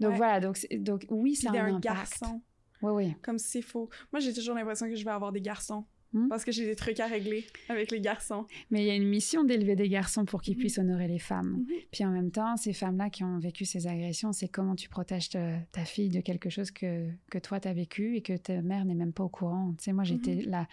donc 0.00 0.10
Ouais. 0.12 0.16
voilà. 0.16 0.40
Donc, 0.40 0.56
c'est- 0.56 0.78
donc 0.78 1.04
oui, 1.10 1.38
a 1.46 1.50
un 1.50 1.52
d'un 1.52 1.64
impact. 1.76 1.82
garçon. 1.84 2.40
Oui, 2.82 2.92
oui. 2.92 3.14
Comme 3.22 3.38
s'il 3.38 3.62
faut... 3.62 3.88
Moi, 4.12 4.20
j'ai 4.20 4.32
toujours 4.32 4.54
l'impression 4.54 4.88
que 4.88 4.96
je 4.96 5.04
vais 5.04 5.10
avoir 5.10 5.32
des 5.32 5.40
garçons. 5.40 5.84
Hmm? 6.12 6.26
Parce 6.28 6.44
que 6.44 6.50
j'ai 6.50 6.66
des 6.66 6.74
trucs 6.74 6.98
à 6.98 7.06
régler 7.06 7.44
avec 7.68 7.92
les 7.92 8.00
garçons. 8.00 8.46
Mais 8.70 8.82
il 8.82 8.86
y 8.86 8.90
a 8.90 8.96
une 8.96 9.06
mission 9.06 9.44
d'élever 9.44 9.76
des 9.76 9.88
garçons 9.88 10.24
pour 10.24 10.42
qu'ils 10.42 10.56
hmm. 10.56 10.58
puissent 10.58 10.78
honorer 10.78 11.06
les 11.06 11.20
femmes. 11.20 11.58
Hmm. 11.58 11.66
Puis 11.92 12.04
en 12.04 12.10
même 12.10 12.32
temps, 12.32 12.56
ces 12.56 12.72
femmes-là 12.72 13.10
qui 13.10 13.22
ont 13.22 13.38
vécu 13.38 13.64
ces 13.64 13.86
agressions, 13.86 14.32
c'est 14.32 14.48
comment 14.48 14.74
tu 14.74 14.88
protèges 14.88 15.28
ta, 15.30 15.84
fille 15.84 16.08
de 16.08 16.20
quelque 16.20 16.50
chose 16.50 16.72
que, 16.72 17.08
que 17.30 17.38
toi, 17.38 17.60
tu 17.60 17.68
as 17.68 17.72
vécu 17.72 18.16
et 18.16 18.22
que 18.22 18.36
ta 18.36 18.60
mère 18.60 18.84
n'est 18.84 18.94
même 18.94 19.12
pas 19.12 19.22
au 19.22 19.28
courant. 19.28 19.72
Tu 19.78 19.84
sais, 19.84 19.92
moi, 19.92 20.02
j'étais 20.02 20.42
la, 20.46 20.66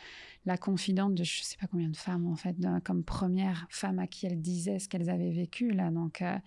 la 0.45 0.57
confidente 0.57 1.13
de 1.13 1.23
je 1.23 1.43
sais 1.43 1.57
pas 1.57 1.67
combien 1.67 1.89
de 1.89 1.97
femmes, 1.97 2.25
en 2.25 2.35
fait, 2.35 2.55
comme 2.83 3.03
première 3.03 3.67
femme 3.69 3.99
à 3.99 4.07
qui 4.07 4.25
elles 4.25 4.41
disaient 4.41 4.79
ce 4.79 4.89
qu'elles 4.89 5.09
avaient 5.09 5.31
vécu, 5.31 5.71
là. 5.71 5.91
Donc... 5.91 6.21
Euh, 6.21 6.37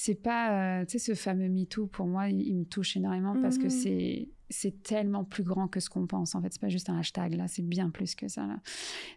c'est 0.00 0.14
pas, 0.14 0.52
euh, 0.80 0.84
tu 0.84 0.92
sais, 0.92 0.98
ce 1.00 1.18
fameux 1.18 1.48
MeToo, 1.48 1.88
pour 1.88 2.06
moi, 2.06 2.28
il, 2.28 2.54
me 2.54 2.64
touche 2.64 2.96
énormément 2.96 3.34
parce 3.42 3.58
que 3.58 3.64
mhm. 3.64 3.70
c'est 3.70 4.28
c'est 4.50 4.82
tellement 4.82 5.24
plus 5.24 5.42
grand 5.42 5.68
que 5.68 5.80
ce 5.80 5.90
qu'on 5.90 6.06
pense. 6.06 6.34
En 6.34 6.42
fait, 6.42 6.52
c'est 6.52 6.60
pas 6.60 6.68
juste 6.68 6.90
un 6.90 6.98
hashtag, 6.98 7.34
là, 7.34 7.48
c'est 7.48 7.62
bien 7.62 7.90
plus 7.90 8.14
que 8.14 8.28
ça. 8.28 8.46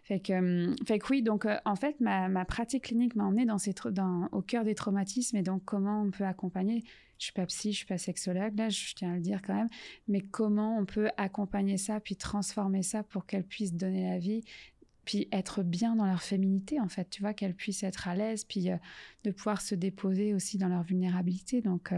Fait, 0.04 0.20
que, 0.20 0.32
euh, 0.32 0.74
fait 0.86 0.98
que 0.98 1.06
oui, 1.10 1.22
donc 1.22 1.46
euh, 1.46 1.56
en 1.64 1.76
fait, 1.76 2.00
ma, 2.00 2.28
ma, 2.28 2.44
pratique 2.44 2.84
clinique 2.84 3.16
m'a 3.16 3.24
emmenée 3.24 3.46
dans 3.46 3.58
ces 3.58 3.74
au 4.32 4.42
cœur 4.42 4.64
des 4.64 4.74
traumatismes 4.74 5.36
et 5.36 5.42
donc 5.42 5.64
comment 5.64 6.02
on 6.02 6.10
peut 6.10 6.24
accompagner? 6.24 6.84
Je 7.18 7.26
suis 7.26 7.32
pas 7.32 7.46
psy, 7.46 7.72
je 7.72 7.78
suis 7.78 7.86
pas 7.86 7.98
sexologue, 7.98 8.56
là, 8.58 8.68
je 8.68 8.94
tiens 8.94 9.12
à 9.12 9.14
le 9.14 9.20
dire 9.20 9.40
quand 9.42 9.54
même, 9.54 9.68
mais 10.08 10.20
comment 10.20 10.76
on 10.78 10.84
peut 10.84 11.08
accompagner 11.16 11.76
ça 11.76 12.00
puis 12.00 12.16
transformer 12.16 12.82
ça 12.82 13.02
pour 13.04 13.26
qu'elle 13.26 13.44
puisse 13.44 13.72
donner 13.74 14.10
la 14.10 14.18
vie 14.18 14.42
puis 15.04 15.28
être 15.32 15.62
bien 15.62 15.96
dans 15.96 16.06
leur 16.06 16.22
féminité 16.22 16.80
en 16.80 16.88
fait, 16.88 17.08
tu 17.10 17.22
vois, 17.22 17.34
qu'elles 17.34 17.54
puissent 17.54 17.82
être 17.82 18.08
à 18.08 18.14
l'aise, 18.14 18.44
puis 18.44 18.70
euh, 18.70 18.76
de 19.24 19.30
pouvoir 19.30 19.60
se 19.60 19.74
déposer 19.74 20.34
aussi 20.34 20.58
dans 20.58 20.68
leur 20.68 20.82
vulnérabilité. 20.82 21.60
Donc, 21.60 21.92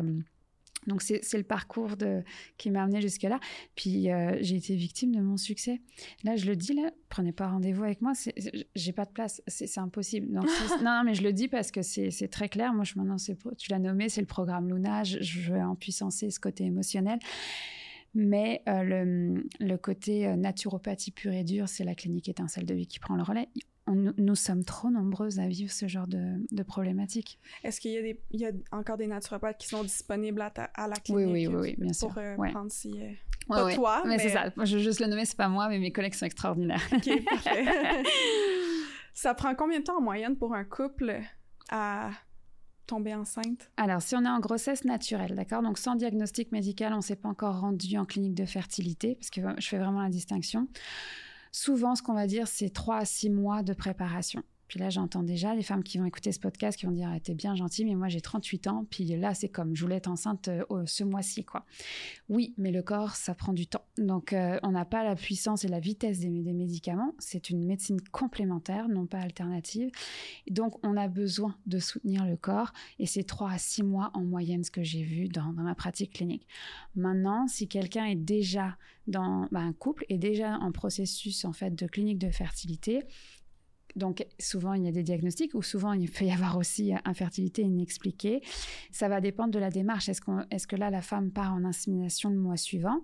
donc 0.86 1.02
c'est, 1.02 1.20
le 1.32 1.42
parcours 1.42 1.96
de, 1.96 2.22
qui 2.58 2.70
m'a 2.70 2.82
amené 2.82 3.00
jusque-là. 3.00 3.40
Puis 3.74 4.10
euh, 4.10 4.36
j'ai 4.40 4.56
été 4.56 4.74
victime 4.74 5.14
de 5.14 5.20
mon 5.20 5.36
succès. 5.36 5.80
Là, 6.22 6.36
je 6.36 6.46
le 6.46 6.56
dis, 6.56 6.74
là, 6.74 6.90
prenez 7.08 7.32
pas 7.32 7.48
rendez-vous 7.48 7.84
avec 7.84 8.00
moi, 8.00 8.12
j'ai 8.74 8.92
pas 8.92 9.04
de 9.04 9.12
place, 9.12 9.42
c'est, 9.46 9.78
impossible. 9.78 10.32
Donc, 10.32 10.46
non, 10.82 11.02
mais 11.04 11.14
je 11.14 11.22
le 11.22 11.32
dis 11.32 11.48
parce 11.48 11.70
que 11.70 11.82
c'est, 11.82 12.28
très 12.28 12.48
clair. 12.48 12.72
Moi, 12.74 12.84
je, 12.84 12.94
maintenant, 12.96 13.16
tu 13.16 13.70
l'as 13.70 13.78
nommé, 13.78 14.08
c'est 14.08 14.20
le 14.20 14.26
programme 14.26 14.68
Luna, 14.68 15.04
je, 15.04 15.18
je 15.20 15.52
veux 15.52 15.60
empuissancer 15.60 16.30
ce 16.30 16.40
côté 16.40 16.64
émotionnel. 16.64 17.18
Mais 18.14 18.62
euh, 18.68 19.34
le, 19.58 19.76
côté 19.76 20.26
euh, 20.26 20.36
naturopathie 20.36 21.10
pure 21.10 21.32
et 21.32 21.42
dure, 21.42 21.68
c'est 21.68 21.84
la 21.84 21.96
clinique 21.96 22.28
étincelle 22.28 22.64
de 22.64 22.74
vie 22.74 22.86
qui 22.86 23.00
prend 23.00 23.16
le 23.16 23.24
relais. 23.24 23.48
Nous 23.86 24.34
sommes 24.34 24.64
trop 24.64 24.90
nombreuses 24.90 25.38
à 25.38 25.46
vivre 25.46 25.70
ce 25.70 25.86
genre 25.88 26.06
de, 26.06 26.44
de 26.50 26.62
problématiques. 26.62 27.38
Est-ce 27.62 27.80
qu'il 27.80 27.92
y, 27.92 28.36
y, 28.38 28.46
a 28.46 28.50
encore 28.72 28.96
des 28.96 29.06
naturopathes 29.06 29.58
qui 29.58 29.68
sont 29.68 29.82
disponibles 29.82 30.40
à, 30.40 30.52
à 30.74 30.88
la 30.88 30.96
clinique? 30.96 31.26
Oui, 31.26 31.46
oui, 31.46 31.54
oui, 31.54 31.74
bien 31.78 31.92
sûr. 31.92 32.08
Pour 32.08 32.18
euh, 32.18 32.34
prendre 32.36 32.72
si... 32.72 32.94
pas 33.46 33.74
toi, 33.74 34.02
mais... 34.06 34.18
c'est 34.18 34.30
ça. 34.30 34.50
Je 34.62 34.76
veux 34.76 34.82
juste 34.82 35.00
le 35.00 35.06
nommer, 35.06 35.24
c'est 35.24 35.36
pas 35.36 35.48
moi, 35.48 35.68
mais 35.68 35.78
mes 35.78 35.92
collègues 35.92 36.14
sont 36.14 36.26
extraordinaires. 36.26 36.82
OK, 36.92 37.24
parfait. 37.24 37.64
ça 39.14 39.34
prend 39.34 39.54
combien 39.54 39.80
de 39.80 39.84
temps 39.84 39.98
en 39.98 40.02
moyenne 40.02 40.36
pour 40.36 40.54
un 40.54 40.64
couple 40.64 41.20
à 41.70 42.10
tomber 42.86 43.14
enceinte? 43.14 43.70
Alors, 43.76 44.02
si 44.02 44.14
on 44.14 44.24
est 44.24 44.28
en 44.28 44.40
grossesse 44.40 44.84
naturelle, 44.84 45.34
d'accord? 45.34 45.62
Donc, 45.62 45.78
sans 45.78 45.94
diagnostic 45.94 46.52
médical, 46.52 46.92
on 46.92 46.98
ne 46.98 47.02
s'est 47.02 47.16
pas 47.16 47.28
encore 47.28 47.60
rendu 47.60 47.96
en 47.98 48.04
clinique 48.04 48.34
de 48.34 48.44
fertilité, 48.44 49.14
parce 49.14 49.30
que 49.30 49.40
je 49.58 49.68
fais 49.68 49.78
vraiment 49.78 50.02
la 50.02 50.10
distinction. 50.10 50.68
Souvent, 51.56 51.94
ce 51.94 52.02
qu'on 52.02 52.14
va 52.14 52.26
dire, 52.26 52.48
c'est 52.48 52.68
3 52.68 52.96
à 52.96 53.04
6 53.04 53.30
mois 53.30 53.62
de 53.62 53.74
préparation. 53.74 54.42
Puis 54.68 54.80
là, 54.80 54.90
j'entends 54.90 55.22
déjà 55.22 55.54
les 55.54 55.62
femmes 55.62 55.82
qui 55.82 55.98
vont 55.98 56.04
écouter 56.04 56.32
ce 56.32 56.40
podcast 56.40 56.78
qui 56.78 56.86
vont 56.86 56.92
dire 56.92 57.10
T'es 57.22 57.34
bien 57.34 57.54
gentil, 57.54 57.84
mais 57.84 57.94
moi 57.94 58.08
j'ai 58.08 58.20
38 58.20 58.66
ans. 58.66 58.86
Puis 58.90 59.04
là, 59.04 59.34
c'est 59.34 59.48
comme 59.48 59.74
je 59.74 59.82
voulais 59.82 59.96
être 59.96 60.08
enceinte 60.08 60.48
euh, 60.48 60.64
ce 60.86 61.04
mois-ci, 61.04 61.44
quoi. 61.44 61.64
Oui, 62.28 62.54
mais 62.56 62.70
le 62.70 62.82
corps, 62.82 63.16
ça 63.16 63.34
prend 63.34 63.52
du 63.52 63.66
temps. 63.66 63.84
Donc, 63.98 64.32
euh, 64.32 64.58
on 64.62 64.72
n'a 64.72 64.84
pas 64.84 65.04
la 65.04 65.14
puissance 65.14 65.64
et 65.64 65.68
la 65.68 65.80
vitesse 65.80 66.20
des, 66.20 66.28
médicaments. 66.28 67.14
C'est 67.18 67.50
une 67.50 67.64
médecine 67.64 68.00
complémentaire, 68.12 68.88
non 68.88 69.06
pas 69.06 69.18
alternative. 69.18 69.90
Donc, 70.50 70.74
on 70.84 70.96
a 70.96 71.08
besoin 71.08 71.56
de 71.66 71.78
soutenir 71.78 72.24
le 72.24 72.36
corps. 72.36 72.72
Et 72.98 73.06
c'est 73.06 73.24
3 73.24 73.52
à 73.52 73.58
6 73.58 73.82
mois 73.82 74.10
en 74.14 74.22
moyenne 74.22 74.64
ce 74.64 74.70
que 74.70 74.82
j'ai 74.82 75.02
vu 75.02 75.28
dans, 75.28 75.52
ma 75.52 75.74
pratique 75.74 76.14
clinique. 76.14 76.46
Maintenant, 76.94 77.46
si 77.46 77.68
quelqu'un 77.68 78.06
est 78.06 78.16
déjà 78.16 78.76
dans 79.06 79.48
bah, 79.52 79.60
un 79.60 79.72
couple, 79.72 80.04
est 80.08 80.18
déjà 80.18 80.54
en 80.58 80.72
processus 80.72 81.44
en 81.44 81.52
fait 81.52 81.74
de 81.74 81.86
clinique 81.86 82.18
de 82.18 82.30
fertilité, 82.30 83.04
donc 83.96 84.26
souvent 84.38 84.74
il 84.74 84.84
y 84.84 84.88
a 84.88 84.92
des 84.92 85.02
diagnostics 85.02 85.54
ou 85.54 85.62
souvent 85.62 85.92
il 85.92 86.10
peut 86.10 86.24
y 86.24 86.30
avoir 86.30 86.56
aussi 86.56 86.92
infertilité 87.04 87.62
inexpliquée. 87.62 88.42
Ça 88.90 89.08
va 89.08 89.20
dépendre 89.20 89.50
de 89.50 89.58
la 89.58 89.70
démarche. 89.70 90.08
Est-ce, 90.08 90.22
est 90.50 90.66
que 90.66 90.76
là 90.76 90.90
la 90.90 91.02
femme 91.02 91.30
part 91.30 91.54
en 91.54 91.64
insémination 91.64 92.30
le 92.30 92.38
mois 92.38 92.56
suivant? 92.56 93.00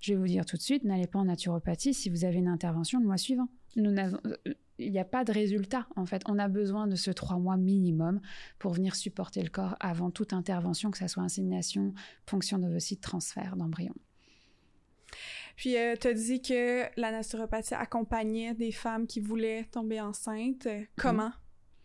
Je 0.00 0.12
vais 0.12 0.18
vous 0.20 0.26
dire 0.26 0.46
tout 0.46 0.56
de 0.56 0.62
suite, 0.62 0.84
n'allez 0.84 1.08
pas 1.08 1.18
en 1.18 1.24
naturopathie 1.24 1.92
si 1.92 2.08
vous 2.08 2.24
avez 2.24 2.38
une 2.38 2.48
intervention 2.48 3.00
le 3.00 3.06
mois 3.06 3.16
suivant. 3.16 3.48
Nous 3.74 3.90
n'avons, 3.90 4.18
euh, 4.26 4.54
il 4.78 4.92
n'y 4.92 4.98
a 5.00 5.04
pas 5.04 5.24
de 5.24 5.32
résultat 5.32 5.88
en 5.96 6.06
fait. 6.06 6.22
On 6.26 6.38
a 6.38 6.48
besoin 6.48 6.86
de 6.86 6.94
ce 6.94 7.10
trois 7.10 7.38
mois 7.38 7.56
minimum 7.56 8.20
pour 8.58 8.72
venir 8.72 8.94
supporter 8.94 9.42
le 9.42 9.50
corps 9.50 9.76
avant 9.80 10.10
toute 10.10 10.32
intervention, 10.32 10.90
que 10.90 10.98
ce 10.98 11.08
soit 11.08 11.22
insémination, 11.22 11.94
fonction 12.26 12.58
d'ovocyte, 12.58 13.00
transfert 13.00 13.56
d'embryon. 13.56 13.94
Puis, 15.58 15.76
euh, 15.76 15.96
tu 16.00 16.06
as 16.06 16.14
dit 16.14 16.40
que 16.40 16.84
la 16.96 17.10
naturopathie 17.10 17.74
accompagnait 17.74 18.54
des 18.54 18.70
femmes 18.70 19.08
qui 19.08 19.18
voulaient 19.18 19.64
tomber 19.64 20.00
enceintes. 20.00 20.66
Mhm. 20.66 20.86
Comment? 20.96 21.32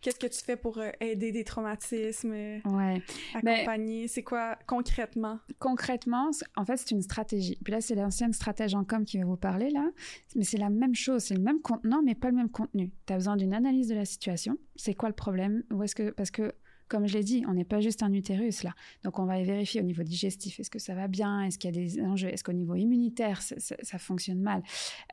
Qu'est-ce 0.00 0.20
que 0.20 0.28
tu 0.28 0.44
fais 0.44 0.56
pour 0.56 0.78
euh, 0.78 0.90
aider 1.00 1.32
des 1.32 1.42
traumatismes? 1.42 2.32
Euh, 2.32 2.58
ouais. 2.66 3.02
Ben, 3.42 3.54
accompagner? 3.54 4.06
c'est 4.06 4.22
quoi 4.22 4.56
concrètement? 4.68 5.40
Concrètement, 5.58 6.30
en 6.56 6.64
fait, 6.64 6.76
c'est 6.76 6.92
une 6.92 7.02
stratégie. 7.02 7.58
Puis 7.64 7.72
là, 7.72 7.80
c'est 7.80 7.96
l'ancienne 7.96 8.32
stratège 8.32 8.76
en 8.76 8.84
com 8.84 9.04
qui 9.04 9.18
va 9.18 9.24
vous 9.24 9.36
parler, 9.36 9.70
là. 9.70 9.90
Mais 10.36 10.44
c'est 10.44 10.58
la 10.58 10.70
même 10.70 10.94
chose. 10.94 11.24
C'est 11.24 11.34
le 11.34 11.42
même 11.42 11.60
contenant, 11.60 12.00
mais 12.00 12.14
pas 12.14 12.30
le 12.30 12.36
même 12.36 12.50
contenu. 12.50 12.92
Tu 13.06 13.12
as 13.12 13.16
besoin 13.16 13.36
d'une 13.36 13.54
analyse 13.54 13.88
de 13.88 13.96
la 13.96 14.04
situation. 14.04 14.56
C'est 14.76 14.94
quoi 14.94 15.08
le 15.08 15.16
problème? 15.16 15.64
Ou 15.72 15.82
est-ce 15.82 15.96
que. 15.96 16.10
Parce 16.10 16.30
que 16.30 16.54
comme 16.88 17.06
je 17.06 17.16
l'ai 17.16 17.24
dit, 17.24 17.44
on 17.48 17.54
n'est 17.54 17.64
pas 17.64 17.80
juste 17.80 18.02
un 18.02 18.12
utérus 18.12 18.62
là. 18.62 18.74
Donc 19.02 19.18
on 19.18 19.24
va 19.24 19.42
vérifier 19.42 19.80
au 19.80 19.84
niveau 19.84 20.02
digestif, 20.02 20.60
est-ce 20.60 20.70
que 20.70 20.78
ça 20.78 20.94
va 20.94 21.08
bien, 21.08 21.42
est-ce 21.42 21.58
qu'il 21.58 21.74
y 21.74 21.78
a 21.78 21.80
des 21.80 22.00
enjeux, 22.02 22.28
est-ce 22.28 22.44
qu'au 22.44 22.52
niveau 22.52 22.74
immunitaire 22.74 23.40
ça, 23.42 23.98
fonctionne 23.98 24.40
mal, 24.40 24.62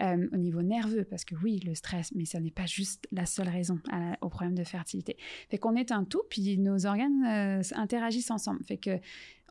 euh, 0.01 0.27
au 0.31 0.38
niveau 0.38 0.62
nerveux, 0.62 1.03
parce 1.03 1.25
que 1.25 1.36
oui, 1.36 1.60
le 1.65 1.75
stress, 1.75 2.12
mais 2.13 2.25
ça 2.25 2.39
n'est 2.39 2.51
pas 2.51 2.65
juste 2.65 3.07
la 3.12 3.25
seule 3.25 3.49
raison 3.49 3.79
au 4.21 4.29
problème 4.29 4.55
de 4.55 4.63
fertilité. 4.63 5.17
Fait 5.49 5.57
qu'on 5.57 5.75
est 5.75 5.91
un 5.91 6.03
tout, 6.03 6.23
puis 6.29 6.57
nos 6.57 6.86
organes 6.86 7.23
euh, 7.25 7.62
interagissent 7.75 8.31
ensemble. 8.31 8.63
Fait 8.63 8.77
que 8.77 8.99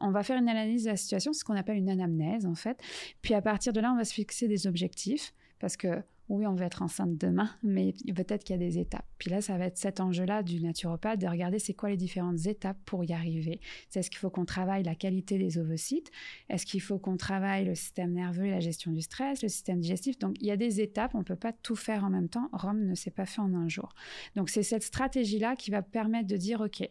on 0.00 0.11
va 0.11 0.22
faire 0.22 0.38
une 0.38 0.48
analyse 0.48 0.85
de 0.85 0.90
la 0.90 0.96
situation, 0.96 1.33
ce 1.33 1.44
qu'on 1.44 1.56
appelle 1.56 1.76
une 1.76 1.90
anamnèse 1.90 2.46
en 2.46 2.54
fait. 2.54 2.80
Puis 3.20 3.35
à 3.35 3.42
partir 3.42 3.72
de 3.72 3.80
là, 3.80 3.92
on 3.92 3.96
va 3.96 4.04
se 4.04 4.14
fixer 4.14 4.48
des 4.48 4.66
objectifs, 4.66 5.35
parce 5.59 5.76
que 5.76 6.02
oui, 6.31 6.47
on 6.47 6.55
veut 6.55 6.64
être 6.64 6.83
enceinte 6.83 7.19
demain, 7.19 7.51
mais 7.64 7.93
peut-être 8.14 8.45
qu'il 8.45 8.55
y 8.55 8.59
a 8.59 8.64
des 8.64 8.79
étapes. 8.79 9.05
Puis 9.19 9.31
là, 9.31 9.40
ça 9.40 9.59
va 9.59 9.66
être 9.66 9.77
cet 9.77 9.99
enjeu-là 9.99 10.45
du 10.45 10.61
naturopathe 10.61 11.21
de 11.21 11.27
regarder 11.27 11.59
c'est 11.59 11.75
quoi 11.75 11.90
les 11.90 11.97
différentes 11.97 12.47
étapes 12.47 12.79
pour 12.85 13.03
y 13.03 13.12
arriver. 13.12 13.61
Est-ce 13.93 14.11
qu'il 14.11 14.21
faut 14.21 14.31
qu'on 14.31 14.45
travaille 14.45 14.85
la 14.85 14.95
qualité 14.95 15.38
des 15.38 15.59
ovocytes? 15.59 16.12
Est-ce 16.49 16.66
qu'il 16.66 16.81
faut 16.81 17.01
qu'on 17.01 17.16
travaille 17.16 17.64
le 17.64 17.75
système 17.75 18.12
nerveux 18.12 18.47
et 18.47 18.51
la 18.53 18.61
gestion 18.61 18.93
du 18.93 19.03
stress, 19.03 19.43
le 19.43 19.49
système 19.49 19.81
digestif? 19.81 20.21
Donc, 20.21 20.37
il 20.40 20.47
y 20.47 20.53
a 20.53 20.57
des 20.57 20.81
étapes, 20.81 21.16
on 21.16 21.19
ne 21.19 21.25
peut 21.25 21.35
pas 21.35 21.53
tout 21.53 21.75
faire 21.75 22.05
en 22.05 22.11
même 22.11 22.29
temps. 22.29 22.49
Rome 22.53 22.85
ne 22.85 22.95
s'est 22.95 23.11
pas 23.11 23.27
fait 23.27 23.40
en 23.40 23.53
un 23.53 23.69
jour. 23.69 23.93
Donc, 24.37 24.51
c'est 24.51 24.62
cette 24.62 24.85
stratégie-là 24.85 25.57
qui 25.57 25.73
va 25.73 25.83
permettre 25.83 26.29
de 26.29 26.37
dire, 26.37 26.61
OK, 26.61 26.88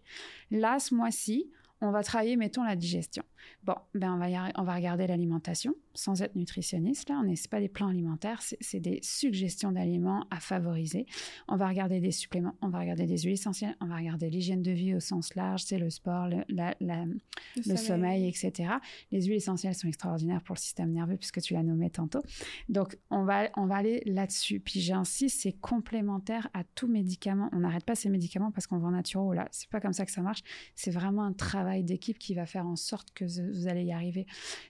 là, 0.52 0.80
ce 0.80 0.94
mois-ci, 0.94 1.50
on 1.82 1.92
va 1.92 2.04
travailler, 2.04 2.36
mettons, 2.36 2.64
la 2.64 2.76
digestion. 2.76 3.24
Bon, 3.64 3.76
ben 3.94 4.14
on, 4.14 4.18
va 4.18 4.52
on 4.58 4.64
va 4.64 4.76
regarder 4.76 5.08
l'alimentation, 5.08 5.74
sans 5.94 6.22
être 6.22 6.36
nutritionniste, 6.36 7.10
là, 7.10 7.20
on 7.22 7.24
n'est 7.24 7.36
pas 7.50 7.60
des 7.60 7.70
plans 7.70 7.88
alimentaires, 7.88 8.42
c'est 8.42 8.80
des 8.80 9.00
suggestions 9.02 9.72
d'aliments 9.72 10.26
à 10.30 10.40
favoriser. 10.40 11.06
On 11.48 11.56
va 11.56 11.68
regarder 11.68 12.00
des 12.00 12.12
suppléments, 12.12 12.56
on 12.62 12.70
va 12.70 12.80
regarder 12.80 13.06
des 13.06 13.18
huiles 13.20 13.34
essentielles, 13.34 13.76
on 13.82 13.88
va 13.88 13.98
regarder 13.98 14.30
l'hygiène 14.30 14.62
de 14.62 14.72
vie 14.72 14.94
au 14.96 15.00
sens 15.00 15.36
large, 15.36 15.64
c'est 15.64 15.78
le 15.78 15.90
sport, 15.90 16.28
le, 16.28 16.44
le, 16.50 17.76
sommeil. 17.76 18.28
etc. 18.28 18.74
Les 19.12 19.24
huiles 19.24 19.38
essentielles 19.38 19.76
sont 19.76 19.88
extraordinaires 19.88 20.42
pour 20.44 20.56
le 20.56 20.60
système 20.60 20.92
nerveux, 20.92 21.18
puisque 21.18 21.42
tu 21.42 21.54
l'as 21.54 21.64
nommé 21.64 21.90
tantôt. 21.90 22.22
Donc, 22.68 22.98
on 23.10 23.24
va, 23.24 23.50
on 23.56 23.66
va 23.66 23.76
aller 23.78 24.02
là-dessus. 24.06 24.60
Puis 24.60 24.80
j'insiste, 24.80 25.42
c'est 25.42 25.54
complémentaire 25.54 26.50
à 26.54 26.64
tout 26.64 26.88
médicament. 26.88 27.50
On 27.52 27.60
n'arrête 27.60 27.86
pas 27.86 27.96
ces 27.96 28.10
médicaments 28.10 28.52
parce 28.52 28.68
qu'on 28.68 28.78
va 28.78 28.88
en 28.88 28.92
naturo, 28.92 29.34
là. 29.34 29.48
C'est 29.52 29.70
pas 29.70 29.80
comme 29.80 29.94
ça 29.94 30.06
que 30.06 30.12
ça 30.12 30.22
marche. 30.22 30.42
C'est 30.76 30.92
vraiment 30.92 31.24
un 31.24 31.34
travail 31.34 31.84
d'équipe 31.84 32.18
qui 32.18 32.34
va 32.34 32.46
faire 32.46 32.66
en 32.66 32.76
sorte 32.76 33.12
que 33.14 33.26
vous 33.26 33.68
allez 33.68 33.84
y 33.84 33.92
arriver. 33.92 34.26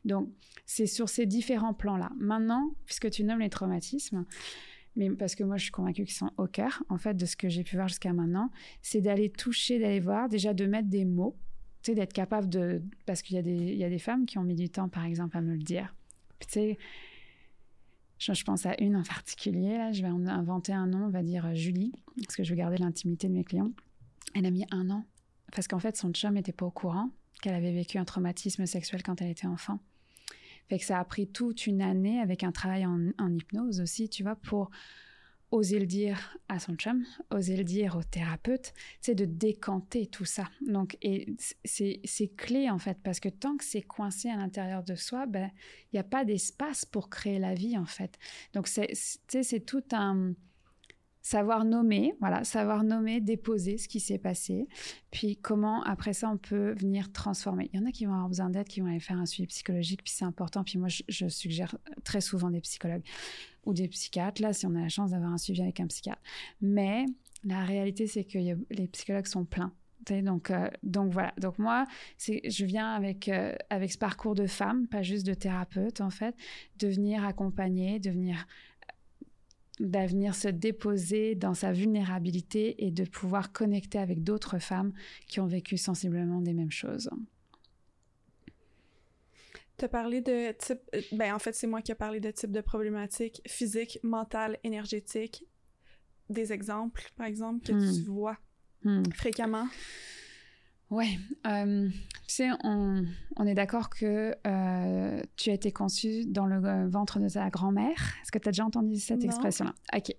Donc, 0.06 0.30
c'est 0.66 0.88
ces 1.10 1.26
différents 1.26 1.74
plans-là. 1.74 2.12
Maintenant, 2.18 2.72
puisque 2.86 3.10
tu 3.10 3.24
nommes 3.24 3.40
les 3.40 3.50
traumatismes, 3.50 4.26
mais 4.96 5.10
parce 5.12 5.36
que 5.36 5.44
moi 5.44 5.58
je 5.58 5.64
suis 5.64 5.72
convaincue 5.72 6.04
qu'ils 6.06 6.16
sont 6.16 6.32
au 6.38 6.48
cœur, 6.48 6.84
en 6.90 6.98
fait, 6.98 7.16
de 7.16 7.26
ce 7.26 7.36
que 7.36 7.50
j'ai 7.50 7.64
pu 7.64 7.76
voir 7.76 7.88
jusqu'à 7.88 8.14
maintenant, 8.14 8.52
c'est 8.82 9.02
d'aller 9.02 9.30
toucher, 9.30 9.80
d'aller 9.80 10.00
voir, 10.00 10.30
déjà 10.30 10.54
de 10.54 10.66
mettre 10.66 10.90
des 10.90 11.06
mots, 11.06 11.38
tu 11.82 11.92
sais, 11.92 11.96
d'être 11.96 12.14
capable 12.14 12.50
de... 12.50 12.82
Parce 13.06 13.22
qu'il 13.22 13.36
y, 13.36 13.40
a 13.40 13.42
des, 13.42 13.76
y 13.76 13.84
a 13.84 13.90
des 13.90 14.00
femmes 14.00 14.26
qui 14.26 14.38
ont 14.38 14.44
mis 14.44 14.56
du 14.56 14.70
temps, 14.70 14.90
par 14.90 15.06
exemple, 15.06 15.38
à 15.38 15.42
me 15.42 15.54
le 15.54 15.64
dire. 15.64 15.96
tu 16.40 16.48
sais, 16.50 16.78
je, 18.20 18.44
pense 18.44 18.66
à 18.66 18.76
une 18.82 18.98
en 18.98 19.04
particulier, 19.04 19.78
là, 19.78 19.92
je 19.94 20.02
vais 20.02 20.10
inventer 20.10 20.74
un 20.74 20.88
nom, 20.88 21.06
on 21.06 21.10
va 21.10 21.24
dire 21.24 21.56
Julie, 21.56 21.94
parce 22.18 22.36
que 22.36 22.44
je 22.44 22.50
veux 22.50 22.58
garder 22.58 22.78
l'intimité 22.78 23.30
de 23.30 23.34
mes 23.34 23.46
clients. 23.46 23.72
Elle 24.36 24.46
a 24.46 24.52
mis 24.52 24.66
un 24.72 24.90
an, 24.90 25.06
parce 25.54 25.68
qu'en 25.68 25.80
fait, 25.80 25.96
son 25.96 26.12
chum 26.12 26.34
n'était 26.34 26.52
pas 26.52 26.66
au 26.66 26.72
courant 26.72 27.12
qu'elle 27.42 27.56
avait 27.56 27.72
vécu 27.72 27.98
un 27.98 28.06
traumatisme 28.06 28.66
sexuel 28.66 29.02
quand 29.04 29.22
elle 29.22 29.30
était 29.30 29.48
enfant. 29.48 29.80
Fait 30.70 30.78
que 30.78 30.86
ça 30.86 31.00
a 31.00 31.04
pris 31.04 31.28
toute 31.28 31.66
une 31.68 31.82
année 31.82 32.20
avec 32.20 32.44
un 32.44 32.52
travail 32.52 32.86
en, 32.86 33.34
hypnose 33.34 33.82
aussi, 33.82 34.08
tu 34.08 34.24
vois, 34.24 34.36
pour 34.36 34.70
oser 35.52 35.80
le 35.80 35.88
dire 35.88 36.38
à 36.48 36.60
son 36.60 36.76
chum, 36.76 37.04
oser 37.32 37.58
le 37.58 37.64
dire 37.64 37.96
au 37.96 38.04
thérapeute, 38.04 38.72
c'est 39.02 39.16
de 39.16 39.26
décanter 39.26 40.06
tout 40.06 40.26
ça. 40.26 40.48
Donc, 40.68 40.96
et 41.02 41.36
c'est 41.66 42.36
clé 42.38 42.70
en 42.70 42.78
fait, 42.78 43.00
parce 43.04 43.20
que 43.20 43.30
tant 43.30 43.58
que 43.58 43.64
c'est 43.64 43.82
coincé 43.82 44.30
à 44.30 44.38
l'intérieur 44.38 44.84
de 44.84 44.94
soi, 44.94 45.26
ben, 45.26 45.50
il 45.92 45.96
n'y 45.96 46.00
a 46.00 46.04
pas 46.04 46.24
d'espace 46.24 46.86
pour 46.86 47.10
créer 47.10 47.40
la 47.40 47.56
vie 47.56 47.76
en 47.78 47.88
fait. 47.88 48.20
Donc, 48.54 48.68
c'est 48.68 49.66
tout 49.66 49.84
un 49.92 50.34
savoir 51.22 51.66
nommer, 51.66 52.14
voilà, 52.20 52.44
savoir 52.44 52.84
nommer, 52.84 53.22
déposer 53.22 53.78
ce 53.78 53.88
qui 53.88 54.00
s'est 54.00 54.18
passé, 54.18 54.68
puis 55.12 55.38
comment 55.38 55.84
après 55.84 56.14
ça 56.14 56.30
on 56.30 56.38
peut 56.38 56.74
venir 56.74 57.12
transformer. 57.12 57.70
Il 57.74 57.80
y 57.80 57.84
en 57.84 57.86
a 57.86 57.92
qui 57.92 58.06
vont 58.06 58.14
avoir 58.14 58.30
besoin 58.30 58.50
d'aide, 58.50 58.68
qui 58.68 58.82
vont 58.82 58.88
aller 58.88 59.00
faire 59.00 59.18
un 59.18 59.26
suivi 59.26 59.48
psychologique, 59.48 60.02
puis 60.04 60.14
c'est 60.16 60.26
important. 60.26 60.64
Puis 60.64 60.78
moi, 60.78 60.88
je, 60.90 61.28
suggère 61.28 61.78
très 62.04 62.22
souvent 62.22 62.50
des 62.50 62.62
psychologues 62.62 63.04
ou 63.66 63.74
des 63.74 63.88
psychiatres. 63.88 64.42
Là, 64.42 64.54
si 64.54 64.66
on 64.66 64.76
a 64.76 64.82
la 64.82 64.90
chance 64.90 65.12
d'avoir 65.12 65.32
un 65.32 65.38
suivi 65.38 65.62
avec 65.62 65.80
un 65.80 65.88
psychiatre, 65.88 66.22
mais 66.62 67.06
la 67.44 67.64
réalité 67.64 68.08
c'est 68.08 68.24
que 68.24 68.38
les 68.38 68.88
psychologues 68.88 69.28
sont 69.28 69.46
pleins. 69.46 69.74
Donc, 70.24 70.50
euh, 70.50 70.70
donc 70.82 71.12
voilà. 71.12 71.34
Donc 71.38 71.60
moi, 71.60 71.86
je 72.18 72.66
viens 72.66 72.94
avec, 72.94 73.30
euh, 73.30 73.54
avec 73.70 73.92
ce 73.92 73.98
parcours 73.98 74.34
de 74.34 74.48
femme, 74.48 74.88
pas 74.88 75.04
juste 75.04 75.26
de 75.26 75.34
thérapeute 75.34 76.02
en 76.02 76.10
fait, 76.10 76.36
de 76.78 76.88
venir 76.88 77.24
accompagner, 77.24 78.00
de 78.00 78.10
venir 78.10 78.48
d'avenir 79.80 80.36
se 80.36 80.48
déposer 80.48 81.36
dans 81.36 81.54
sa 81.54 81.72
vulnérabilité 81.72 82.86
et 82.86 82.92
de 82.92 83.06
pouvoir 83.06 83.52
connecter 83.52 83.98
avec 83.98 84.24
d'autres 84.24 84.60
femmes 84.60 84.94
qui 85.28 85.40
ont 85.40 85.48
vécu 85.48 85.78
sensiblement 85.78 86.42
des 86.42 86.54
mêmes 86.54 86.72
choses. 86.72 87.10
Tu 89.78 89.86
as 89.86 89.90
parlé 89.90 90.20
de 90.20 90.52
type, 90.52 90.82
euh, 90.94 91.02
ben 91.14 91.34
en 91.34 91.40
fait 91.40 91.54
c'est 91.54 91.68
moi 91.68 91.82
qui 91.82 91.94
ai 91.94 91.96
parlé 91.96 92.20
de 92.20 92.30
type 92.32 92.52
de 92.52 92.60
problématique 92.60 93.42
physique, 93.48 93.98
mentale, 94.04 94.58
énergétique. 94.64 95.46
Des 96.30 96.54
exemples, 96.54 97.10
par 97.16 97.26
exemple, 97.26 97.66
que 97.66 97.72
tu 97.72 98.02
hmm. 98.02 98.04
vois 98.06 98.38
hmm. 98.84 99.04
fréquemment? 99.14 99.68
Ouais, 100.90 101.20
euh, 101.46 101.88
tu 102.28 102.36
sais, 102.36 102.50
on, 102.64 103.04
on 103.38 103.46
est 103.46 103.54
d'accord 103.54 103.92
que 103.92 104.36
euh, 104.48 105.22
tu 105.36 105.52
as 105.52 105.54
été 105.54 105.72
conçue 105.72 106.26
dans 106.26 106.48
le 106.48 106.66
euh, 106.66 106.88
ventre 106.88 107.20
de 107.20 107.30
ta 107.30 107.48
grand-mère. 107.52 108.16
Est-ce 108.24 108.32
que 108.32 108.40
tu 108.40 108.50
as 108.50 108.52
déjà 108.52 108.66
entendu 108.66 108.96
cette 108.96 109.24
expression-là? 109.24 109.76
Ok. 109.96 110.16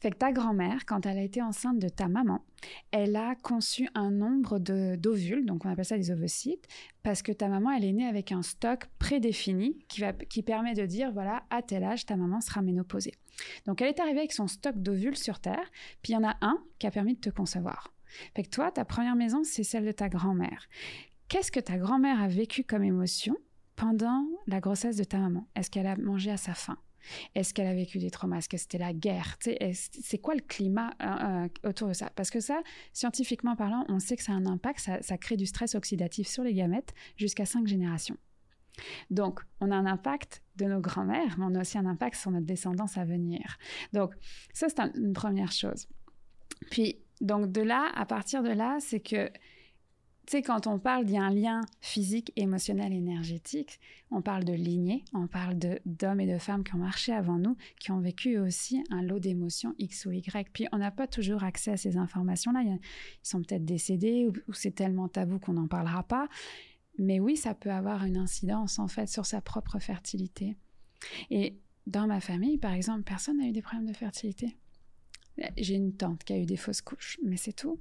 Fait 0.00 0.10
que 0.10 0.16
ta 0.16 0.32
grand-mère, 0.32 0.84
quand 0.84 1.06
elle 1.06 1.18
a 1.18 1.22
été 1.22 1.42
enceinte 1.42 1.78
de 1.78 1.88
ta 1.88 2.08
maman, 2.08 2.44
elle 2.90 3.14
a 3.14 3.36
conçu 3.36 3.88
un 3.94 4.10
nombre 4.10 4.58
d'ovules, 4.58 5.46
donc 5.46 5.64
on 5.64 5.68
appelle 5.68 5.84
ça 5.84 5.96
des 5.96 6.10
ovocytes, 6.10 6.66
parce 7.04 7.22
que 7.22 7.30
ta 7.30 7.46
maman, 7.46 7.70
elle 7.70 7.84
est 7.84 7.92
née 7.92 8.06
avec 8.06 8.32
un 8.32 8.42
stock 8.42 8.86
prédéfini 8.98 9.78
qui, 9.88 10.00
va, 10.00 10.12
qui 10.12 10.42
permet 10.42 10.74
de 10.74 10.86
dire, 10.86 11.12
voilà, 11.12 11.44
à 11.50 11.62
tel 11.62 11.84
âge, 11.84 12.04
ta 12.06 12.16
maman 12.16 12.40
sera 12.40 12.62
ménopausée. 12.62 13.14
Donc 13.66 13.80
elle 13.80 13.88
est 13.88 14.00
arrivée 14.00 14.20
avec 14.20 14.32
son 14.32 14.48
stock 14.48 14.76
d'ovules 14.76 15.16
sur 15.16 15.38
Terre, 15.38 15.70
puis 16.02 16.14
il 16.14 16.16
y 16.16 16.18
en 16.18 16.24
a 16.24 16.36
un 16.40 16.58
qui 16.80 16.88
a 16.88 16.90
permis 16.90 17.14
de 17.14 17.20
te 17.20 17.30
concevoir. 17.30 17.92
Fait 18.34 18.42
que 18.42 18.50
toi, 18.50 18.70
ta 18.70 18.84
première 18.84 19.16
maison, 19.16 19.42
c'est 19.44 19.64
celle 19.64 19.84
de 19.84 19.92
ta 19.92 20.08
grand-mère. 20.08 20.68
Qu'est-ce 21.28 21.52
que 21.52 21.60
ta 21.60 21.78
grand-mère 21.78 22.20
a 22.20 22.28
vécu 22.28 22.64
comme 22.64 22.82
émotion 22.82 23.36
pendant 23.76 24.26
la 24.46 24.60
grossesse 24.60 24.96
de 24.96 25.04
ta 25.04 25.18
maman? 25.18 25.48
Est-ce 25.54 25.70
qu'elle 25.70 25.86
a 25.86 25.96
mangé 25.96 26.30
à 26.30 26.36
sa 26.36 26.54
faim? 26.54 26.78
Est-ce 27.34 27.54
qu'elle 27.54 27.66
a 27.66 27.74
vécu 27.74 27.98
des 27.98 28.10
traumas? 28.10 28.38
Est-ce 28.38 28.48
que 28.48 28.56
c'était 28.56 28.78
la 28.78 28.92
guerre? 28.92 29.38
C'est 29.40 30.18
quoi 30.18 30.34
le 30.34 30.40
climat 30.40 30.90
euh, 31.02 31.46
euh, 31.64 31.68
autour 31.68 31.88
de 31.88 31.92
ça? 31.92 32.10
Parce 32.14 32.30
que 32.30 32.40
ça, 32.40 32.62
scientifiquement 32.92 33.56
parlant, 33.56 33.84
on 33.88 33.98
sait 33.98 34.16
que 34.16 34.22
ça 34.22 34.32
a 34.32 34.34
un 34.34 34.46
impact, 34.46 34.80
ça, 35.00 35.18
crée 35.18 35.36
du 35.36 35.46
stress 35.46 35.74
oxydatif 35.74 36.28
sur 36.28 36.42
les 36.42 36.54
gamètes 36.54 36.94
jusqu'à 37.16 37.46
cinq 37.46 37.66
générations. 37.66 38.16
Donc, 39.10 39.40
on 39.60 39.70
a 39.70 39.76
un 39.76 39.86
impact 39.86 40.42
de 40.56 40.64
nos 40.64 40.80
grands-mères, 40.80 41.38
mais 41.38 41.44
on 41.44 41.54
a 41.54 41.60
aussi 41.60 41.76
un 41.76 41.86
impact 41.86 42.16
sur 42.16 42.30
notre 42.30 42.46
descendance 42.46 42.96
à 42.96 43.04
venir. 43.04 43.58
Donc, 43.92 44.14
ça, 44.52 44.68
c'est 44.68 44.80
une 44.96 45.12
première 45.12 45.52
chose. 45.52 45.86
Puis, 46.70 46.98
donc 47.20 47.52
de 47.52 47.60
là, 47.60 47.90
à 47.94 48.06
partir 48.06 48.42
de 48.42 48.50
là, 48.50 48.78
c'est 48.80 49.00
que, 49.00 49.28
tu 50.26 50.36
sais, 50.36 50.42
quand 50.42 50.66
on 50.66 50.78
parle, 50.78 51.08
il 51.08 51.12
lien 51.12 51.60
physique, 51.80 52.32
émotionnel, 52.36 52.92
énergétique, 52.92 53.80
on 54.10 54.22
parle 54.22 54.44
de 54.44 54.52
lignée, 54.52 55.04
on 55.12 55.26
parle 55.26 55.58
d'hommes 55.84 56.20
et 56.20 56.32
de 56.32 56.38
femmes 56.38 56.64
qui 56.64 56.74
ont 56.74 56.78
marché 56.78 57.12
avant 57.12 57.38
nous, 57.38 57.56
qui 57.78 57.90
ont 57.90 58.00
vécu 58.00 58.38
aussi 58.38 58.82
un 58.90 59.02
lot 59.02 59.18
d'émotions 59.18 59.74
X 59.78 60.06
ou 60.06 60.12
Y. 60.12 60.50
Puis 60.52 60.66
on 60.72 60.78
n'a 60.78 60.90
pas 60.90 61.06
toujours 61.06 61.44
accès 61.44 61.72
à 61.72 61.76
ces 61.76 61.96
informations-là. 61.96 62.62
Ils 62.62 62.78
sont 63.22 63.42
peut-être 63.42 63.64
décédés 63.64 64.28
ou, 64.28 64.52
c'est 64.52 64.74
tellement 64.74 65.08
tabou 65.08 65.38
qu'on 65.38 65.54
n'en 65.54 65.68
parlera 65.68 66.02
pas. 66.02 66.28
Mais 66.98 67.20
oui, 67.20 67.36
ça 67.36 67.54
peut 67.54 67.70
avoir 67.70 68.04
une 68.04 68.16
incidence 68.16 68.78
en 68.78 68.88
fait 68.88 69.08
sur 69.08 69.26
sa 69.26 69.40
propre 69.40 69.78
fertilité. 69.78 70.56
Et 71.30 71.58
dans 71.86 72.06
ma 72.06 72.20
famille, 72.20 72.58
par 72.58 72.72
exemple, 72.72 73.02
personne 73.02 73.38
n'a 73.38 73.46
eu 73.46 73.52
des 73.52 73.62
problèmes 73.62 73.88
de 73.88 73.96
fertilité. 73.96 74.56
J'ai 75.56 75.74
une 75.74 75.94
tante 75.94 76.24
qui 76.24 76.32
a 76.32 76.38
eu 76.38 76.46
des 76.46 76.56
fausses 76.56 76.82
couches, 76.82 77.18
mais 77.22 77.36
c'est 77.36 77.52
tout. 77.52 77.78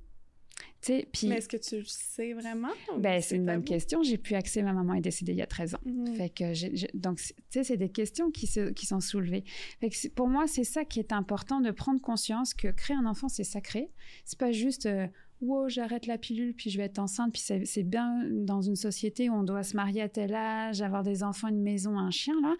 Puis, 0.82 1.28
mais 1.28 1.36
est-ce 1.36 1.50
que 1.50 1.58
tu 1.58 1.78
le 1.78 1.86
sais 1.86 2.34
vraiment? 2.34 2.70
Ben, 2.98 3.22
c'est 3.22 3.36
une 3.36 3.46
bonne 3.46 3.64
question. 3.64 4.02
J'ai 4.02 4.18
pu 4.18 4.36
accéder, 4.36 4.64
ma 4.64 4.74
maman 4.74 4.94
est 4.94 5.02
décédée 5.02 5.34
il 5.34 5.38
y 5.38 5.42
a 5.42 5.48
13 5.48 5.76
ans. 5.76 5.80
Mhm. 5.86 6.16
Fait 6.16 6.30
que 6.30 6.98
donc, 6.98 7.18
tu 7.18 7.34
sais, 7.50 7.64
c'est 7.64 7.78
des 7.78 7.90
questions 7.90 8.32
qui, 8.32 8.48
se, 8.48 8.70
qui 8.70 8.86
sont 8.86 9.02
soulevées. 9.02 9.44
Fait 9.82 9.90
que 9.90 10.08
pour 10.10 10.30
moi, 10.30 10.48
c'est 10.48 10.64
ça 10.64 10.86
qui 10.86 11.00
est 11.00 11.12
important, 11.12 11.60
de 11.60 11.72
prendre 11.72 12.02
conscience 12.02 12.54
que 12.54 12.70
créer 12.70 12.96
un 12.96 13.06
enfant, 13.06 13.28
c'est 13.28 13.44
sacré. 13.44 13.92
C'est 14.24 14.40
pas 14.40 14.54
juste, 14.54 14.86
euh, 14.86 15.08
wow, 15.42 15.68
j'arrête 15.68 16.08
la 16.08 16.18
pilule, 16.18 16.54
puis 16.54 16.70
je 16.70 16.78
vais 16.78 16.86
être 16.86 17.00
enceinte, 17.00 17.34
puis 17.34 17.42
c'est 17.66 17.84
bien 17.84 18.26
dans 18.32 18.62
une 18.62 18.78
société 18.78 19.30
où 19.30 19.34
on 19.34 19.44
doit 19.44 19.64
se 19.64 19.76
marier 19.76 20.02
à 20.02 20.10
tel 20.10 20.34
âge, 20.34 20.82
avoir 20.82 21.04
des 21.04 21.24
enfants, 21.24 21.50
une 21.50 21.62
maison, 21.62 21.98
un 21.98 22.12
chien, 22.12 22.36
là. 22.42 22.56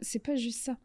C'est 0.00 0.20
pas 0.20 0.36
juste 0.36 0.62
ça 0.62 0.76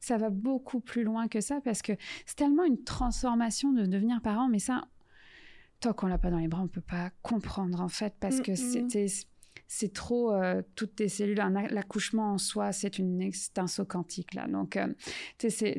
ça 0.00 0.16
va 0.18 0.30
beaucoup 0.30 0.80
plus 0.80 1.04
loin 1.04 1.28
que 1.28 1.40
ça 1.40 1.60
parce 1.62 1.82
que 1.82 1.92
c'est 2.26 2.36
tellement 2.36 2.64
une 2.64 2.82
transformation 2.82 3.72
de 3.72 3.86
devenir 3.86 4.20
parent, 4.20 4.48
mais 4.48 4.58
ça, 4.58 4.84
tant 5.80 5.92
qu'on 5.92 6.06
l'a 6.06 6.18
pas 6.18 6.30
dans 6.30 6.38
les 6.38 6.48
bras, 6.48 6.62
on 6.62 6.68
peut 6.68 6.80
pas 6.80 7.10
comprendre 7.22 7.80
en 7.80 7.88
fait 7.88 8.14
parce 8.20 8.40
que 8.40 8.52
mm, 8.52 8.86
mm. 8.86 9.08
c'est 9.66 9.92
trop 9.92 10.32
euh, 10.32 10.62
toutes 10.74 10.96
tes 10.96 11.08
cellules, 11.08 11.42
l'accouchement 11.70 12.32
en 12.32 12.38
soi, 12.38 12.72
c'est 12.72 12.98
une 12.98 13.20
extinction 13.20 13.84
quantique 13.84 14.34
là. 14.34 14.46
Donc, 14.46 14.76
euh, 14.76 14.88
c'est 15.38 15.76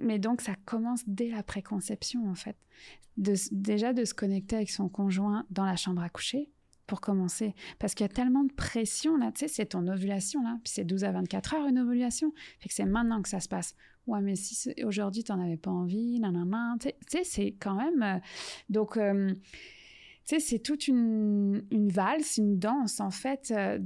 mais 0.00 0.18
donc 0.18 0.40
ça 0.40 0.54
commence 0.64 1.02
dès 1.06 1.30
la 1.30 1.42
préconception 1.42 2.28
en 2.28 2.34
fait. 2.34 2.56
De, 3.16 3.34
déjà 3.52 3.92
de 3.92 4.04
se 4.04 4.12
connecter 4.12 4.56
avec 4.56 4.70
son 4.70 4.88
conjoint 4.88 5.46
dans 5.50 5.64
la 5.64 5.76
chambre 5.76 6.02
à 6.02 6.08
coucher, 6.08 6.50
pour 6.86 7.00
commencer. 7.00 7.54
Parce 7.78 7.94
qu'il 7.94 8.04
y 8.04 8.10
a 8.10 8.12
tellement 8.12 8.44
de 8.44 8.52
pression, 8.52 9.16
là, 9.16 9.32
tu 9.32 9.40
sais, 9.40 9.48
c'est 9.48 9.66
ton 9.66 9.86
ovulation, 9.88 10.42
là, 10.42 10.58
puis 10.62 10.72
c'est 10.74 10.84
12 10.84 11.04
à 11.04 11.12
24 11.12 11.54
heures 11.54 11.66
une 11.66 11.78
ovulation. 11.78 12.32
Fait 12.60 12.68
que 12.68 12.74
c'est 12.74 12.84
maintenant 12.84 13.22
que 13.22 13.28
ça 13.28 13.40
se 13.40 13.48
passe. 13.48 13.74
Ouais, 14.06 14.20
mais 14.20 14.36
si 14.36 14.74
aujourd'hui, 14.84 15.24
tu 15.24 15.32
n'en 15.32 15.40
avais 15.40 15.56
pas 15.56 15.70
envie, 15.70 16.20
nanana, 16.20 16.76
tu 16.80 16.90
sais, 17.08 17.24
c'est 17.24 17.52
quand 17.58 17.74
même... 17.74 18.02
Euh, 18.02 18.20
donc, 18.68 18.96
euh, 18.96 19.34
tu 20.26 20.36
sais, 20.36 20.40
c'est 20.40 20.58
toute 20.58 20.88
une, 20.88 21.62
valse, 21.70 22.38
une 22.38 22.58
danse, 22.58 23.00
en 23.00 23.10
fait, 23.10 23.52
euh, 23.54 23.78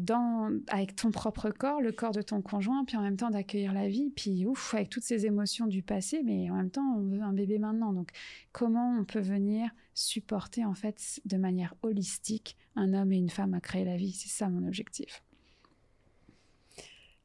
avec 0.68 0.94
ton 0.94 1.10
propre 1.10 1.50
corps, 1.50 1.80
le 1.80 1.90
corps 1.90 2.12
de 2.12 2.22
ton 2.22 2.42
conjoint, 2.42 2.84
puis 2.84 2.96
en 2.96 3.02
même 3.02 3.16
temps 3.16 3.30
d'accueillir 3.30 3.72
la 3.72 3.88
vie, 3.88 4.12
puis 4.14 4.46
ouf, 4.46 4.72
avec 4.74 4.88
toutes 4.88 5.02
ces 5.02 5.26
émotions 5.26 5.66
du 5.66 5.82
passé, 5.82 6.22
mais 6.24 6.48
en 6.48 6.54
même 6.54 6.70
temps, 6.70 6.94
on 6.96 7.00
veut 7.00 7.22
un 7.22 7.32
bébé 7.32 7.58
maintenant. 7.58 7.92
Donc, 7.92 8.10
comment 8.52 8.96
on 9.00 9.04
peut 9.04 9.18
venir 9.18 9.70
supporter, 9.94 10.64
en 10.64 10.74
fait, 10.74 11.20
de 11.24 11.36
manière 11.36 11.74
holistique, 11.82 12.56
un 12.76 12.94
homme 12.94 13.12
et 13.12 13.16
une 13.16 13.30
femme 13.30 13.54
à 13.54 13.60
créer 13.60 13.84
la 13.84 13.96
vie? 13.96 14.12
C'est 14.12 14.28
ça 14.28 14.48
mon 14.48 14.64
objectif. 14.64 15.24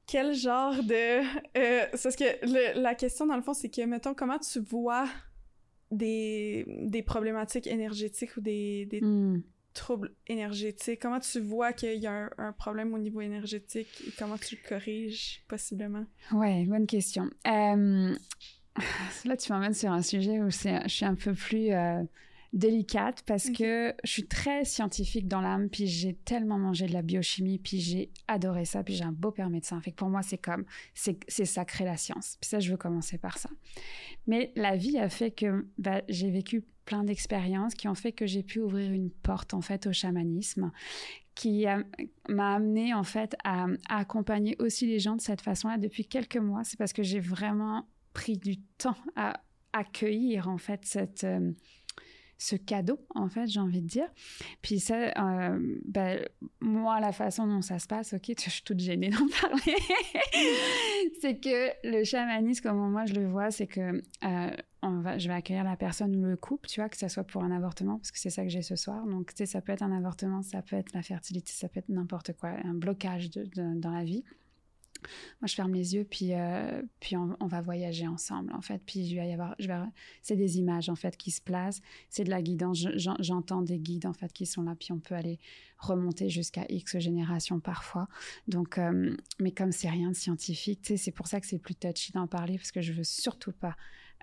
Quel 0.08 0.34
genre 0.34 0.74
de... 0.84 1.22
Euh, 1.56 1.86
parce 1.92 2.16
que 2.16 2.80
la 2.80 2.96
question, 2.96 3.28
dans 3.28 3.36
le 3.36 3.44
fond, 3.44 3.54
c'est 3.54 3.70
que, 3.70 3.84
mettons, 3.86 4.16
comment 4.16 4.40
tu 4.40 4.60
vois 4.60 5.08
des, 5.92 6.66
des 6.68 7.04
problématiques 7.04 7.68
énergétiques 7.68 8.36
ou 8.38 8.42
des, 8.42 8.86
des 8.86 9.02
hmm. 9.02 9.42
troubles 9.74 10.14
énergétiques? 10.28 11.00
Comment 11.02 11.20
tu 11.20 11.40
vois 11.40 11.74
qu'il 11.74 12.00
y 12.00 12.08
a 12.08 12.30
un, 12.38 12.52
problème 12.54 12.94
au 12.94 12.98
niveau 12.98 13.22
énergétique 13.22 13.90
et 14.08 14.12
comment 14.18 14.38
tu 14.38 14.58
le 14.62 14.68
corriges 14.68 15.44
possiblement? 15.48 16.06
Ouais, 16.32 16.66
bonne 16.66 16.88
question. 16.88 17.30
Euh, 17.48 18.16
là, 19.26 19.38
tu 19.38 19.52
m'emmènes 19.52 19.74
sur 19.74 19.92
un 19.92 20.02
sujet 20.02 20.42
où 20.42 20.50
je 20.50 20.88
suis 20.88 21.06
un 21.06 21.16
peu 21.16 21.34
plus... 21.34 21.72
Euh, 21.72 22.04
délicate 22.54 23.24
parce 23.26 23.50
que 23.50 23.94
je 24.04 24.12
suis 24.12 24.28
très 24.28 24.64
scientifique 24.64 25.28
dans 25.28 25.42
l'âme, 25.42 25.70
puis 25.70 25.88
j'ai 25.88 26.14
tellement 26.14 26.60
mangé 26.60 26.86
de 26.86 26.94
la 26.94 27.02
biochimie, 27.02 27.58
puis 27.58 27.80
j'ai 27.80 28.12
adoré 28.28 28.66
ça, 28.66 28.84
puis 28.84 28.94
j'ai 28.94 29.04
un 29.04 29.12
beau 29.12 29.32
père 29.32 29.50
médecin. 29.50 29.82
Fait 29.82 29.92
que 29.92 29.96
pour 29.96 30.10
moi, 30.10 30.22
c'est 30.22 30.38
comme, 30.38 30.66
c'est 30.94 31.46
sacré 31.46 31.84
la 31.84 31.98
science. 31.98 32.38
Puis 32.40 32.50
ça, 32.50 32.60
je 32.60 32.72
veux 32.72 32.78
commencer 32.78 33.18
par 33.18 33.40
ça. 33.40 33.50
Mais 34.28 34.52
la 34.56 34.76
vie 34.76 35.00
a 35.00 35.10
fait 35.10 35.32
que 35.32 35.66
bah, 35.80 36.04
j'ai 36.08 36.30
vécu 36.30 36.64
plein 36.86 37.04
d'expériences 37.04 37.74
qui 37.74 37.88
ont 37.88 37.96
fait 37.96 38.12
que 38.12 38.26
j'ai 38.28 38.44
pu 38.44 38.60
ouvrir 38.60 38.92
une 38.92 39.10
porte 39.10 39.54
en 39.54 39.62
fait 39.62 39.88
au 39.88 39.94
chamanisme 39.94 40.72
qui 41.36 41.66
m'a 42.30 42.56
amené 42.56 42.94
en 42.94 43.04
fait 43.04 43.36
à, 43.44 43.66
accompagner 43.90 44.56
aussi 44.60 44.86
les 44.86 45.00
gens 45.00 45.16
de 45.16 45.22
cette 45.22 45.42
façon-là 45.42 45.78
depuis 45.78 46.06
quelques 46.06 46.38
mois. 46.38 46.64
C'est 46.64 46.78
parce 46.78 46.94
que 46.94 47.02
j'ai 47.02 47.20
vraiment 47.20 47.88
pris 48.14 48.38
du 48.38 48.60
temps 48.78 48.98
à 49.16 49.42
accueillir 49.72 50.48
en 50.50 50.60
fait 50.60 50.82
cette 50.86 51.24
euh, 51.24 51.52
ce 52.38 52.56
cadeau, 52.56 53.00
en 53.16 53.30
fait, 53.30 53.48
j'ai 53.48 53.60
envie 53.60 53.82
de 53.82 53.88
dire. 53.88 54.08
Puis 54.62 54.80
ça, 54.80 54.96
euh, 54.96 55.78
ben, 55.86 56.26
moi, 56.60 57.00
la 57.00 57.12
façon 57.12 57.48
dont 57.48 57.62
ça 57.62 57.80
se 57.80 57.88
passe, 57.88 58.14
ok, 58.14 58.34
je 58.38 58.50
suis 58.50 58.64
toute 58.64 58.80
gênée 58.80 59.10
d'en 59.10 59.28
parler, 59.42 59.76
c'est 61.22 61.40
que 61.40 61.70
le 61.84 62.04
chamanisme, 62.04 62.64
comme 62.64 62.92
moi 62.92 63.06
je 63.06 63.14
le 63.14 63.28
vois, 63.28 63.52
c'est 63.52 63.68
que 63.68 64.02
euh, 64.24 64.52
on 64.82 65.00
va, 65.00 65.18
je 65.18 65.28
vais 65.28 65.34
accueillir 65.34 65.64
la 65.64 65.78
personne 65.78 66.16
ou 66.16 66.26
le 66.26 66.36
couple, 66.36 66.68
tu 66.68 66.82
vois, 66.82 66.90
que 66.90 66.98
ça 66.98 67.10
soit 67.10 67.24
pour 67.24 67.44
un 67.44 67.52
avortement, 67.52 67.98
parce 67.98 68.12
que 68.12 68.20
c'est 68.20 68.30
ça 68.30 68.44
que 68.44 68.50
j'ai 68.50 68.62
ce 68.62 68.76
soir. 68.76 69.06
Donc, 69.06 69.34
tu 69.34 69.38
sais, 69.38 69.46
ça 69.46 69.62
peut 69.62 69.72
être 69.72 69.84
un 69.84 69.92
avortement, 69.92 70.42
ça 70.42 70.62
peut 70.62 70.76
être 70.76 70.94
la 70.94 71.02
fertilité, 71.02 71.52
ça 71.52 71.70
peut 71.70 71.80
être 71.80 71.90
n'importe 71.90 72.34
quoi, 72.34 72.50
un 72.64 72.74
blocage 72.74 73.30
dans 73.32 73.92
la 73.92 74.04
vie. 74.04 74.24
Moi, 75.42 75.48
je 75.48 75.56
ferme 75.56 75.74
les 75.74 75.96
yeux, 75.96 76.06
puis, 76.10 76.34
euh, 76.34 76.82
puis 77.00 77.16
on, 77.18 77.36
va 77.48 77.62
voyager 77.62 78.08
ensemble, 78.08 78.54
en 78.54 78.62
fait. 78.62 78.82
Puis 78.86 79.10
je 79.10 79.16
vais 79.16 79.30
y 79.30 79.34
avoir, 79.34 79.56
je 79.60 79.68
vais, 79.68 79.76
c'est 80.22 80.36
des 80.36 80.58
images, 80.58 80.90
en 80.90 80.96
fait, 80.96 81.18
qui 81.18 81.32
se 81.32 81.42
placent. 81.42 81.82
C'est 82.10 82.24
de 82.24 82.30
la 82.30 82.42
guidance. 82.42 82.86
J'entends 83.20 83.62
des 83.62 83.80
guides, 83.80 84.06
en 84.06 84.14
fait, 84.14 84.32
qui 84.34 84.46
sont 84.46 84.64
là, 84.64 84.76
puis 84.78 84.92
on 84.92 85.00
peut 85.00 85.16
aller 85.16 85.40
remonter 85.78 86.30
jusqu'à 86.30 86.66
X 86.70 86.98
générations 87.00 87.60
parfois. 87.60 88.08
Donc, 88.48 88.78
euh, 88.78 89.16
mais 89.40 89.52
comme 89.52 89.72
c'est 89.72 89.90
rien 89.90 90.10
de 90.10 90.16
scientifique, 90.16 90.80
c'est 90.96 91.12
pour 91.12 91.28
ça 91.28 91.40
que 91.40 91.48
c'est 91.48 91.60
plus 91.60 91.76
touchy 91.76 92.12
d'en 92.12 92.28
parler, 92.28 92.58
parce 92.58 92.72
que 92.72 92.82
je 92.82 92.94
veux 92.94 93.04
surtout 93.04 93.52
pas 93.52 93.76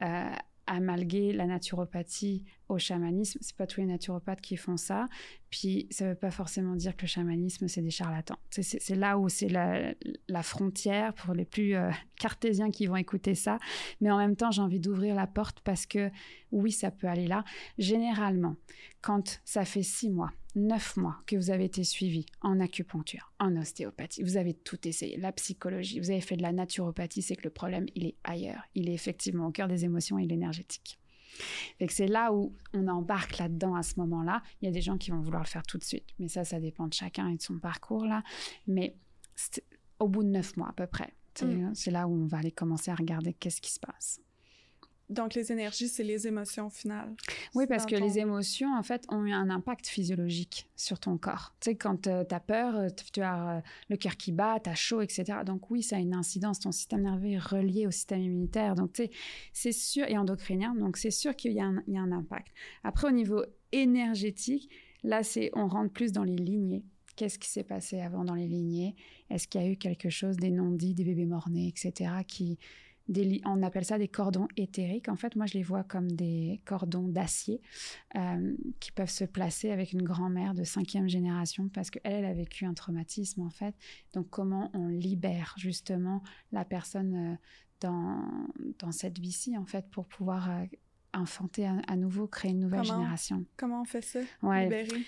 euh, 0.02 0.30
amalguer 0.70 1.32
la 1.32 1.46
naturopathie 1.46 2.44
au 2.68 2.78
chamanisme. 2.78 3.40
C'est 3.42 3.56
pas 3.56 3.66
tous 3.66 3.80
les 3.80 3.86
naturopathes 3.86 4.40
qui 4.40 4.56
font 4.56 4.76
ça. 4.76 5.08
Puis 5.50 5.88
ça 5.90 6.08
veut 6.08 6.14
pas 6.14 6.30
forcément 6.30 6.76
dire 6.76 6.96
que 6.96 7.02
le 7.02 7.08
chamanisme 7.08 7.66
c'est 7.66 7.82
des 7.82 7.90
charlatans. 7.90 8.38
C'est 8.50 8.94
là 8.94 9.18
où 9.18 9.28
c'est 9.28 9.48
la, 9.48 10.42
frontière 10.42 11.12
pour 11.14 11.34
les 11.34 11.44
plus 11.44 11.74
euh, 11.74 11.90
cartésiens 12.18 12.70
qui 12.70 12.86
vont 12.86 12.96
écouter 12.96 13.34
ça. 13.34 13.58
Mais 14.00 14.10
en 14.10 14.18
même 14.18 14.36
temps, 14.36 14.50
j'ai 14.50 14.62
envie 14.62 14.80
d'ouvrir 14.80 15.14
la 15.14 15.26
porte 15.26 15.60
parce 15.60 15.86
que 15.86 16.10
oui, 16.52 16.70
ça 16.70 16.90
peut 16.90 17.08
aller 17.08 17.26
là. 17.26 17.44
Généralement, 17.78 18.56
quand 19.00 19.40
ça 19.44 19.64
fait 19.64 19.82
six 19.82 20.08
mois 20.08 20.32
neuf 20.54 20.96
mois 20.96 21.16
que 21.26 21.36
vous 21.36 21.50
avez 21.50 21.64
été 21.64 21.84
suivi 21.84 22.26
en 22.40 22.60
acupuncture, 22.60 23.32
en 23.38 23.56
ostéopathie, 23.56 24.22
vous 24.22 24.36
avez 24.36 24.54
tout 24.54 24.86
essayé, 24.86 25.16
la 25.16 25.32
psychologie, 25.32 26.00
vous 26.00 26.10
avez 26.10 26.20
fait 26.20 26.36
de 26.36 26.42
la 26.42 26.52
naturopathie, 26.52 27.22
c'est 27.22 27.36
que 27.36 27.44
le 27.44 27.50
problème, 27.50 27.86
il 27.94 28.06
est 28.06 28.16
ailleurs. 28.24 28.62
Il 28.74 28.88
est 28.88 28.94
effectivement 28.94 29.46
au 29.46 29.50
cœur 29.50 29.68
des 29.68 29.84
émotions 29.84 30.18
et 30.18 30.26
l'énergétique. 30.26 30.98
c'est 31.88 32.06
là 32.06 32.32
où 32.32 32.54
on 32.72 32.88
embarque 32.88 33.38
là-dedans 33.38 33.74
à 33.74 33.82
ce 33.82 33.98
moment-là. 34.00 34.42
Il 34.60 34.66
y 34.66 34.68
a 34.68 34.72
des 34.72 34.82
gens 34.82 34.98
qui 34.98 35.10
vont 35.10 35.20
vouloir 35.20 35.42
le 35.42 35.48
faire 35.48 35.64
tout 35.64 35.78
de 35.78 35.84
suite, 35.84 36.06
mais 36.18 36.28
ça, 36.28 36.44
ça 36.44 36.60
dépend 36.60 36.88
de 36.88 36.94
chacun 36.94 37.28
et 37.28 37.36
de 37.36 37.42
son 37.42 37.58
parcours 37.58 38.04
là. 38.04 38.22
Mais 38.66 38.96
au 39.98 40.08
bout 40.08 40.22
de 40.22 40.28
neuf 40.28 40.56
mois 40.56 40.68
à 40.68 40.72
peu 40.72 40.86
près, 40.86 41.14
mm. 41.42 41.74
c'est 41.74 41.90
là 41.90 42.08
où 42.08 42.14
on 42.14 42.26
va 42.26 42.38
aller 42.38 42.52
commencer 42.52 42.90
à 42.90 42.94
regarder 42.94 43.34
qu'est-ce 43.34 43.60
qui 43.60 43.72
se 43.72 43.80
passe. 43.80 44.20
Donc, 45.10 45.34
les 45.34 45.50
énergies, 45.50 45.88
c'est 45.88 46.04
les 46.04 46.28
émotions 46.28 46.70
finales. 46.70 47.12
Oui, 47.56 47.66
parce 47.66 47.84
que 47.84 47.96
les 47.96 48.20
émotions, 48.20 48.72
en 48.76 48.82
fait, 48.84 49.04
ont 49.08 49.24
un 49.24 49.50
impact 49.50 49.88
physiologique 49.88 50.68
sur 50.76 51.00
ton 51.00 51.18
corps. 51.18 51.52
Tu 51.60 51.70
sais, 51.70 51.76
quand 51.76 52.06
euh, 52.06 52.24
tu 52.24 52.32
as 52.32 52.38
peur, 52.38 52.76
euh, 52.76 52.88
tu 53.12 53.20
as 53.20 53.56
euh, 53.56 53.60
le 53.88 53.96
cœur 53.96 54.16
qui 54.16 54.30
bat, 54.30 54.60
tu 54.62 54.70
as 54.70 54.76
chaud, 54.76 55.00
etc. 55.00 55.40
Donc, 55.44 55.68
oui, 55.70 55.82
ça 55.82 55.96
a 55.96 55.98
une 55.98 56.14
incidence. 56.14 56.60
Ton 56.60 56.70
système 56.70 57.02
nerveux 57.02 57.30
est 57.30 57.38
relié 57.38 57.88
au 57.88 57.90
système 57.90 58.20
immunitaire. 58.20 58.76
Donc, 58.76 58.92
tu 58.92 59.02
sais, 59.02 59.10
c'est 59.52 59.72
sûr, 59.72 60.06
et 60.08 60.16
endocrinien. 60.16 60.76
Donc, 60.76 60.96
c'est 60.96 61.10
sûr 61.10 61.34
qu'il 61.34 61.52
y, 61.52 61.56
y, 61.56 61.60
a 61.60 62.00
un 62.00 62.12
impact. 62.12 62.52
Après, 62.84 63.08
au 63.08 63.12
niveau 63.12 63.44
énergétique, 63.72 64.70
là, 65.02 65.24
c'est 65.24 65.50
on 65.54 65.66
rentre 65.66 65.92
plus 65.92 66.12
dans 66.12 66.24
les 66.24 66.36
lignées. 66.36 66.84
Qu'est-ce 67.16 67.38
qui 67.38 67.48
s'est 67.48 67.64
passé 67.64 68.00
avant 68.00 68.24
dans 68.24 68.36
les 68.36 68.46
lignées? 68.46 68.94
Est-ce 69.28 69.48
qu'il 69.48 69.60
y 69.60 69.64
a 69.64 69.68
eu 69.68 69.76
quelque 69.76 70.08
chose, 70.08 70.36
des 70.36 70.50
non-dits, 70.50 70.94
des 70.94 71.04
bébés 71.04 71.26
morts-nés, 71.26 71.66
etc., 71.66 72.12
qui 72.26 72.58
on 73.44 73.62
appelle 73.62 73.84
ça 73.84 73.98
des 73.98 74.08
cordons 74.08 74.48
éthériques. 74.56 75.08
En 75.08 75.16
fait, 75.16 75.36
moi, 75.36 75.46
je 75.46 75.54
les 75.54 75.62
vois 75.62 75.84
comme 75.84 76.10
des 76.10 76.60
cordons 76.64 77.08
d'acier 77.08 77.60
euh, 78.16 78.54
qui 78.78 78.92
peuvent 78.92 79.10
se 79.10 79.24
placer 79.24 79.70
avec 79.70 79.92
une 79.92 80.02
grand-mère 80.02 80.54
de 80.54 80.64
cinquième 80.64 81.08
génération 81.08 81.68
parce 81.68 81.90
qu'elle, 81.90 82.12
elle 82.12 82.24
a 82.24 82.34
vécu 82.34 82.64
un 82.64 82.74
traumatisme, 82.74 83.42
en 83.42 83.50
fait. 83.50 83.74
Donc, 84.14 84.28
comment 84.30 84.70
on 84.74 84.88
libère 84.88 85.54
justement 85.56 86.22
la 86.52 86.64
personne 86.64 87.32
euh, 87.32 87.36
dans, 87.80 88.28
dans 88.78 88.92
cette 88.92 89.18
vie-ci, 89.18 89.56
en 89.56 89.66
fait, 89.66 89.88
pour 89.90 90.06
pouvoir 90.06 90.50
euh, 90.50 90.64
enfanter 91.14 91.66
à, 91.66 91.96
nouveau, 91.96 92.26
créer 92.26 92.52
une 92.52 92.60
nouvelle 92.60 92.84
génération? 92.84 93.44
Comment 93.56 93.82
on 93.82 93.86
fait 93.86 94.02
ça? 94.02 94.20
Libérer 94.42 95.02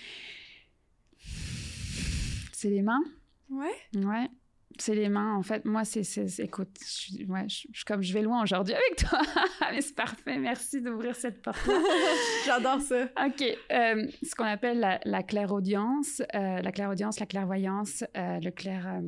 C'est 2.51 2.69
les 2.69 2.81
mains? 2.81 3.03
Ouais. 3.49 3.73
Ouais 3.95 4.29
c'est 4.77 4.95
les 4.95 5.09
mains. 5.09 5.35
En 5.35 5.43
fait, 5.43 5.65
moi, 5.65 5.83
c'est, 5.85 6.03
écoute, 6.39 6.77
je, 6.81 7.25
ouais, 7.25 7.47
je, 7.47 7.83
comme 7.85 8.01
je 8.01 8.13
vais 8.13 8.21
loin 8.21 8.41
aujourd'hui 8.43 8.73
avec 8.73 8.95
toi, 8.97 9.19
mais 9.71 9.81
c'est 9.81 9.95
parfait. 9.95 10.37
Merci 10.37 10.81
d'ouvrir 10.81 11.15
cette 11.15 11.41
porte. 11.41 11.59
J'adore 12.45 12.81
ça. 12.81 13.05
Ok, 13.25 13.43
euh, 13.71 14.07
ce 14.21 14.35
qu'on 14.35 14.45
appelle 14.45 14.79
la, 14.79 14.99
la 15.05 15.23
clairaudience, 15.23 16.21
euh, 16.33 16.61
la 16.61 16.71
clairaudience, 16.71 17.19
la 17.19 17.25
clairvoyance, 17.25 18.03
euh, 18.17 18.39
le 18.39 18.51
clair 18.51 19.01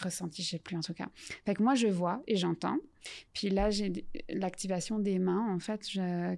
ressenti, 0.00 0.42
je 0.42 0.50
sais 0.50 0.58
plus 0.58 0.76
en 0.76 0.80
tout 0.80 0.94
cas. 0.94 1.08
Fait 1.46 1.54
que 1.54 1.62
moi, 1.62 1.74
je 1.74 1.88
vois 1.88 2.22
et 2.26 2.36
j'entends. 2.36 2.78
Puis 3.32 3.50
là, 3.50 3.70
j'ai 3.70 4.06
l'activation 4.28 5.00
des 5.00 5.18
mains, 5.18 5.52
en 5.52 5.58
fait, 5.58 5.88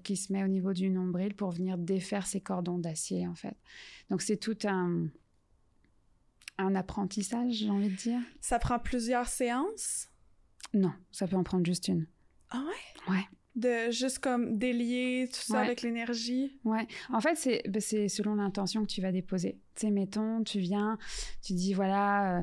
qui 0.02 0.16
se 0.16 0.32
met 0.32 0.42
au 0.42 0.48
niveau 0.48 0.72
du 0.72 0.88
nombril 0.88 1.34
pour 1.34 1.50
venir 1.50 1.76
défaire 1.76 2.26
ces 2.26 2.40
cordons 2.40 2.78
d'acier, 2.78 3.26
en 3.28 3.34
fait. 3.34 3.56
Donc, 4.08 4.22
c'est 4.22 4.38
tout 4.38 4.56
un 4.64 5.08
un 6.58 6.74
apprentissage, 6.74 7.52
j'ai 7.52 7.70
envie 7.70 7.88
de 7.88 7.96
dire. 7.96 8.20
Ça 8.40 8.58
prend 8.58 8.78
plusieurs 8.78 9.28
séances? 9.28 10.08
Non, 10.72 10.92
ça 11.12 11.26
peut 11.26 11.36
en 11.36 11.44
prendre 11.44 11.66
juste 11.66 11.88
une. 11.88 12.06
Ah 12.50 12.62
ouais? 12.66 13.14
Ouais. 13.14 13.24
De 13.54 13.92
juste 13.92 14.18
comme 14.18 14.58
délier 14.58 15.28
tout 15.32 15.40
ça 15.40 15.60
avec 15.60 15.82
l'énergie? 15.82 16.58
Ouais. 16.64 16.88
En 17.12 17.20
fait, 17.20 17.36
c'est 17.36 17.62
ben, 17.68 17.80
selon 17.80 18.34
l'intention 18.34 18.82
que 18.82 18.90
tu 18.90 19.00
vas 19.00 19.12
déposer. 19.12 19.60
Tu 19.76 19.82
sais, 19.86 19.90
mettons, 19.90 20.42
tu 20.42 20.58
viens, 20.58 20.98
tu 21.42 21.52
dis, 21.52 21.72
voilà, 21.72 22.38
euh, 22.38 22.42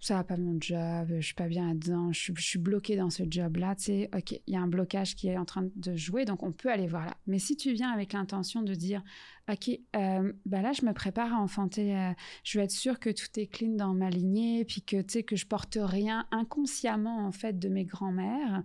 ça 0.00 0.14
va 0.14 0.24
pas 0.24 0.38
mon 0.38 0.56
job, 0.58 1.08
je 1.18 1.20
suis 1.20 1.34
pas 1.34 1.46
bien 1.46 1.68
là-dedans, 1.68 2.10
je, 2.10 2.32
suis 2.38 2.58
bloqué 2.58 2.96
dans 2.96 3.10
ce 3.10 3.22
job-là, 3.28 3.74
tu 3.76 3.84
sais, 3.84 4.10
ok, 4.16 4.32
il 4.32 4.54
y 4.54 4.56
a 4.56 4.60
un 4.60 4.66
blocage 4.66 5.14
qui 5.14 5.28
est 5.28 5.36
en 5.36 5.44
train 5.44 5.68
de 5.76 5.94
jouer, 5.94 6.24
donc 6.24 6.42
on 6.42 6.52
peut 6.52 6.70
aller 6.70 6.86
voir 6.86 7.04
là. 7.04 7.14
Mais 7.26 7.38
si 7.38 7.54
tu 7.54 7.72
viens 7.74 7.90
avec 7.90 8.14
l'intention 8.14 8.62
de 8.62 8.74
dire, 8.74 9.02
ok, 9.50 9.70
euh, 9.96 10.32
bah 10.46 10.62
là 10.62 10.72
je 10.72 10.86
me 10.86 10.94
prépare 10.94 11.34
à 11.34 11.36
enfanter, 11.36 11.94
euh, 11.94 12.12
je 12.44 12.58
veux 12.58 12.64
être 12.64 12.70
sûre 12.70 12.98
que 12.98 13.10
tout 13.10 13.28
est 13.36 13.46
clean 13.46 13.76
dans 13.76 13.92
ma 13.92 14.08
lignée, 14.08 14.64
puis 14.64 14.80
que 14.80 15.02
tu 15.02 15.12
sais 15.12 15.22
que 15.22 15.36
je 15.36 15.46
porte 15.46 15.76
rien 15.78 16.26
inconsciemment 16.30 17.26
en 17.26 17.32
fait 17.32 17.58
de 17.58 17.68
mes 17.68 17.84
grands-mères. 17.84 18.62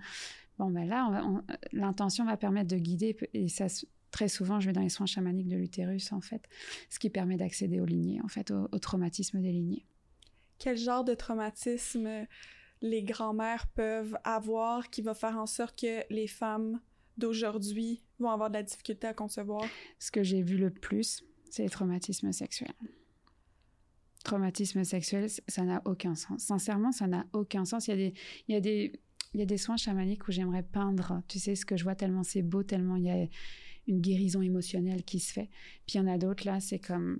Bon 0.57 0.71
ben 0.71 0.87
là, 0.87 1.21
l'intention 1.73 2.23
va 2.25 2.37
permettre 2.37 2.69
de 2.69 2.77
guider 2.77 3.17
et 3.33 3.47
très 4.11 4.29
souvent, 4.29 4.61
je 4.61 4.67
vais 4.67 4.73
dans 4.73 4.79
les 4.79 4.87
soins 4.87 5.05
chamaniques 5.05 5.49
de 5.49 5.57
l'utérus, 5.57 6.13
en 6.13 6.21
fait, 6.21 6.47
ce 6.89 6.97
qui 6.97 7.09
permet 7.09 7.35
d'accéder 7.35 7.81
aux 7.81 7.85
lignées, 7.85 8.21
en 8.23 8.29
fait, 8.29 8.51
au 8.51 8.79
traumatisme 8.79 9.41
des 9.41 9.51
lignées 9.51 9.85
quel 10.57 10.77
genre 10.77 11.03
de 11.03 11.13
traumatisme 11.13 12.27
les 12.81 13.03
grands-mères 13.03 13.67
peuvent 13.67 14.17
avoir 14.23 14.89
qui 14.89 15.01
va 15.01 15.13
faire 15.13 15.37
en 15.37 15.45
sorte 15.45 15.79
que 15.79 16.03
les 16.13 16.27
femmes 16.27 16.79
d'aujourd'hui 17.17 18.03
vont 18.19 18.29
avoir 18.29 18.49
de 18.49 18.55
la 18.55 18.63
difficulté 18.63 19.07
à 19.07 19.13
concevoir? 19.13 19.63
Ce 19.99 20.11
que 20.11 20.23
j'ai 20.23 20.41
vu 20.41 20.57
le 20.57 20.69
plus, 20.69 21.23
c'est 21.49 21.63
les 21.63 21.69
traumatismes 21.69 22.31
sexuels. 22.31 22.73
Traumatisme 24.23 24.83
sexuel, 24.83 25.29
ça 25.47 25.63
n'a 25.63 25.81
aucun 25.85 26.15
sens. 26.15 26.41
Sincèrement, 26.43 26.91
ça 26.91 27.07
n'a 27.07 27.25
aucun 27.33 27.63
sens. 27.63 27.87
Il 27.87 27.91
y 27.91 27.93
a 27.93 27.97
des, 27.97 28.13
il 28.47 28.53
y 28.53 28.57
a 28.57 28.61
des, 28.61 28.99
il 29.33 29.39
y 29.39 29.43
a 29.43 29.45
des 29.45 29.57
soins 29.57 29.77
chamaniques 29.77 30.27
où 30.27 30.31
j'aimerais 30.31 30.63
peindre, 30.63 31.21
tu 31.27 31.39
sais, 31.39 31.55
ce 31.55 31.65
que 31.65 31.77
je 31.77 31.83
vois 31.83 31.95
tellement 31.95 32.23
c'est 32.23 32.41
beau, 32.41 32.63
tellement 32.63 32.95
il 32.95 33.03
y 33.03 33.09
a 33.09 33.27
une 33.87 34.01
guérison 34.01 34.41
émotionnelle 34.41 35.03
qui 35.03 35.19
se 35.19 35.31
fait. 35.31 35.49
Puis 35.85 35.95
il 35.95 35.97
y 35.97 35.99
en 35.99 36.07
a 36.07 36.17
d'autres 36.17 36.45
là, 36.45 36.59
c'est 36.59 36.79
comme 36.79 37.19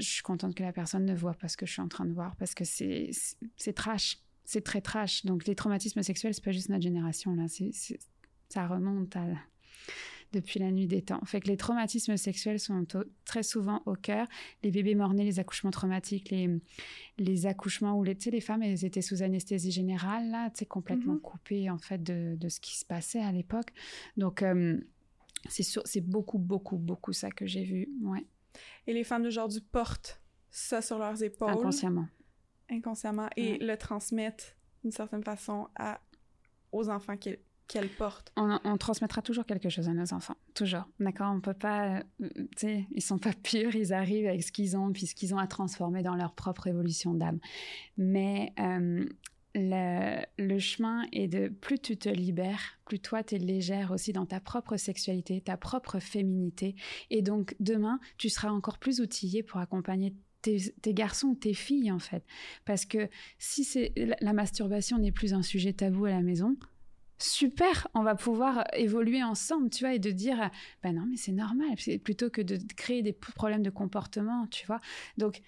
je 0.00 0.08
suis 0.08 0.22
contente 0.22 0.54
que 0.54 0.62
la 0.62 0.72
personne 0.72 1.04
ne 1.04 1.14
voit 1.14 1.34
pas 1.34 1.48
ce 1.48 1.56
que 1.56 1.66
je 1.66 1.72
suis 1.72 1.82
en 1.82 1.88
train 1.88 2.04
de 2.04 2.12
voir 2.12 2.36
parce 2.36 2.54
que 2.54 2.64
c'est 2.64 3.10
c'est 3.56 3.72
trash, 3.72 4.18
c'est 4.44 4.62
très 4.62 4.80
trash. 4.80 5.24
Donc 5.24 5.46
les 5.46 5.54
traumatismes 5.54 6.02
sexuels, 6.02 6.34
c'est 6.34 6.44
pas 6.44 6.52
juste 6.52 6.68
notre 6.68 6.82
génération 6.82 7.34
là, 7.34 7.46
c'est 7.48 7.72
ça 8.48 8.66
remonte 8.66 9.14
à 9.16 9.26
depuis 10.32 10.60
la 10.60 10.70
nuit 10.70 10.86
des 10.86 11.02
temps. 11.02 11.20
Fait 11.24 11.40
que 11.40 11.48
les 11.48 11.56
traumatismes 11.56 12.16
sexuels 12.16 12.60
sont 12.60 12.86
très 13.24 13.42
souvent 13.42 13.82
au 13.86 13.94
cœur. 13.94 14.26
Les 14.62 14.70
bébés 14.70 14.94
morts-nés, 14.94 15.24
les 15.24 15.40
accouchements 15.40 15.70
traumatiques, 15.70 16.30
les, 16.30 16.48
les 17.18 17.46
accouchements 17.46 17.98
où 17.98 18.04
les, 18.04 18.14
les 18.14 18.40
femmes 18.40 18.62
elles 18.62 18.84
étaient 18.84 19.02
sous 19.02 19.22
anesthésie 19.22 19.72
générale, 19.72 20.30
là, 20.30 20.50
complètement 20.68 21.14
mm-hmm. 21.14 21.20
coupées 21.20 21.70
en 21.70 21.78
fait 21.78 22.02
de, 22.02 22.36
de, 22.36 22.48
ce 22.48 22.60
qui 22.60 22.78
se 22.78 22.84
passait 22.84 23.20
à 23.20 23.32
l'époque. 23.32 23.72
Donc, 24.16 24.42
euh, 24.42 24.78
c'est 25.48 26.06
beaucoup, 26.06 26.38
beaucoup, 26.38 26.76
beaucoup 26.76 27.12
ça 27.12 27.30
que 27.30 27.46
j'ai 27.46 27.64
vu. 27.64 27.88
Ouais. 28.02 28.24
Et 28.86 28.92
les 28.92 29.04
femmes 29.04 29.22
d'aujourd'hui 29.22 29.60
portent 29.60 30.20
ça 30.50 30.82
sur 30.82 30.98
leurs 30.98 31.22
épaules. 31.22 31.50
Inconsciemment. 31.50 32.08
Inconsciemment. 32.70 33.28
Et 33.36 33.58
le 33.58 33.76
transmettent 33.76 34.56
d'une 34.82 34.92
certaine 34.92 35.22
façon 35.22 35.68
à, 35.76 36.00
aux 36.72 36.88
enfants 36.88 37.16
qu'elles 37.16 37.88
portent. 37.98 38.32
On, 38.36 38.76
transmettra 38.78 39.22
toujours 39.22 39.46
quelque 39.46 39.68
chose 39.68 39.88
à 39.88 39.92
nos 39.92 40.12
enfants, 40.12 40.36
toujours. 40.54 40.88
D'accord? 40.98 41.32
On 41.32 41.40
peut 41.40 41.54
pas, 41.54 41.98
euh, 41.98 42.28
tu 42.36 42.48
sais, 42.56 42.86
ils 42.92 43.02
sont 43.02 43.18
pas 43.18 43.32
purs, 43.32 43.74
ils 43.76 43.92
arrivent 43.92 44.26
avec 44.26 44.42
ce 44.42 44.52
qu'ils 44.52 44.76
ont, 44.76 44.92
puis 44.92 45.06
ce 45.06 45.14
qu'ils 45.14 45.34
ont 45.34 45.38
à 45.38 45.46
transformer 45.46 46.02
dans 46.02 46.14
leur 46.14 46.34
propre 46.34 46.66
évolution 46.66 47.14
d'âme. 47.14 47.38
Mais 47.96 48.52
euh, 48.58 49.06
le, 49.54 50.58
chemin 50.58 51.06
est 51.12 51.28
de 51.28 51.48
plus 51.48 51.78
tu 51.78 51.96
te 51.96 52.08
libères, 52.08 52.78
plus 52.84 53.00
toi 53.00 53.22
tu 53.22 53.34
es 53.34 53.38
légère 53.38 53.90
aussi 53.90 54.12
dans 54.12 54.26
ta 54.26 54.40
propre 54.40 54.76
sexualité, 54.76 55.40
ta 55.40 55.56
propre 55.56 55.98
féminité. 55.98 56.76
Et 57.10 57.22
donc 57.22 57.56
demain, 57.60 58.00
tu 58.18 58.28
seras 58.28 58.50
encore 58.50 58.78
plus 58.78 59.00
outillé 59.00 59.42
pour 59.42 59.60
accompagner 59.60 60.14
tes, 60.42 60.94
garçons 60.94 61.34
tes 61.34 61.54
filles 61.54 61.90
en 61.90 61.98
fait. 61.98 62.24
Parce 62.64 62.84
que 62.84 63.08
si 63.38 63.64
c'est 63.64 63.92
la, 64.20 64.32
masturbation 64.32 64.98
n'est 64.98 65.12
plus 65.12 65.34
un 65.34 65.42
sujet 65.42 65.72
tabou 65.72 66.06
à 66.06 66.10
la 66.10 66.22
maison, 66.22 66.56
super, 67.18 67.88
on 67.94 68.02
va 68.02 68.14
pouvoir 68.14 68.64
évoluer 68.74 69.22
ensemble, 69.22 69.68
tu 69.68 69.84
vois, 69.84 69.94
et 69.94 69.98
de 69.98 70.10
dire, 70.10 70.50
ben 70.82 70.94
non, 70.94 71.06
mais 71.06 71.16
c'est 71.16 71.32
normal, 71.32 71.74
plutôt 72.02 72.30
que 72.30 72.40
de 72.40 72.58
créer 72.76 73.02
des 73.02 73.12
problèmes 73.12 73.62
de 73.62 73.68
comportement, 73.68 74.46
tu 74.46 74.66
vois. 74.66 74.80
Donc, 75.18 75.42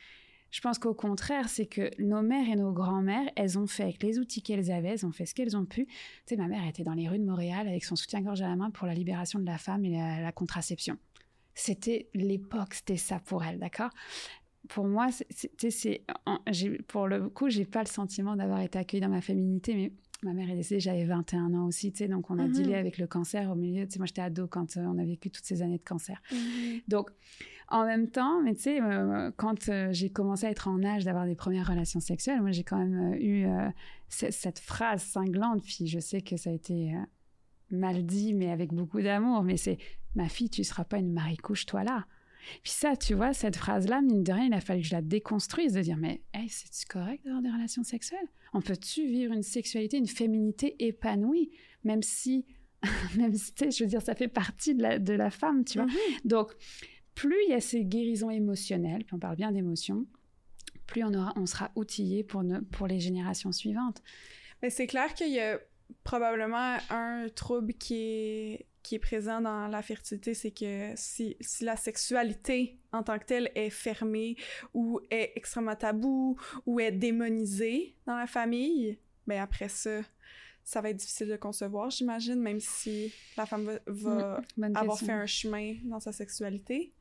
je 0.52 0.60
pense 0.60 0.78
qu'au 0.78 0.92
contraire, 0.92 1.48
c'est 1.48 1.64
que 1.64 1.90
nos 1.98 2.20
mères 2.20 2.46
et 2.46 2.56
nos 2.56 2.72
grands-mères, 2.72 3.26
elles 3.36 3.58
ont 3.58 3.66
fait 3.66 3.84
avec 3.84 4.02
les 4.02 4.18
outils 4.18 4.42
qu'elles 4.42 4.70
avaient, 4.70 4.90
elles 4.90 5.06
ont 5.06 5.10
fait 5.10 5.24
ce 5.24 5.34
qu'elles 5.34 5.56
ont 5.56 5.64
pu. 5.64 5.86
Tu 5.86 5.92
sais, 6.26 6.36
ma 6.36 6.46
mère 6.46 6.66
était 6.68 6.84
dans 6.84 6.92
les 6.92 7.08
rues 7.08 7.18
de 7.18 7.24
Montréal 7.24 7.66
avec 7.66 7.84
son 7.84 7.96
soutien-gorge 7.96 8.42
à 8.42 8.48
la 8.48 8.54
main 8.54 8.70
pour 8.70 8.86
la 8.86 8.92
libération 8.92 9.38
de 9.38 9.46
la 9.46 9.56
femme 9.56 9.82
et 9.86 9.96
la, 9.96 10.30
contraception. 10.32 10.98
C'était 11.54 12.10
l'époque, 12.12 12.74
c'était 12.74 12.98
ça 12.98 13.18
pour 13.18 13.42
elle, 13.42 13.58
d'accord? 13.58 13.90
Pour 14.68 14.86
moi, 14.86 15.08
c'est, 15.30 16.04
pour 16.86 17.08
le 17.08 17.30
coup, 17.30 17.48
j'ai 17.48 17.64
pas 17.64 17.80
le 17.80 17.88
sentiment 17.88 18.36
d'avoir 18.36 18.60
été 18.60 18.78
accueillie 18.78 19.00
dans 19.00 19.08
ma 19.08 19.22
féminité, 19.22 19.74
mais 19.74 19.92
ma 20.22 20.34
mère 20.34 20.50
est 20.50 20.56
décédée, 20.56 20.80
j'avais 20.80 21.04
21 21.04 21.54
ans 21.54 21.66
aussi, 21.66 21.92
tu 21.92 21.98
sais, 21.98 22.08
donc 22.08 22.30
on 22.30 22.38
a 22.38 22.46
mmh 22.46 22.74
avec 22.74 22.98
le 22.98 23.06
cancer 23.06 23.50
au 23.50 23.54
milieu. 23.54 23.86
Tu 23.86 23.92
sais, 23.92 23.98
moi, 23.98 24.06
j'étais 24.06 24.20
ado 24.20 24.46
quand 24.46 24.76
euh, 24.76 24.84
on 24.84 24.98
a 24.98 25.04
vécu 25.04 25.30
toutes 25.30 25.44
ces 25.44 25.62
années 25.62 25.78
de 25.78 25.84
cancer. 25.84 26.20
Mmh 26.30 26.36
donc, 26.88 27.10
en 27.72 27.86
même 27.86 28.08
temps, 28.08 28.42
mais 28.42 28.54
tu 28.54 28.62
sais, 28.62 28.82
euh, 28.82 29.30
quand 29.36 29.68
euh, 29.68 29.88
j'ai 29.92 30.10
commencé 30.10 30.46
à 30.46 30.50
être 30.50 30.68
en 30.68 30.84
âge 30.84 31.04
d'avoir 31.04 31.24
des 31.24 31.34
premières 31.34 31.66
relations 31.66 32.00
sexuelles, 32.00 32.42
moi 32.42 32.52
j'ai 32.52 32.64
quand 32.64 32.76
même 32.76 33.14
euh, 33.14 33.16
eu 33.18 33.46
cette 34.08 34.58
phrase 34.58 35.02
cinglante, 35.02 35.62
puis 35.62 35.86
je 35.86 35.98
sais 35.98 36.20
que 36.20 36.36
ça 36.36 36.50
a 36.50 36.52
été 36.52 36.92
mal 37.70 38.04
dit, 38.04 38.34
mais 38.34 38.50
avec 38.50 38.72
beaucoup 38.74 39.00
d'amour, 39.00 39.42
mais 39.42 39.56
c'est 39.56 39.78
ma 40.14 40.28
fille, 40.28 40.50
tu 40.50 40.62
seras 40.64 40.84
pas 40.84 40.98
une 40.98 41.12
maricouche, 41.12 41.64
toi 41.64 41.82
là. 41.82 42.06
Puis 42.62 42.72
ça, 42.72 42.96
tu 42.96 43.14
vois, 43.14 43.32
cette 43.32 43.56
phrase-là, 43.56 44.02
mine 44.02 44.24
de 44.24 44.32
rien, 44.32 44.46
il 44.46 44.52
a 44.52 44.60
fallu 44.60 44.82
que 44.82 44.88
je 44.88 44.94
la 44.94 45.00
déconstruise, 45.00 45.72
de 45.72 45.80
dire, 45.80 45.96
mais 45.96 46.22
hey, 46.34 46.48
c'est 46.48 46.86
correct 46.88 47.24
d'avoir 47.24 47.40
des 47.40 47.50
relations 47.50 47.84
sexuelles? 47.84 48.28
On 48.52 48.60
peut-tu 48.60 49.06
vivre 49.06 49.32
une 49.32 49.44
sexualité, 49.44 49.96
une 49.96 50.08
féminité 50.08 50.76
épanouie, 50.84 51.50
même 51.84 52.02
si, 52.02 52.44
même 53.16 53.32
si, 53.32 53.54
tu 53.54 53.64
sais, 53.64 53.70
je 53.70 53.84
veux 53.84 53.88
dire, 53.88 54.02
ça 54.02 54.14
fait 54.14 54.28
partie 54.28 54.74
de 54.74 54.82
la, 54.82 54.98
de 54.98 55.14
la 55.14 55.30
femme, 55.30 55.64
tu 55.64 55.78
vois? 55.78 55.86
Mm-hmm. 55.86 56.26
Donc, 56.26 56.52
plus 57.14 57.36
il 57.46 57.50
y 57.50 57.54
a 57.54 57.60
ces 57.60 57.84
guérisons 57.84 58.30
émotionnelles, 58.30 59.04
puis 59.04 59.14
on 59.14 59.18
parle 59.18 59.36
bien 59.36 59.52
d'émotions, 59.52 60.06
plus 60.86 61.04
on, 61.04 61.14
aura, 61.14 61.32
on 61.36 61.46
sera 61.46 61.70
outillé 61.74 62.24
pour, 62.24 62.42
pour 62.70 62.86
les 62.86 63.00
générations 63.00 63.52
suivantes. 63.52 64.02
Mais 64.62 64.70
c'est 64.70 64.86
clair 64.86 65.14
qu'il 65.14 65.32
y 65.32 65.40
a 65.40 65.58
probablement 66.04 66.76
un 66.90 67.28
trouble 67.34 67.74
qui 67.74 67.94
est, 67.96 68.66
qui 68.82 68.96
est 68.96 68.98
présent 68.98 69.40
dans 69.40 69.68
la 69.68 69.82
fertilité, 69.82 70.34
c'est 70.34 70.50
que 70.50 70.92
si, 70.96 71.36
si, 71.40 71.64
la 71.64 71.76
sexualité 71.76 72.78
en 72.92 73.02
tant 73.02 73.18
que 73.18 73.24
telle 73.24 73.50
est 73.54 73.70
fermée 73.70 74.36
ou 74.74 75.00
est 75.10 75.32
extrêmement 75.36 75.76
tabou 75.76 76.36
ou 76.66 76.80
est 76.80 76.92
démonisée 76.92 77.96
dans 78.06 78.16
la 78.16 78.26
famille, 78.26 78.98
mais 79.26 79.36
ben 79.36 79.42
après 79.42 79.68
ça, 79.68 80.00
ça 80.64 80.80
va 80.80 80.90
être 80.90 80.96
difficile 80.96 81.28
de 81.28 81.36
concevoir, 81.36 81.90
j'imagine, 81.90 82.40
même 82.40 82.60
si 82.60 83.12
la 83.36 83.46
femme 83.46 83.78
va, 83.86 84.40
mm, 84.56 84.76
avoir 84.76 84.98
fait 84.98 85.12
un 85.12 85.26
chemin 85.26 85.74
dans 85.84 86.00
sa 86.00 86.12
sexualité. 86.12 86.92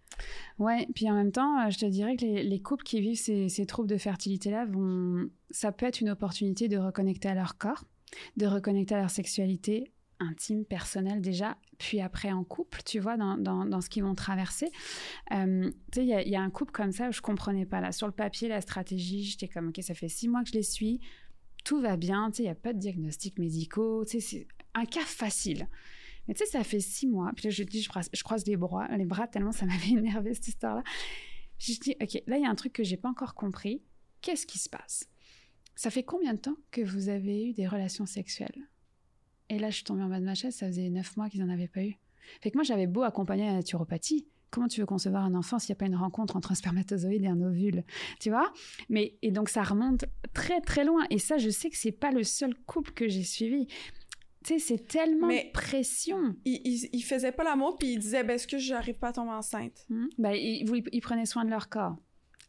Ouais, 0.60 0.88
puis 0.94 1.10
en 1.10 1.16
même 1.16 1.32
temps, 1.32 1.66
euh, 1.66 1.70
je 1.70 1.80
te 1.80 1.86
dirais 1.86 2.16
que 2.16 2.26
les, 2.26 2.62
couples 2.62 2.84
qui 2.84 3.02
vivent 3.02 3.18
ces, 3.18 3.66
troubles 3.66 3.90
de 3.90 3.98
fertilité-là, 3.98 4.66
vont, 4.66 5.30
ça 5.50 5.72
peut 5.72 5.86
être 5.86 6.02
une 6.02 6.10
opportunité 6.10 6.68
de 6.68 6.78
reconnecter 6.78 7.30
à 7.30 7.34
leur 7.34 7.58
corps, 7.58 7.86
de 8.38 8.46
reconnecter 8.46 8.96
à 8.96 9.00
leur 9.00 9.10
sexualité 9.10 9.92
intime, 10.20 10.66
personnelle 10.66 11.20
déjà, 11.20 11.58
puis 11.80 12.00
après 12.00 12.32
en 12.32 12.44
couple, 12.44 12.82
tu 12.86 13.00
vois, 13.00 13.18
dans, 13.18 13.38
dans, 13.38 13.82
ce 13.82 13.90
qu'ils 13.90 14.04
vont 14.04 14.14
traverser. 14.14 14.70
Euh, 15.34 15.72
tu 15.92 16.02
sais, 16.02 16.06
il 16.06 16.30
y, 16.30 16.36
a 16.36 16.42
un 16.42 16.50
couple 16.52 16.72
comme 16.72 16.92
ça 16.92 17.10
où 17.10 17.12
je 17.12 17.22
comprenais 17.22 17.66
pas. 17.66 17.82
Là, 17.82 17.92
sur 17.92 18.06
le 18.06 18.14
papier, 18.14 18.48
la 18.48 18.62
stratégie, 18.62 19.24
j'étais 19.24 19.48
comme, 19.48 19.70
OK, 19.70 19.82
ça 19.82 19.96
fait 19.96 20.10
six 20.10 20.28
mois 20.28 20.44
que 20.44 20.50
je 20.50 20.54
les 20.54 20.64
suis, 20.64 21.00
tout 21.64 21.82
va 21.82 21.98
bien, 21.98 22.30
tu 22.30 22.38
sais, 22.38 22.44
il 22.44 22.46
n'y 22.46 22.52
a 22.52 22.56
pas 22.56 22.74
de 22.74 22.80
diagnostic 22.80 23.40
médicaux, 23.40 24.06
tu 24.06 24.20
sais, 24.20 24.20
c'est 24.20 24.48
un 24.76 24.86
cas 24.86 25.02
facile. 25.02 25.68
Mais 26.32 26.36
tu 26.36 26.46
sais, 26.46 26.52
ça 26.52 26.64
fait 26.64 26.80
six 26.80 27.08
mois. 27.08 27.30
Puis 27.36 27.48
là, 27.48 27.50
je 27.50 27.62
dis, 27.64 27.82
je, 27.82 27.90
croise 28.24 28.48
les 28.48 28.56
bras, 28.56 28.88
les 28.96 29.04
bras 29.04 29.28
tellement 29.28 29.52
ça 29.52 29.66
m'avait 29.66 29.90
énervé 29.98 30.34
cette 30.34 30.48
histoire-là. 30.48 30.82
Je 31.58 31.74
dis, 31.74 31.94
ok, 32.02 32.24
là, 32.26 32.38
il 32.38 32.44
y 32.44 32.46
a 32.46 32.50
un 32.50 32.56
truc 32.56 32.72
que 32.72 32.86
j'ai 32.86 32.96
pas 32.96 33.10
encore 33.10 33.36
compris. 33.36 33.84
Qu'est-ce 34.22 34.48
qui 34.48 34.58
se 34.58 34.70
passe? 34.70 35.10
Ça 35.76 35.90
fait 35.90 36.04
combien 36.04 36.34
de 36.34 36.40
temps 36.40 36.56
que 36.72 36.80
vous 36.80 37.10
avez 37.10 37.50
eu 37.50 37.52
des 37.52 37.68
relations 37.68 38.06
sexuelles? 38.06 38.70
Et 39.50 39.60
là, 39.60 39.72
je 39.72 39.76
suis 39.76 39.84
tombée 39.84 40.04
en 40.04 40.08
bas 40.08 40.22
de 40.22 40.26
ma 40.26 40.34
chaise. 40.34 40.56
Ça 40.56 40.68
faisait 40.68 40.90
neuf 40.90 41.18
mois 41.18 41.28
qu'ils 41.28 41.46
n'en 41.46 41.52
avaient 41.52 41.68
pas 41.68 41.84
eu. 41.84 41.96
Fait 42.40 42.50
que 42.50 42.58
moi, 42.58 42.64
j'avais 42.64 42.88
beau 42.88 43.04
accompagner 43.04 43.48
la 43.48 43.56
naturopathie. 43.56 44.26
Comment 44.52 44.70
tu 44.70 44.80
veux 44.80 44.86
concevoir 44.86 45.26
un 45.26 45.36
enfant 45.36 45.60
s'il 45.60 45.74
n'y 45.74 45.80
a 45.80 45.80
pas 45.80 45.88
une 45.88 45.98
rencontre 45.98 46.38
entre 46.38 46.54
un 46.54 46.56
spermatozoïde 46.56 47.26
et 47.26 47.28
un 47.28 47.42
ovule? 47.42 47.84
Tu 48.22 48.30
vois? 48.30 48.54
Mais 48.88 49.18
et 49.22 49.32
donc 49.32 49.50
ça 49.50 49.64
remonte 49.64 50.06
très 50.34 50.62
très 50.62 50.86
loin. 50.86 51.04
Et 51.10 51.20
ça, 51.20 51.38
je 51.38 51.50
sais 51.50 51.70
que 51.70 51.78
c'est 51.78 51.92
pas 51.92 52.12
le 52.12 52.24
seul 52.24 52.56
couple 52.66 52.92
que 52.92 53.10
j'ai 53.10 53.24
suivi. 53.24 53.68
Tu 54.44 54.54
sais, 54.54 54.60
c'est 54.60 54.88
tellement 54.88 55.28
de 55.28 55.52
pression. 55.52 56.36
Ils, 56.46 56.90
il, 56.92 57.02
faisaient 57.02 57.32
pas 57.32 57.44
l'amour, 57.44 57.78
puis 57.78 57.94
ils 57.94 58.00
disaient, 58.00 58.24
ben, 58.24 58.34
est-ce 58.34 58.48
que 58.48 58.58
j'arrive 58.58 58.98
pas 58.98 59.10
à 59.10 59.14
tomber 59.14 59.32
enceinte? 59.32 59.86
Hmm. 59.90 60.08
Ben, 60.18 60.32
ils, 60.32 61.02
prenaient 61.02 61.26
soin 61.26 61.46
de 61.46 61.50
leur 61.50 61.70
corps 61.70 61.96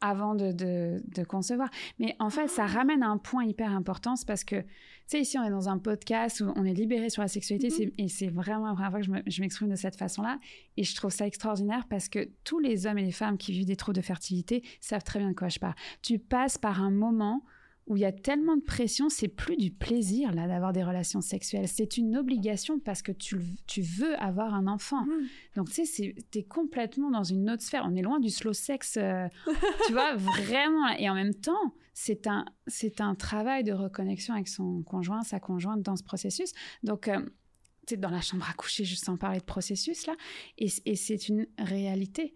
avant 0.01 0.35
de, 0.35 0.53
de, 0.53 1.25
concevoir. 1.25 1.71
Mais 2.01 2.17
en 2.19 2.29
fait, 2.29 2.49
ça 2.49 2.67
ramène 2.67 3.03
à 3.03 3.09
un 3.09 3.19
point 3.19 3.45
hyper 3.45 3.71
important, 3.71 4.17
c'est 4.17 4.27
parce 4.27 4.43
que, 4.43 4.57
tu 4.57 4.67
sais, 5.07 5.21
ici, 5.21 5.39
on 5.39 5.45
est 5.45 5.51
dans 5.51 5.69
un 5.69 5.79
podcast 5.79 6.41
où 6.41 6.53
on 6.57 6.65
est 6.65 6.75
libéré 6.75 7.09
sur 7.09 7.23
la 7.23 7.29
sexualité, 7.29 7.69
mm-hmm. 7.69 7.93
et 7.99 8.09
c'est 8.09 8.29
vraiment 8.29 8.67
la 8.67 8.73
première 8.73 8.91
fois 8.91 9.01
que 9.01 9.31
je 9.31 9.41
m'exprime 9.41 9.69
de 9.69 9.77
cette 9.77 9.97
façon-là, 9.97 10.41
et 10.77 10.83
je 10.83 10.97
trouve 10.97 11.13
ça 11.13 11.25
extraordinaire 11.27 11.87
parce 11.89 12.09
que 12.09 12.31
tous 12.43 12.59
les 12.59 12.87
hommes 12.87 12.99
et 12.99 13.05
les 13.05 13.13
femmes 13.13 13.39
qui 13.39 13.53
vivent 13.53 13.67
des 13.67 13.77
troubles 13.77 13.97
de 13.97 14.03
fertilité 14.03 14.65
savent 14.81 15.05
très 15.05 15.21
bien 15.21 15.29
de 15.29 15.37
quoi 15.37 15.49
je 15.49 15.61
parle. 15.61 15.75
Tu 16.03 16.19
passes 16.19 16.59
par 16.59 16.83
un 16.83 16.91
moment 16.91 17.45
où 17.87 17.97
il 17.97 18.01
y 18.01 18.05
a 18.05 18.13
tellement 18.13 18.57
de 18.57 18.63
pression, 18.63 19.09
c'est 19.09 19.29
plus 19.29 19.57
du 19.57 19.71
plaisir 19.71 20.33
là 20.33 20.47
d'avoir 20.47 20.73
des 20.73 20.85
relations 20.85 21.21
sexuelles, 21.21 21.67
c'est 21.69 21.97
une 21.97 22.17
obligation 22.17 22.79
parce 22.79 23.03
que 23.03 23.13
tu, 23.13 23.37
tu 23.67 23.83
veux 23.83 24.15
avoir 24.23 24.55
un 24.55 24.67
enfant. 24.67 25.05
Mmh. 25.05 25.27
Donc 25.57 25.71
tu 25.71 25.85
sais, 25.85 26.15
tu 26.31 26.39
es 26.39 26.45
complètement 26.45 27.11
dans 27.11 27.25
une 27.25 27.51
autre 27.51 27.63
sphère. 27.63 27.83
On 27.85 27.95
est 27.95 28.03
loin 28.03 28.21
du 28.21 28.31
slow 28.31 28.53
sex, 28.53 28.97
euh, 28.97 29.27
tu 29.87 29.93
vois, 29.93 30.15
vraiment. 30.15 30.89
Et 30.99 31.11
en 31.11 31.15
même 31.15 31.35
temps, 31.35 31.75
c'est 31.93 32.27
un, 32.27 32.45
c'est 32.67 33.01
un 33.01 33.15
travail 33.15 33.65
de 33.65 33.73
reconnexion 33.73 34.35
avec 34.35 34.49
son 34.49 34.83
conjoint, 34.83 35.23
sa 35.23 35.41
conjointe 35.41 35.83
dans 35.83 35.97
ce 35.97 36.05
processus. 36.05 36.53
Donc 36.83 37.09
euh, 37.09 37.21
tu 37.87 37.95
es 37.95 37.97
dans 37.97 38.11
la 38.11 38.21
chambre 38.21 38.49
à 38.49 38.53
coucher, 38.55 38.85
juste 38.85 39.05
sans 39.05 39.17
parler 39.17 39.41
de 39.41 39.45
processus 39.45 40.07
là, 40.07 40.15
et, 40.59 40.69
et 40.87 40.97
c'est 40.97 41.29
une 41.29 41.47
réalité. 41.59 42.35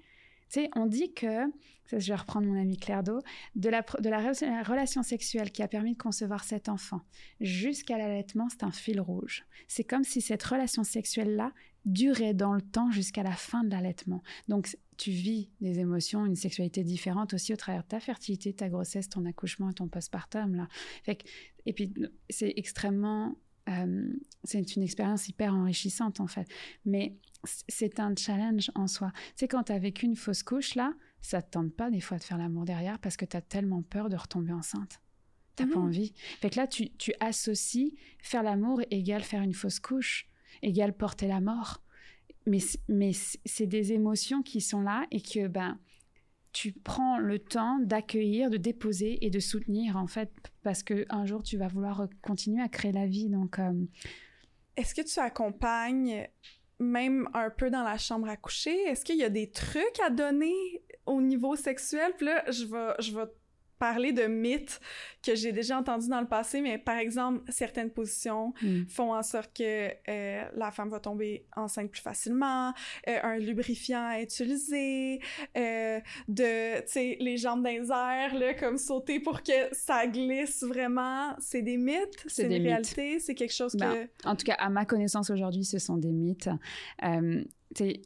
On 0.75 0.87
dit 0.87 1.13
que 1.13 1.51
je 1.93 2.09
vais 2.09 2.15
reprendre 2.15 2.47
mon 2.47 2.61
ami 2.61 2.77
Claire 2.77 3.03
Do, 3.03 3.21
de 3.55 3.69
la, 3.69 3.83
relation 4.63 5.03
sexuelle 5.03 5.51
qui 5.53 5.63
a 5.63 5.69
permis 5.69 5.93
de 5.93 5.99
concevoir 5.99 6.45
cet 6.45 6.69
enfant 6.69 7.03
jusqu'à 7.41 7.99
l'allaitement, 7.99 8.49
c'est 8.51 8.65
un 8.65 8.73
fil 8.73 9.01
rouge. 9.01 9.45
C'est 9.69 9.85
comme 9.85 10.05
si 10.05 10.21
cette 10.21 10.43
relation 10.43 10.85
sexuelle-là 10.85 11.53
durait 11.85 12.35
dans 12.35 12.55
le 12.55 12.63
temps 12.63 12.91
jusqu'à 12.91 13.23
la 13.23 13.33
fin 13.33 13.63
de 13.63 13.71
l'allaitement. 13.71 14.23
Donc, 14.49 14.77
tu 14.97 15.11
vis 15.11 15.51
des 15.61 15.79
émotions, 15.79 16.27
une 16.27 16.35
sexualité 16.35 16.83
différente 16.83 17.35
aussi 17.35 17.53
au 17.53 17.57
travers 17.57 17.83
de 17.83 17.89
ta 17.89 18.01
fertilité, 18.01 18.53
ta 18.53 18.69
grossesse, 18.69 19.09
ton 19.09 19.25
accouchement 19.27 19.71
et 19.71 19.75
ton 19.75 19.87
postpartum. 19.87 20.57
Là. 20.57 20.69
Et 21.67 21.73
puis, 21.73 21.93
c'est 22.31 22.53
extrêmement... 22.57 23.37
Euh, 23.69 24.13
c'est 24.45 24.77
une 24.77 24.83
expérience 24.83 25.29
hyper 25.29 25.55
enrichissante, 25.55 26.21
en 26.21 26.27
fait. 26.27 26.47
Mais 26.85 27.17
c'est 27.69 28.01
un 28.01 28.15
challenge 28.17 28.71
en 28.75 28.87
soi. 28.87 29.13
C'est 29.35 29.49
quand 29.49 29.65
tu 29.65 29.73
as 29.73 29.79
vécu 29.79 30.07
une 30.07 30.17
fausse 30.17 30.43
couche, 30.43 30.75
là, 30.75 30.93
ça 31.21 31.43
te 31.43 31.51
tente 31.51 31.75
pas 31.75 31.91
des 31.91 32.01
fois 32.01 32.19
de 32.19 32.23
faire 32.23 32.39
l'amour 32.39 32.65
derrière 32.65 32.99
parce 32.99 33.17
que 33.17 33.25
tu 33.25 33.37
as 33.37 33.41
tellement 33.43 33.83
peur 33.83 34.09
de 34.09 34.17
retomber 34.17 34.53
enceinte. 34.53 35.01
T'as 35.57 35.67
pas 35.67 35.79
mhm. 35.79 35.87
envie. 35.87 36.13
Fait 36.41 36.51
que 36.51 36.57
là, 36.57 36.67
tu, 36.67 36.91
tu 36.91 37.13
associes 37.19 37.95
faire 38.21 38.43
l'amour 38.43 38.81
égale 38.91 39.23
faire 39.23 39.43
une 39.43 39.55
fausse 39.55 39.81
couche, 39.81 40.29
égale 40.63 40.93
porter 40.93 41.27
la 41.27 41.41
mort. 41.41 41.83
Mais, 42.47 42.59
mais 42.89 43.11
c'est 43.13 43.67
des 43.67 43.93
émotions 43.93 44.43
qui 44.43 44.61
sont 44.61 44.81
là 44.81 45.07
et 45.11 45.21
que 45.21 45.49
ben, 45.49 45.81
tu 46.57 46.73
prends 46.73 47.19
le 47.19 47.39
temps 47.39 47.79
d'accueillir, 47.81 48.49
de 48.49 48.57
déposer 48.57 49.19
et 49.21 49.29
de 49.29 49.41
soutenir, 49.41 49.99
en 49.99 50.07
fait, 50.07 50.31
parce 50.63 50.83
qu'un 50.83 51.27
jour, 51.27 51.43
tu 51.43 51.59
vas 51.59 51.69
vouloir 51.69 52.09
continuer 52.23 52.63
à 52.63 52.69
créer 52.69 52.93
la 52.93 53.07
vie. 53.07 53.29
Donc. 53.29 53.59
Euh, 53.59 53.73
Est-ce 54.79 54.95
que 54.95 55.03
tu 55.03 55.21
accompagnes 55.21 56.27
même 56.79 57.29
un 57.35 57.51
peu 57.51 57.69
dans 57.69 57.83
la 57.83 57.99
chambre 57.99 58.29
à 58.29 58.39
coucher? 58.39 58.75
Est-ce 58.85 59.05
qu'il 59.05 59.19
y 59.19 59.25
a 59.25 59.29
des 59.29 59.51
trucs 59.51 60.01
à 60.03 60.09
donner 60.09 60.55
au 61.05 61.21
niveau 61.21 61.57
sexuel? 61.57 62.13
Puis 62.17 62.25
là, 62.25 62.43
je 62.51 62.65
je 63.01 63.15
vais 63.15 63.27
parler 63.79 64.13
de 64.13 64.25
mythes 64.25 64.81
que 65.23 65.35
j'ai 65.35 65.53
déjà 65.53 65.79
entendus 65.79 66.09
dans 66.09 66.21
le 66.21 66.27
passé, 66.27 66.61
mais 66.61 66.79
par 66.79 66.97
exemple, 66.97 67.43
certaines 67.49 67.91
positions 67.91 68.55
hmm. 68.63 68.85
font 68.89 69.15
en 69.15 69.23
sorte 69.23 69.53
que 69.57 69.89
euh, 70.09 70.45
la 70.55 70.71
femme 70.71 70.89
va 70.89 71.01
tomber 71.01 71.47
enceinte 71.57 71.91
plus 71.91 72.01
facilement, 72.01 72.73
euh, 73.09 73.19
un 73.23 73.39
lubrifiant 73.39 74.07
à 74.07 74.21
utiliser, 74.21 75.21
euh, 75.57 76.01
de, 76.29 76.81
tu 76.83 76.87
sais, 76.87 77.17
les 77.21 77.37
jambes 77.37 77.63
dans 77.63 77.71
les 77.71 77.91
airs, 77.91 78.35
là, 78.39 78.55
comme 78.55 78.79
sauter 78.79 79.21
pour 79.21 79.43
que 79.43 79.53
ça 79.73 80.07
glisse 80.07 80.63
vraiment. 80.63 81.35
C'est 81.39 81.63
des 81.63 81.77
mythes, 81.77 82.25
c'est 82.27 82.45
une 82.45 82.63
réalité, 82.63 83.19
c'est 83.19 83.35
quelque 83.35 83.55
chose 83.55 83.75
ben, 83.75 84.07
que... 84.07 84.29
En 84.29 84.37
tout 84.37 84.45
cas, 84.45 84.55
à 84.55 84.69
ma 84.71 84.85
connaissance 84.85 85.31
aujourd'hui, 85.31 85.65
ce 85.65 85.79
sont 85.79 85.97
des 85.97 86.13
mythes 86.13 86.49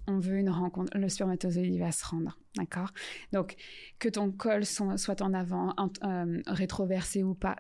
on 0.07 0.19
veut 0.19 0.39
une 0.39 0.51
rencontre, 0.51 0.97
le 0.97 1.09
spermatozoïde 1.09 1.79
va 1.79 1.93
se 1.93 2.05
rendre, 2.07 2.39
d'accord? 2.57 2.91
Donc, 3.33 3.57
que 3.99 4.09
ton 4.09 4.31
col 4.31 4.65
soit 4.65 5.23
en 5.23 5.35
avant, 5.35 5.75
euh, 6.05 6.41
rétroversé 6.47 7.23
ou 7.23 7.35
pas, 7.35 7.57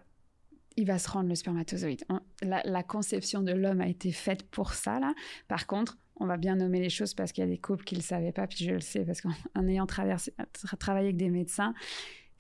il 0.77 0.87
va 0.87 0.99
se 0.99 1.11
rendre 1.11 1.29
le 1.29 1.35
spermatozoïde. 1.35 2.05
la, 2.43 2.83
conception 2.83 3.43
de 3.43 3.53
l'homme 3.53 3.81
a 3.81 3.89
été 3.89 4.13
faite 4.13 4.45
pour 4.51 4.73
ça, 4.73 4.99
là. 5.01 5.15
Par 5.49 5.67
contre, 5.67 5.99
on 6.17 6.27
va 6.27 6.37
bien 6.37 6.57
nommer 6.57 6.81
les 6.81 6.91
choses 6.91 7.15
parce 7.15 7.33
qu'il 7.33 7.43
y 7.43 7.47
a 7.47 7.51
des 7.51 7.59
couples 7.59 7.85
qui 7.85 7.95
ne 7.95 8.01
le 8.01 8.05
savaient 8.05 8.33
pas, 8.33 8.47
puis 8.47 8.65
je 8.65 8.73
le 8.73 8.81
sais 8.81 9.05
parce 9.05 9.21
qu'en 9.21 9.33
ayant 9.67 9.87
traversé, 9.87 10.35
travaillé 10.79 11.09
avec 11.09 11.17
des 11.17 11.31
médecins, 11.31 11.75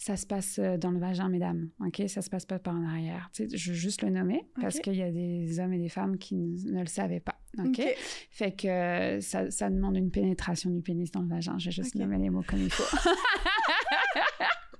ça 0.00 0.16
se 0.16 0.26
passe 0.26 0.58
euh, 0.58 0.78
dans 0.78 0.90
le 0.90 0.98
vagin, 0.98 1.28
mesdames. 1.28 1.68
Ok, 1.84 2.02
ça 2.08 2.22
se 2.22 2.30
passe 2.30 2.46
pas 2.46 2.58
par 2.58 2.74
en 2.74 2.84
arrière. 2.84 3.28
Tu 3.34 3.48
sais, 3.48 3.56
je 3.56 3.70
veux 3.70 3.76
juste 3.76 4.02
le 4.02 4.08
nommer 4.08 4.46
parce 4.60 4.80
qu'il 4.80 4.94
y 4.94 5.02
a 5.02 5.10
des 5.10 5.60
hommes 5.60 5.74
et 5.74 5.78
des 5.78 5.90
femmes 5.90 6.16
qui 6.16 6.36
ne, 6.36 6.80
le 6.80 6.86
savaient 6.86 7.20
pas. 7.20 7.39
Ok, 7.58 7.82
fait 8.30 8.52
que 8.52 9.18
ça, 9.20 9.50
ça, 9.50 9.70
demande 9.70 9.96
une 9.96 10.10
pénétration 10.10 10.70
du 10.70 10.82
pénis 10.82 11.10
dans 11.10 11.22
le 11.22 11.28
vagin. 11.28 11.58
Je 11.58 11.64
vais 11.66 11.72
juste 11.72 11.96
nommer 11.96 12.18
les 12.18 12.30
mots 12.30 12.44
comme 12.46 12.60
il 12.60 12.70
faut. 12.70 12.84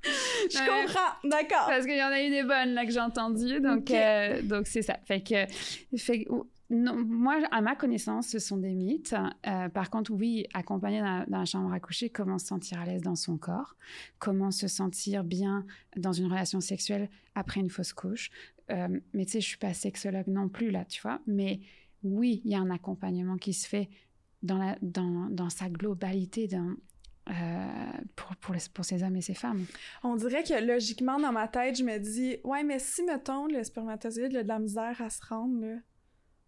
je 0.05 0.59
comprends, 0.59 1.29
d'accord. 1.29 1.67
Parce 1.67 1.85
qu'il 1.85 1.97
y 1.97 2.03
en 2.03 2.13
a 2.13 2.23
eu 2.23 2.31
des 2.31 2.45
bonnes 2.45 2.75
là 2.75 2.87
que 2.87 2.93
j'ai 2.93 3.01
entendues, 3.01 3.61
donc 3.61 3.91
euh, 3.91 4.41
donc 4.43 4.69
c'est 4.69 4.83
ça. 4.83 4.99
Fait 5.05 5.21
que 5.21 5.47
fait 5.97 6.29
non, 6.71 7.05
moi, 7.05 7.41
à 7.51 7.61
ma 7.61 7.75
connaissance, 7.75 8.29
ce 8.29 8.39
sont 8.39 8.57
des 8.57 8.75
mythes. 8.75 9.15
Euh, 9.47 9.69
par 9.69 9.91
contre, 9.91 10.13
oui, 10.13 10.47
accompagné 10.55 11.03
d'un 11.27 11.45
chambre 11.45 11.73
à 11.73 11.81
coucher, 11.81 12.11
comment 12.11 12.39
se 12.39 12.47
sentir 12.47 12.81
à 12.81 12.85
l'aise 12.85 13.03
dans 13.03 13.17
son 13.17 13.37
corps, 13.37 13.75
comment 14.21 14.53
se 14.53 14.69
sentir 14.69 15.25
bien 15.25 15.67
dans 15.97 16.13
une 16.13 16.27
relation 16.27 16.61
sexuelle 16.61 17.11
après 17.35 17.59
une 17.59 17.71
fausse 17.71 17.93
couche. 17.93 18.31
Euh, 18.71 19.01
mais 19.13 19.25
tu 19.25 19.33
sais, 19.33 19.41
je 19.41 19.49
suis 19.49 19.59
pas 19.59 19.75
sexologue 19.75 20.29
non 20.29 20.49
plus 20.49 20.71
là, 20.71 20.85
tu 20.85 21.03
vois. 21.03 21.21
Mais 21.27 21.59
oui, 22.03 22.41
il 22.45 22.51
y 22.51 22.55
a 22.55 22.61
un 22.61 22.71
accompagnement 22.71 23.37
qui 23.37 23.53
se 23.53 23.69
fait 23.69 23.89
dans, 24.43 24.59
la, 24.59 24.77
dans, 24.83 25.29
dans 25.31 25.51
sa 25.51 25.69
globalité, 25.69 26.49
dans, 26.49 26.75
euh, 27.29 27.35
pour, 28.17 28.35
pour, 28.37 28.55
pour, 28.73 28.85
ces 28.85 29.03
hommes 29.03 29.17
et 29.17 29.21
ces 29.21 29.35
femmes. 29.35 29.65
On 30.03 30.17
dirait 30.17 30.43
que 30.43 30.65
logiquement, 30.65 31.19
dans 31.21 31.33
ma 31.33 31.49
tête, 31.49 31.79
je 31.79 31.85
me 31.85 31.99
dis, 31.99 32.39
ouais, 32.45 32.65
mais 32.65 32.79
si, 32.79 33.03
mettons, 33.03 33.47
le 33.47 33.63
spermatozoïde 33.63 34.35
a 34.37 34.43
de 34.43 34.49
la 34.49 34.59
misère 34.59 35.01
à 35.01 35.11
se 35.11 35.25
rendre, 35.27 35.61
là, 35.61 35.77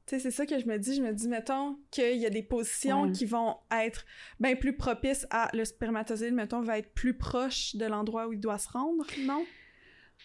tu 0.06 0.16
sais, 0.16 0.20
c'est 0.20 0.30
ça 0.32 0.46
que 0.46 0.58
je 0.58 0.66
me 0.66 0.78
dis. 0.78 0.96
Je 0.96 1.02
me 1.02 1.12
dis, 1.12 1.28
mettons 1.28 1.78
qu'il 1.92 2.16
y 2.16 2.26
a 2.26 2.30
des 2.30 2.42
positions 2.42 3.12
qui 3.12 3.24
vont 3.24 3.56
être 3.70 4.04
bien 4.40 4.56
plus 4.56 4.76
propices 4.76 5.26
à 5.30 5.48
le 5.52 5.64
spermatozoïde, 5.64 6.34
mettons, 6.34 6.60
va 6.60 6.78
être 6.78 6.92
plus 6.92 7.14
proche 7.14 7.76
de 7.76 7.86
l'endroit 7.86 8.26
où 8.26 8.32
il 8.32 8.40
doit 8.40 8.58
se 8.58 8.68
rendre, 8.68 9.06
non? 9.20 9.44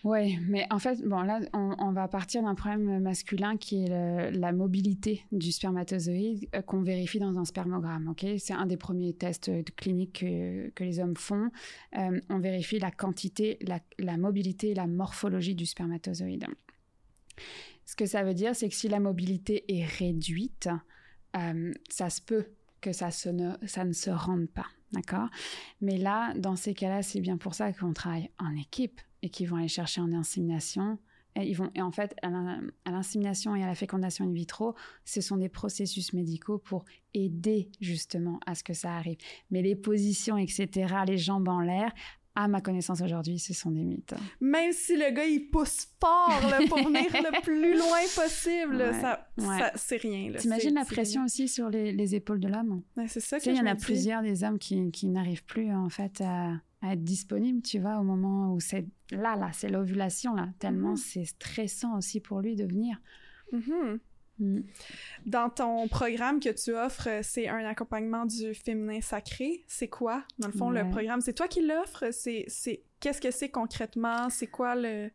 Oui, 0.03 0.37
mais 0.47 0.65
en 0.69 0.79
fait, 0.79 1.01
bon, 1.03 1.21
là, 1.21 1.39
on, 1.53 1.91
va 1.91 2.07
partir 2.07 2.43
d'un 2.43 2.55
problème 2.55 2.99
masculin 2.99 3.57
qui 3.57 3.83
est 3.83 4.31
la 4.31 4.51
mobilité 4.51 5.23
du 5.31 5.51
spermatozoïde 5.51 6.47
euh, 6.55 6.61
qu'on 6.61 6.81
vérifie 6.81 7.19
dans 7.19 7.37
un 7.39 7.45
spermogramme. 7.45 8.07
Ok, 8.09 8.25
c'est 8.37 8.53
un 8.53 8.65
des 8.65 8.77
premiers 8.77 9.13
tests 9.13 9.51
cliniques 9.75 10.19
que, 10.19 10.83
les 10.83 10.99
hommes 10.99 11.17
font. 11.17 11.49
Euh, 11.97 12.19
on 12.29 12.39
vérifie 12.39 12.79
la 12.79 12.91
quantité, 12.91 13.57
la, 13.61 13.79
la 13.97 14.17
mobilité, 14.17 14.73
la 14.73 14.87
morphologie 14.87 15.55
du 15.55 15.65
spermatozoïde. 15.65 16.45
Ce 17.85 17.95
que 17.95 18.05
ça 18.05 18.23
veut 18.23 18.33
dire, 18.33 18.55
c'est 18.55 18.69
que 18.69 18.75
si 18.75 18.87
la 18.87 18.99
mobilité 18.99 19.63
est 19.67 19.85
réduite, 19.85 20.69
euh, 21.35 21.71
ça 21.89 22.09
se 22.09 22.21
peut 22.21 22.47
que 22.81 22.91
ça, 22.91 23.09
ne, 23.31 23.53
ça 23.65 23.85
ne 23.85 23.93
se 23.93 24.09
rende 24.09 24.47
pas. 24.49 24.67
D'accord? 24.91 25.29
Mais 25.81 25.97
là, 25.97 26.33
dans 26.35 26.55
ces 26.55 26.73
cas-là, 26.73 27.01
c'est 27.01 27.19
bien 27.19 27.37
pour 27.37 27.53
ça 27.53 27.73
qu'on 27.73 27.93
travaille 27.93 28.29
en 28.39 28.55
équipe 28.55 29.01
et 29.21 29.29
qu'ils 29.29 29.47
vont 29.49 29.57
aller 29.57 29.67
chercher 29.67 30.01
en 30.01 30.11
insémination. 30.13 30.97
Et, 31.35 31.49
ils 31.49 31.53
vont, 31.53 31.69
et 31.75 31.81
en 31.81 31.91
fait, 31.91 32.15
à 32.23 32.91
l'insémination 32.91 33.55
et 33.55 33.63
à 33.63 33.67
la 33.67 33.75
fécondation 33.75 34.25
in 34.25 34.31
vitro, 34.31 34.75
ce 35.05 35.21
sont 35.21 35.37
des 35.37 35.49
processus 35.49 36.13
médicaux 36.13 36.57
pour 36.57 36.85
aider 37.13 37.69
justement 37.79 38.39
à 38.45 38.55
ce 38.55 38.63
que 38.63 38.73
ça 38.73 38.95
arrive. 38.95 39.17
Mais 39.51 39.61
les 39.61 39.75
positions, 39.75 40.37
etc., 40.37 40.95
les 41.05 41.17
jambes 41.17 41.47
en 41.47 41.61
l'air, 41.61 41.91
à 42.37 42.47
ma 42.47 42.61
connaissance 42.61 43.01
aujourd'hui, 43.01 43.39
ce 43.39 43.51
sont 43.55 43.71
des 43.71 43.83
mythes. 43.83 44.13
Même 44.39 44.71
si 44.71 44.95
le 44.95 45.11
gars, 45.11 45.25
il 45.25 45.49
pousse 45.49 45.87
fort 45.99 46.39
pour 46.69 46.77
venir 46.77 47.07
le 47.11 47.41
plus 47.41 47.75
loin 47.75 47.97
possible, 48.15 48.93
ça, 49.01 49.27
c'est 49.75 49.97
rien. 49.97 50.31
T'imagines 50.33 50.75
la 50.75 50.85
pression 50.85 51.25
aussi 51.25 51.47
sur 51.47 51.69
les, 51.69 52.13
épaules 52.13 52.39
de 52.39 52.47
l'homme? 52.47 52.83
C'est 53.07 53.21
ça 53.21 53.39
que 53.39 53.49
Il 53.49 53.55
y 53.55 53.59
en 53.59 53.65
a 53.65 53.75
plusieurs 53.75 54.21
des 54.21 54.43
hommes 54.43 54.59
qui, 54.59 54.91
qui 54.91 55.07
n'arrivent 55.07 55.45
plus 55.45 55.73
en 55.73 55.89
fait 55.89 56.21
à, 56.21 56.53
être 56.83 57.03
disponibles, 57.03 57.61
tu 57.61 57.79
vois, 57.79 57.97
au 57.97 58.03
moment 58.03 58.53
où 58.53 58.59
c'est 58.59 58.85
là, 59.11 59.35
là, 59.35 59.49
c'est 59.53 59.69
l'ovulation, 59.69 60.35
là, 60.35 60.49
tellement 60.59 60.93
mm-hmm. 60.93 61.11
c'est 61.13 61.25
stressant 61.25 61.97
aussi 61.97 62.19
pour 62.19 62.41
lui 62.41 62.55
de 62.55 62.65
venir. 62.65 63.01
Mm-hmm. 63.51 63.99
Mm. 64.39 64.59
Dans 65.25 65.49
ton 65.49 65.87
programme 65.87 66.39
que 66.39 66.49
tu 66.49 66.71
offres, 66.71 67.09
c'est 67.23 67.47
un 67.47 67.65
accompagnement 67.65 68.25
du 68.25 68.53
féminin 68.53 69.01
sacré. 69.01 69.63
C'est 69.67 69.87
quoi, 69.87 70.23
dans 70.37 70.47
le 70.47 70.53
fond, 70.53 70.69
le 70.69 70.87
programme? 70.89 71.21
C'est 71.21 71.33
toi 71.33 71.47
qui 71.47 71.65
l'offres? 71.65 72.11
C'est, 72.11 72.45
c'est... 72.47 72.83
Qu'est-ce 72.99 73.21
que 73.21 73.31
c'est 73.31 73.49
concrètement? 73.49 74.29
C'est 74.29 74.47
quoi 74.47 74.75
le, 74.75 75.09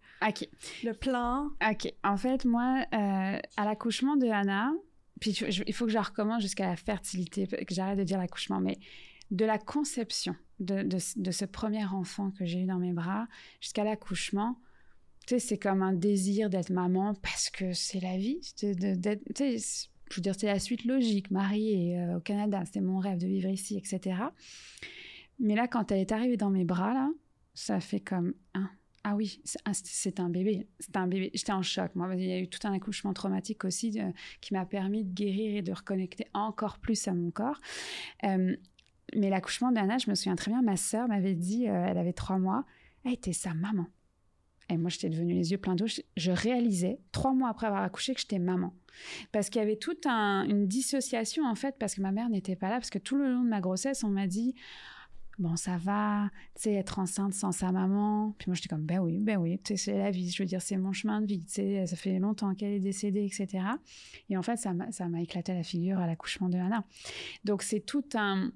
le 0.84 0.92
plan? 0.92 1.50
OK. 1.68 1.92
En 2.04 2.16
fait, 2.16 2.44
moi, 2.44 2.84
euh, 2.92 3.38
à 3.56 3.64
l'accouchement 3.64 4.16
de 4.16 4.26
Anna, 4.26 4.72
puis 5.20 5.30
il 5.30 5.72
faut 5.72 5.86
que 5.86 5.92
je 5.92 5.98
recommence 5.98 6.42
jusqu'à 6.42 6.68
la 6.68 6.76
fertilité, 6.76 7.46
que 7.46 7.74
j'arrête 7.74 7.98
de 7.98 8.04
dire 8.04 8.18
l'accouchement, 8.18 8.60
mais 8.60 8.78
de 9.32 9.44
la 9.44 9.58
conception 9.58 10.36
de, 10.60 10.82
de, 10.82 11.30
ce 11.30 11.44
premier 11.44 11.84
enfant 11.86 12.30
que 12.30 12.44
j'ai 12.44 12.60
eu 12.60 12.66
dans 12.66 12.78
mes 12.78 12.92
bras 12.92 13.26
jusqu'à 13.60 13.82
l'accouchement, 13.82 14.60
tu 15.26 15.34
sais, 15.34 15.38
c'est 15.40 15.58
comme 15.58 15.82
un 15.82 15.92
désir 15.92 16.50
d'être 16.50 16.70
maman 16.70 17.14
parce 17.22 17.50
que 17.50 17.72
c'est 17.72 18.00
la 18.00 18.16
vie. 18.16 18.40
tu 18.56 18.74
sais, 19.34 19.56
je 20.10 20.16
veux 20.16 20.22
dire, 20.22 20.34
c'est 20.36 20.46
la 20.46 20.58
suite 20.58 20.84
logique. 20.84 21.30
Mariée 21.30 21.98
euh, 21.98 22.18
au 22.18 22.20
Canada, 22.20 22.62
c'était 22.64 22.80
mon 22.80 22.98
rêve 22.98 23.18
de 23.18 23.26
vivre 23.26 23.48
ici, 23.48 23.76
etc. 23.78 24.20
Mais 25.38 25.54
là, 25.54 25.66
quand 25.66 25.90
elle 25.90 26.00
est 26.00 26.12
arrivée 26.12 26.36
dans 26.36 26.50
mes 26.50 26.64
bras, 26.64 26.92
là, 26.92 27.10
ça 27.54 27.80
fait 27.80 28.00
comme 28.00 28.34
un. 28.54 28.68
Ah 29.04 29.16
oui, 29.16 29.40
c'est 29.72 30.20
un 30.20 30.28
bébé. 30.28 30.68
C'est 30.78 30.96
un 30.96 31.08
bébé. 31.08 31.30
J'étais 31.34 31.50
en 31.50 31.62
choc. 31.62 31.92
Moi, 31.96 32.14
il 32.14 32.24
y 32.24 32.32
a 32.32 32.38
eu 32.38 32.48
tout 32.48 32.64
un 32.64 32.72
accouchement 32.72 33.12
traumatique 33.12 33.64
aussi 33.64 33.98
qui 34.40 34.54
m'a 34.54 34.64
permis 34.64 35.02
de 35.02 35.12
guérir 35.12 35.56
et 35.56 35.62
de 35.62 35.72
reconnecter 35.72 36.28
encore 36.34 36.78
plus 36.78 37.08
à 37.08 37.14
mon 37.14 37.32
corps. 37.32 37.60
Euh, 38.22 38.54
mais 39.16 39.30
l'accouchement 39.30 39.72
d'Anna, 39.72 39.98
je 39.98 40.10
me 40.10 40.14
souviens 40.14 40.36
très 40.36 40.50
bien, 40.50 40.62
ma 40.62 40.76
sœur 40.76 41.08
m'avait 41.08 41.34
dit, 41.34 41.64
elle 41.64 41.98
avait 41.98 42.12
trois 42.12 42.38
mois, 42.38 42.64
elle 43.04 43.12
était 43.12 43.32
sa 43.32 43.54
maman. 43.54 43.86
Et 44.68 44.78
moi, 44.78 44.90
j'étais 44.90 45.10
devenue 45.10 45.34
les 45.34 45.50
yeux 45.50 45.58
pleins 45.58 45.74
d'eau. 45.74 45.86
Je 46.16 46.30
réalisais, 46.30 46.98
trois 47.10 47.34
mois 47.34 47.50
après 47.50 47.66
avoir 47.66 47.82
accouché, 47.82 48.14
que 48.14 48.20
j'étais 48.20 48.38
maman. 48.38 48.72
Parce 49.30 49.50
qu'il 49.50 49.60
y 49.60 49.62
avait 49.62 49.76
toute 49.76 50.06
une 50.06 50.66
dissociation, 50.66 51.44
en 51.44 51.54
fait, 51.54 51.76
parce 51.78 51.94
que 51.94 52.00
ma 52.00 52.12
mère 52.12 52.28
n'était 52.30 52.56
pas 52.56 52.68
là. 52.68 52.76
Parce 52.76 52.90
que 52.90 52.98
tout 52.98 53.16
le 53.16 53.32
long 53.32 53.42
de 53.42 53.48
ma 53.48 53.60
grossesse, 53.60 54.02
on 54.04 54.08
m'a 54.08 54.26
dit 54.26 54.54
Bon, 55.38 55.56
ça 55.56 55.78
va, 55.78 56.30
tu 56.54 56.62
sais, 56.62 56.74
être 56.74 56.98
enceinte 56.98 57.34
sans 57.34 57.52
sa 57.52 57.72
maman. 57.72 58.34
Puis 58.38 58.50
moi, 58.50 58.54
j'étais 58.54 58.68
comme 58.68 58.84
Ben 58.84 58.98
oui, 58.98 59.18
ben 59.18 59.38
oui, 59.38 59.60
c'est 59.64 59.98
la 59.98 60.10
vie. 60.10 60.30
Je 60.30 60.42
veux 60.42 60.46
dire, 60.46 60.62
c'est 60.62 60.76
mon 60.76 60.92
chemin 60.92 61.20
de 61.20 61.26
vie. 61.26 61.44
Tu 61.44 61.54
sais, 61.54 61.86
ça 61.86 61.96
fait 61.96 62.18
longtemps 62.18 62.54
qu'elle 62.54 62.72
est 62.72 62.80
décédée, 62.80 63.24
etc. 63.24 63.64
Et 64.28 64.36
en 64.36 64.42
fait, 64.42 64.56
ça 64.56 64.72
m'a 64.72 65.22
éclaté 65.22 65.54
la 65.54 65.62
figure 65.62 65.98
à 65.98 66.06
l'accouchement 66.06 66.48
de 66.48 66.58
Anna. 66.58 66.84
Donc, 67.44 67.62
c'est 67.62 67.80
tout 67.80 68.04
un 68.14 68.52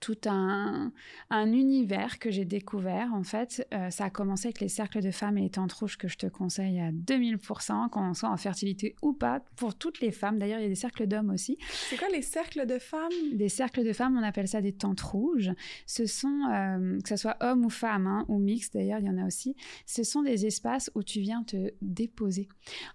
tout 0.00 0.18
un, 0.26 0.92
un 1.30 1.52
univers 1.52 2.18
que 2.18 2.30
j'ai 2.30 2.44
découvert. 2.44 3.12
En 3.14 3.22
fait, 3.22 3.66
euh, 3.74 3.90
ça 3.90 4.06
a 4.06 4.10
commencé 4.10 4.48
avec 4.48 4.60
les 4.60 4.68
cercles 4.68 5.00
de 5.00 5.10
femmes 5.10 5.38
et 5.38 5.42
les 5.42 5.50
tentes 5.50 5.72
rouges 5.72 5.98
que 5.98 6.08
je 6.08 6.16
te 6.16 6.26
conseille 6.26 6.80
à 6.80 6.92
2000%, 6.92 7.90
qu'on 7.90 8.14
soit 8.14 8.30
en 8.30 8.36
fertilité 8.36 8.94
ou 9.02 9.12
pas, 9.12 9.40
pour 9.56 9.74
toutes 9.74 10.00
les 10.00 10.12
femmes. 10.12 10.38
D'ailleurs, 10.38 10.60
il 10.60 10.62
y 10.62 10.66
a 10.66 10.68
des 10.68 10.74
cercles 10.74 11.06
d'hommes 11.06 11.30
aussi. 11.30 11.58
C'est 11.88 11.96
quoi 11.96 12.08
les 12.08 12.22
cercles 12.22 12.66
de 12.66 12.78
femmes? 12.78 13.12
Des 13.32 13.48
cercles 13.48 13.84
de 13.84 13.92
femmes, 13.92 14.16
on 14.16 14.22
appelle 14.22 14.48
ça 14.48 14.60
des 14.60 14.72
tentes 14.72 15.00
rouges. 15.00 15.50
Ce 15.86 16.06
sont, 16.06 16.42
euh, 16.52 16.98
que 17.00 17.08
ce 17.08 17.16
soit 17.16 17.36
homme 17.40 17.64
ou 17.64 17.70
femme, 17.70 18.06
hein, 18.06 18.24
ou 18.28 18.38
mixte 18.38 18.74
d'ailleurs, 18.74 19.00
il 19.00 19.06
y 19.06 19.10
en 19.10 19.18
a 19.18 19.26
aussi, 19.26 19.56
ce 19.86 20.02
sont 20.02 20.22
des 20.22 20.46
espaces 20.46 20.90
où 20.94 21.02
tu 21.02 21.20
viens 21.20 21.42
te 21.42 21.72
déposer. 21.82 22.48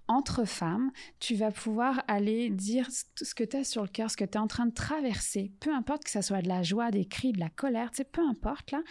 Entre 0.07 0.45
femmes, 0.45 0.91
tu 1.19 1.35
vas 1.35 1.51
pouvoir 1.51 2.03
aller 2.07 2.49
dire 2.49 2.87
ce 2.91 3.35
que 3.35 3.43
tu 3.43 3.57
as 3.57 3.63
sur 3.63 3.81
le 3.81 3.87
cœur, 3.87 4.11
ce 4.11 4.17
que 4.17 4.25
tu 4.25 4.33
es 4.33 4.37
en 4.37 4.47
train 4.47 4.65
de 4.65 4.73
traverser, 4.73 5.51
peu 5.59 5.73
importe 5.73 6.03
que 6.03 6.09
ça 6.09 6.21
soit 6.21 6.41
de 6.41 6.47
la 6.47 6.63
joie, 6.63 6.91
des 6.93 7.05
cris, 7.05 7.33
de 7.33 7.39
la 7.39 7.49
colère, 7.49 7.91
tu 7.91 7.97
sais, 7.97 8.03
peu 8.03 8.21
importe 8.21 8.71
là, 8.71 8.81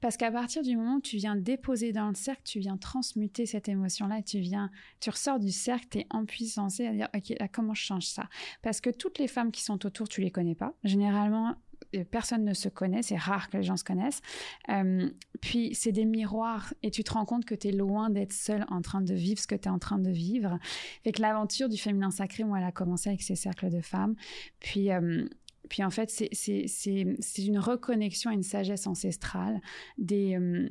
parce 0.00 0.16
qu'à 0.16 0.30
partir 0.30 0.62
du 0.62 0.76
moment 0.76 0.96
où 0.96 1.00
tu 1.00 1.16
viens 1.16 1.36
déposer 1.36 1.92
dans 1.92 2.08
le 2.08 2.14
cercle, 2.14 2.42
tu 2.44 2.58
viens 2.58 2.76
transmuter 2.76 3.46
cette 3.46 3.68
émotion-là, 3.68 4.22
tu 4.22 4.38
viens, 4.38 4.70
tu 5.00 5.10
ressors 5.10 5.38
du 5.38 5.50
cercle, 5.50 5.86
tu 5.90 5.98
es 5.98 6.06
en 6.10 6.24
puissance 6.24 6.80
à 6.80 6.92
dire, 6.92 7.08
ok, 7.14 7.34
là, 7.38 7.48
comment 7.48 7.74
je 7.74 7.82
change 7.82 8.06
ça? 8.06 8.28
Parce 8.62 8.80
que 8.80 8.90
toutes 8.90 9.18
les 9.18 9.28
femmes 9.28 9.52
qui 9.52 9.62
sont 9.62 9.84
autour, 9.86 10.08
tu 10.08 10.20
les 10.20 10.30
connais 10.30 10.54
pas. 10.54 10.74
Généralement, 10.84 11.56
euh, 11.94 12.04
personne 12.04 12.44
ne 12.44 12.54
se 12.54 12.68
connaît, 12.68 13.02
c'est 13.02 13.16
rare 13.16 13.48
que 13.48 13.56
les 13.56 13.62
gens 13.62 13.76
se 13.76 13.84
connaissent. 13.84 14.20
Euh, 14.68 15.10
puis 15.40 15.74
c'est 15.74 15.92
des 15.92 16.04
miroirs 16.04 16.74
et 16.82 16.90
tu 16.90 17.04
te 17.04 17.12
rends 17.12 17.24
compte 17.24 17.44
que 17.44 17.54
tu 17.54 17.68
es 17.68 17.72
loin 17.72 18.10
d'être 18.10 18.32
seule 18.32 18.64
en 18.68 18.80
train 18.80 19.00
de 19.00 19.14
vivre 19.14 19.40
ce 19.40 19.46
que 19.46 19.54
tu 19.54 19.68
es 19.68 19.70
en 19.70 19.78
train 19.78 19.98
de 19.98 20.10
vivre. 20.10 20.58
Fait 21.02 21.12
que 21.12 21.22
l'aventure 21.22 21.68
du 21.68 21.76
féminin 21.76 22.10
sacré, 22.10 22.44
moi, 22.44 22.58
elle 22.58 22.64
a 22.64 22.72
commencé 22.72 23.08
avec 23.08 23.22
ces 23.22 23.36
cercles 23.36 23.70
de 23.70 23.80
femmes. 23.80 24.14
Puis 24.60 24.90
euh, 24.90 25.26
puis 25.68 25.82
en 25.82 25.90
fait, 25.90 26.10
c'est 26.10 27.44
une 27.44 27.58
reconnexion 27.58 28.30
à 28.30 28.34
une 28.34 28.42
sagesse 28.42 28.86
ancestrale, 28.86 29.60
des, 29.98 30.36
euh, 30.36 30.68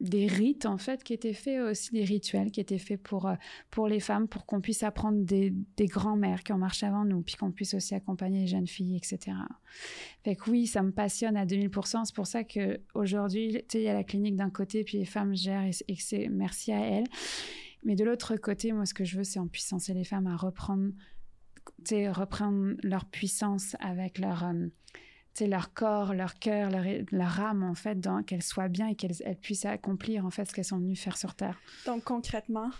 des 0.00 0.26
rites 0.26 0.66
en 0.66 0.76
fait 0.76 1.02
qui 1.04 1.12
étaient 1.12 1.32
faits 1.32 1.60
aussi, 1.60 1.92
des 1.92 2.04
rituels 2.04 2.50
qui 2.50 2.60
étaient 2.60 2.78
faits 2.78 3.02
pour, 3.02 3.26
euh, 3.26 3.34
pour 3.70 3.88
les 3.88 4.00
femmes, 4.00 4.28
pour 4.28 4.44
qu'on 4.44 4.60
puisse 4.60 4.82
apprendre 4.82 5.24
des, 5.24 5.52
des 5.76 5.86
grands-mères 5.86 6.42
qui 6.42 6.52
ont 6.52 6.58
marché 6.58 6.86
avant 6.86 7.04
nous, 7.04 7.22
puis 7.22 7.36
qu'on 7.36 7.52
puisse 7.52 7.74
aussi 7.74 7.94
accompagner 7.94 8.40
les 8.40 8.46
jeunes 8.46 8.66
filles, 8.66 8.96
etc. 8.96 9.36
Fait 10.24 10.36
que 10.36 10.50
oui, 10.50 10.66
ça 10.66 10.82
me 10.82 10.92
passionne 10.92 11.36
à 11.36 11.46
2000%. 11.46 12.04
C'est 12.04 12.14
pour 12.14 12.26
ça 12.26 12.44
qu'aujourd'hui, 12.44 13.52
tu 13.52 13.64
sais, 13.68 13.80
il 13.80 13.84
y 13.84 13.88
a 13.88 13.94
la 13.94 14.04
clinique 14.04 14.36
d'un 14.36 14.50
côté, 14.50 14.84
puis 14.84 14.98
les 14.98 15.04
femmes 15.04 15.34
gèrent 15.34 15.66
et, 15.66 15.96
c'est 15.96 16.28
merci 16.28 16.72
à 16.72 16.80
elles. 16.80 17.06
Mais 17.84 17.96
de 17.96 18.04
l'autre 18.04 18.36
côté, 18.36 18.72
moi, 18.72 18.86
ce 18.86 18.94
que 18.94 19.04
je 19.04 19.18
veux, 19.18 19.24
c'est 19.24 19.38
en 19.38 19.46
puissancer 19.46 19.94
les 19.94 20.04
femmes 20.04 20.26
à 20.26 20.36
reprendre, 20.36 20.90
reprendre 22.10 22.74
leur 22.82 23.04
puissance 23.04 23.76
avec 23.80 24.18
leur, 24.18 24.44
euh, 24.44 24.68
leur 25.40 25.72
corps, 25.74 26.14
leur 26.14 26.34
cœur, 26.34 26.70
leur, 26.70 26.84
leur, 27.10 27.40
âme, 27.40 27.62
en 27.62 27.74
fait, 27.74 27.98
qu'elles 28.26 28.42
soient 28.42 28.68
bien 28.68 28.88
et 28.88 28.94
qu'elles 28.94 29.38
puissent 29.40 29.64
accomplir, 29.64 30.24
en 30.24 30.30
fait, 30.30 30.44
ce 30.44 30.54
qu'elles 30.54 30.64
sont 30.64 30.78
venues 30.78 30.96
faire 30.96 31.16
sur 31.16 31.34
Terre. 31.34 31.58
Donc, 31.86 32.04
concrètement, 32.04 32.70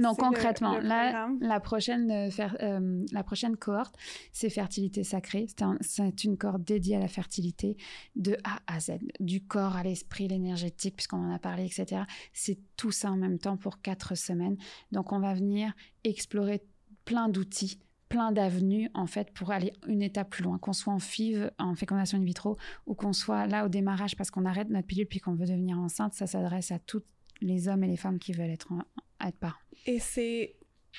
non, 0.00 0.14
concrètement, 0.14 0.78
la, 0.78 1.60
prochaine, 1.60 2.10
euh, 2.10 2.30
euh, 2.62 3.04
la 3.12 3.22
prochaine 3.22 3.56
cohorte, 3.56 3.94
c'est 4.32 4.50
fertilité 4.50 5.04
sacrée. 5.04 5.46
C'est 5.80 6.24
une 6.24 6.38
cohorte 6.38 6.62
dédiée 6.62 6.96
à 6.96 7.00
la 7.00 7.08
fertilité 7.08 7.76
de 8.16 8.36
A 8.44 8.60
à 8.66 8.80
Z, 8.80 8.92
du 9.20 9.44
corps 9.44 9.76
à 9.76 9.82
l'esprit, 9.82 10.28
l'énergétique, 10.28 10.96
puisqu'on 10.96 11.18
en 11.18 11.32
a 11.32 11.38
parlé, 11.38 11.66
etc. 11.66 12.02
C'est 12.32 12.58
tout 12.76 12.92
ça 12.92 13.10
en 13.10 13.16
même 13.16 13.38
temps 13.38 13.56
pour 13.56 13.82
quatre 13.82 14.14
semaines. 14.14 14.56
Donc, 14.92 15.12
on 15.12 15.20
va 15.20 15.34
venir 15.34 15.72
explorer 16.04 16.62
plein 17.04 17.28
d'outils 17.28 17.78
plein 18.08 18.32
d'avenues 18.32 18.90
en 18.94 19.06
fait 19.06 19.32
pour 19.32 19.50
aller 19.50 19.72
une 19.86 20.02
étape 20.02 20.30
plus 20.30 20.42
loin, 20.42 20.58
qu'on 20.58 20.72
soit 20.72 20.92
en 20.92 20.98
FIV, 20.98 21.50
en 21.58 21.74
fécondation 21.74 22.18
in 22.18 22.24
vitro, 22.24 22.56
ou 22.86 22.94
qu'on 22.94 23.12
soit 23.12 23.46
là 23.46 23.64
au 23.64 23.68
démarrage 23.68 24.16
parce 24.16 24.30
qu'on 24.30 24.44
arrête 24.44 24.68
notre 24.70 24.86
pilule 24.86 25.06
puis 25.06 25.20
qu'on 25.20 25.34
veut 25.34 25.46
devenir 25.46 25.78
enceinte, 25.78 26.14
ça 26.14 26.26
s'adresse 26.26 26.70
à 26.70 26.78
tous 26.78 27.02
les 27.40 27.68
hommes 27.68 27.84
et 27.84 27.88
les 27.88 27.96
femmes 27.96 28.18
qui 28.18 28.32
veulent 28.32 28.50
être 28.50 28.72
en, 28.72 28.80
être 29.26 29.38
parents. 29.38 29.58
Et 29.86 29.98
c'est 30.00 30.56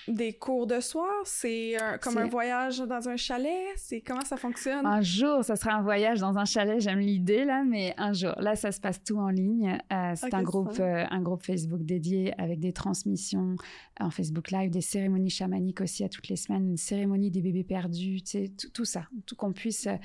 des 0.08 0.34
cours 0.34 0.68
de 0.68 0.80
soir? 0.80 1.12
C'est 1.26 1.76
comme 2.02 2.18
un 2.18 2.28
voyage 2.28 2.80
dans 2.80 3.10
un 3.10 3.18
chalet? 3.18 3.68
C'est 3.76 4.02
comment 4.02 4.26
ça 4.26 4.38
fonctionne? 4.38 4.86
Un 4.86 5.02
jour, 5.02 5.44
ça 5.44 5.56
sera 5.56 5.74
un 5.74 5.82
voyage 5.82 6.20
dans 6.20 6.38
un 6.38 6.46
chalet. 6.46 6.80
J'aime 6.80 7.00
l'idée 7.00 7.46
là, 7.46 7.64
mais 7.64 7.94
un 7.98 8.14
jour. 8.14 8.34
Là, 8.38 8.56
ça 8.56 8.72
se 8.72 8.80
passe 8.80 9.04
tout 9.04 9.18
en 9.18 9.30
ligne. 9.30 9.78
Euh, 9.92 10.14
c'est 10.16 10.34
un 10.34 10.44
groupe, 10.44 10.80
euh, 10.80 11.06
un 11.10 11.22
groupe 11.22 11.44
Facebook 11.44 11.84
dédié 11.84 12.34
avec 12.40 12.60
des 12.60 12.74
transmissions 12.74 13.56
en 14.00 14.10
Facebook 14.10 14.52
Live, 14.52 14.70
des 14.70 14.82
cérémonies 14.82 15.30
chamaniques 15.30 15.82
aussi 15.82 16.04
à 16.04 16.10
toutes 16.10 16.28
les 16.28 16.36
semaines, 16.36 16.70
une 16.70 16.78
cérémonie 16.78 17.32
des 17.32 17.42
bébés 17.42 17.64
perdus, 17.64 18.22
tu 18.22 18.30
sais, 18.30 18.52
tout, 18.74 18.86
ça, 18.86 19.08
tout 19.26 19.36
qu'on 19.36 19.54
puisse 19.54 19.88
euh, 19.88 19.96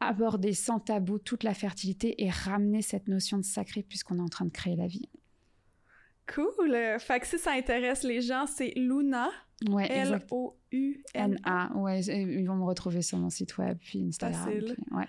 aborder 0.00 0.54
sans 0.54 0.80
tabou 0.80 1.18
toute 1.18 1.42
la 1.42 1.54
fertilité 1.54 2.22
et 2.22 2.30
ramener 2.30 2.82
cette 2.82 3.08
notion 3.08 3.38
de 3.38 3.44
sacré 3.44 3.82
puisqu'on 3.82 4.16
est 4.16 4.22
en 4.22 4.28
train 4.28 4.46
de 4.46 4.50
créer 4.50 4.76
la 4.76 4.86
vie. 4.86 5.08
Cool. 6.34 6.76
Fait 6.98 7.20
que 7.20 7.26
si 7.26 7.38
ça 7.38 7.52
intéresse 7.52 8.02
les 8.02 8.20
gens, 8.22 8.46
c'est 8.46 8.72
Luna. 8.76 9.30
Ouais, 9.68 9.86
L-O-U-N-A. 9.90 11.72
Ouais, 11.76 12.00
ils 12.00 12.46
vont 12.46 12.54
me 12.56 12.64
retrouver 12.64 13.02
sur 13.02 13.18
mon 13.18 13.28
site 13.28 13.58
web 13.58 13.76
puis 13.78 14.06
Instagram. 14.08 14.44
Facile. 14.44 14.76
ouais. 14.92 15.06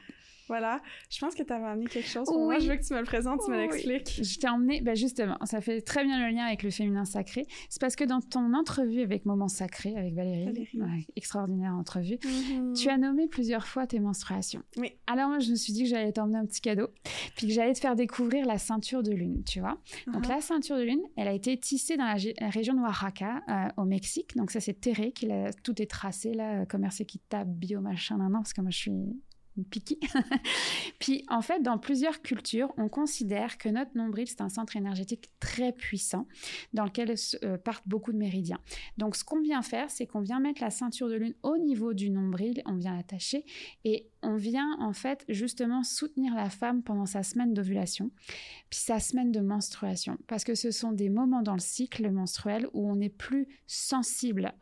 Voilà. 0.51 0.81
Je 1.09 1.17
pense 1.17 1.33
que 1.33 1.43
tu 1.43 1.53
avais 1.53 1.63
amené 1.63 1.85
quelque 1.85 2.09
chose 2.09 2.27
pour 2.27 2.37
moi. 2.37 2.59
Je 2.59 2.67
veux 2.67 2.75
que 2.75 2.83
tu 2.83 2.93
me 2.93 2.99
le 2.99 3.05
présentes, 3.05 3.39
tu 3.45 3.51
me 3.51 3.55
l'expliques. 3.55 4.19
Je 4.21 4.37
t'ai 4.37 4.49
emmené, 4.49 4.81
ben 4.81 4.97
justement, 4.97 5.37
ça 5.45 5.61
fait 5.61 5.79
très 5.79 6.03
bien 6.03 6.19
le 6.27 6.35
lien 6.35 6.43
avec 6.43 6.63
le 6.63 6.71
féminin 6.71 7.05
sacré. 7.05 7.47
C'est 7.69 7.79
parce 7.79 7.95
que 7.95 8.03
dans 8.03 8.19
ton 8.19 8.53
entrevue 8.53 8.99
avec 8.99 9.25
Moment 9.25 9.47
Sacré, 9.47 9.95
avec 9.95 10.13
Valérie, 10.13 10.67
extraordinaire 11.15 11.71
entrevue, 11.73 12.15
mm-hmm. 12.15 12.73
tu 12.73 12.89
as 12.89 12.97
nommé 12.97 13.29
plusieurs 13.29 13.65
fois 13.65 13.87
tes 13.87 14.01
menstruations. 14.01 14.61
Oui. 14.75 14.91
Alors 15.07 15.29
moi, 15.29 15.39
je 15.39 15.51
me 15.51 15.55
suis 15.55 15.71
dit 15.71 15.83
que 15.83 15.89
j'allais 15.89 16.11
t'emmener 16.11 16.39
un 16.39 16.45
petit 16.45 16.59
cadeau, 16.59 16.89
puis 17.37 17.47
que 17.47 17.53
j'allais 17.53 17.71
te 17.71 17.79
faire 17.79 17.95
découvrir 17.95 18.45
la 18.45 18.57
ceinture 18.57 19.03
de 19.03 19.13
lune, 19.13 19.45
tu 19.45 19.61
vois. 19.61 19.77
Donc 20.07 20.25
uh-huh. 20.25 20.35
la 20.35 20.41
ceinture 20.41 20.75
de 20.75 20.83
lune, 20.83 21.01
elle 21.15 21.29
a 21.29 21.33
été 21.33 21.57
tissée 21.57 21.95
dans 21.95 22.03
la, 22.03 22.49
région 22.49 22.73
de 22.73 22.81
Oaxaca, 22.81 23.41
euh, 23.47 23.69
au 23.77 23.85
Mexique. 23.85 24.35
Donc 24.35 24.51
ça, 24.51 24.59
c'est 24.59 24.73
Terré 24.81 25.13
qui 25.13 25.27
l'a, 25.27 25.53
tout 25.63 25.81
est 25.81 25.89
tracé 25.89 26.33
là, 26.33 26.65
commerce 26.65 26.99
équitable, 26.99 27.51
bio, 27.53 27.79
machin, 27.79 28.17
nan, 28.17 28.33
parce 28.33 28.51
que 28.51 28.59
moi, 28.59 28.71
je 28.71 28.77
suis 28.77 28.91
piqué. 29.69 29.99
Puis 30.99 31.23
en 31.29 31.41
fait, 31.41 31.61
dans 31.61 31.77
plusieurs 31.77 32.21
cultures, 32.21 32.73
on 32.77 32.89
considère 32.89 33.57
que 33.57 33.69
notre 33.69 33.95
nombril, 33.95 34.27
c'est 34.27 34.41
un 34.41 34.49
centre 34.49 34.75
énergétique 34.75 35.29
très 35.39 35.71
puissant 35.71 36.27
dans 36.73 36.85
lequel 36.85 37.13
euh, 37.43 37.57
partent 37.57 37.87
beaucoup 37.87 38.11
de 38.11 38.17
méridiens. 38.17 38.59
Donc 38.97 39.15
ce 39.15 39.23
qu'on 39.23 39.41
vient 39.41 39.61
faire, 39.61 39.89
c'est 39.89 40.07
qu'on 40.07 40.21
vient 40.21 40.39
mettre 40.39 40.61
la 40.61 40.69
ceinture 40.69 41.09
de 41.09 41.15
lune 41.15 41.35
au 41.43 41.57
niveau 41.57 41.93
du 41.93 42.09
nombril, 42.09 42.61
on 42.65 42.75
vient 42.75 42.95
l'attacher 42.95 43.45
et 43.83 44.09
on 44.21 44.35
vient 44.35 44.77
en 44.79 44.93
fait 44.93 45.25
justement 45.29 45.83
soutenir 45.83 46.33
la 46.35 46.49
femme 46.49 46.83
pendant 46.83 47.05
sa 47.05 47.23
semaine 47.23 47.53
d'ovulation, 47.53 48.11
puis 48.69 48.79
sa 48.79 48.99
semaine 48.99 49.31
de 49.31 49.39
menstruation, 49.39 50.17
parce 50.27 50.43
que 50.43 50.55
ce 50.55 50.71
sont 50.71 50.91
des 50.91 51.09
moments 51.09 51.41
dans 51.41 51.53
le 51.53 51.59
cycle 51.59 52.09
menstruel 52.11 52.67
où 52.73 52.89
on 52.89 52.99
est 52.99 53.09
plus 53.09 53.47
sensible 53.67 54.53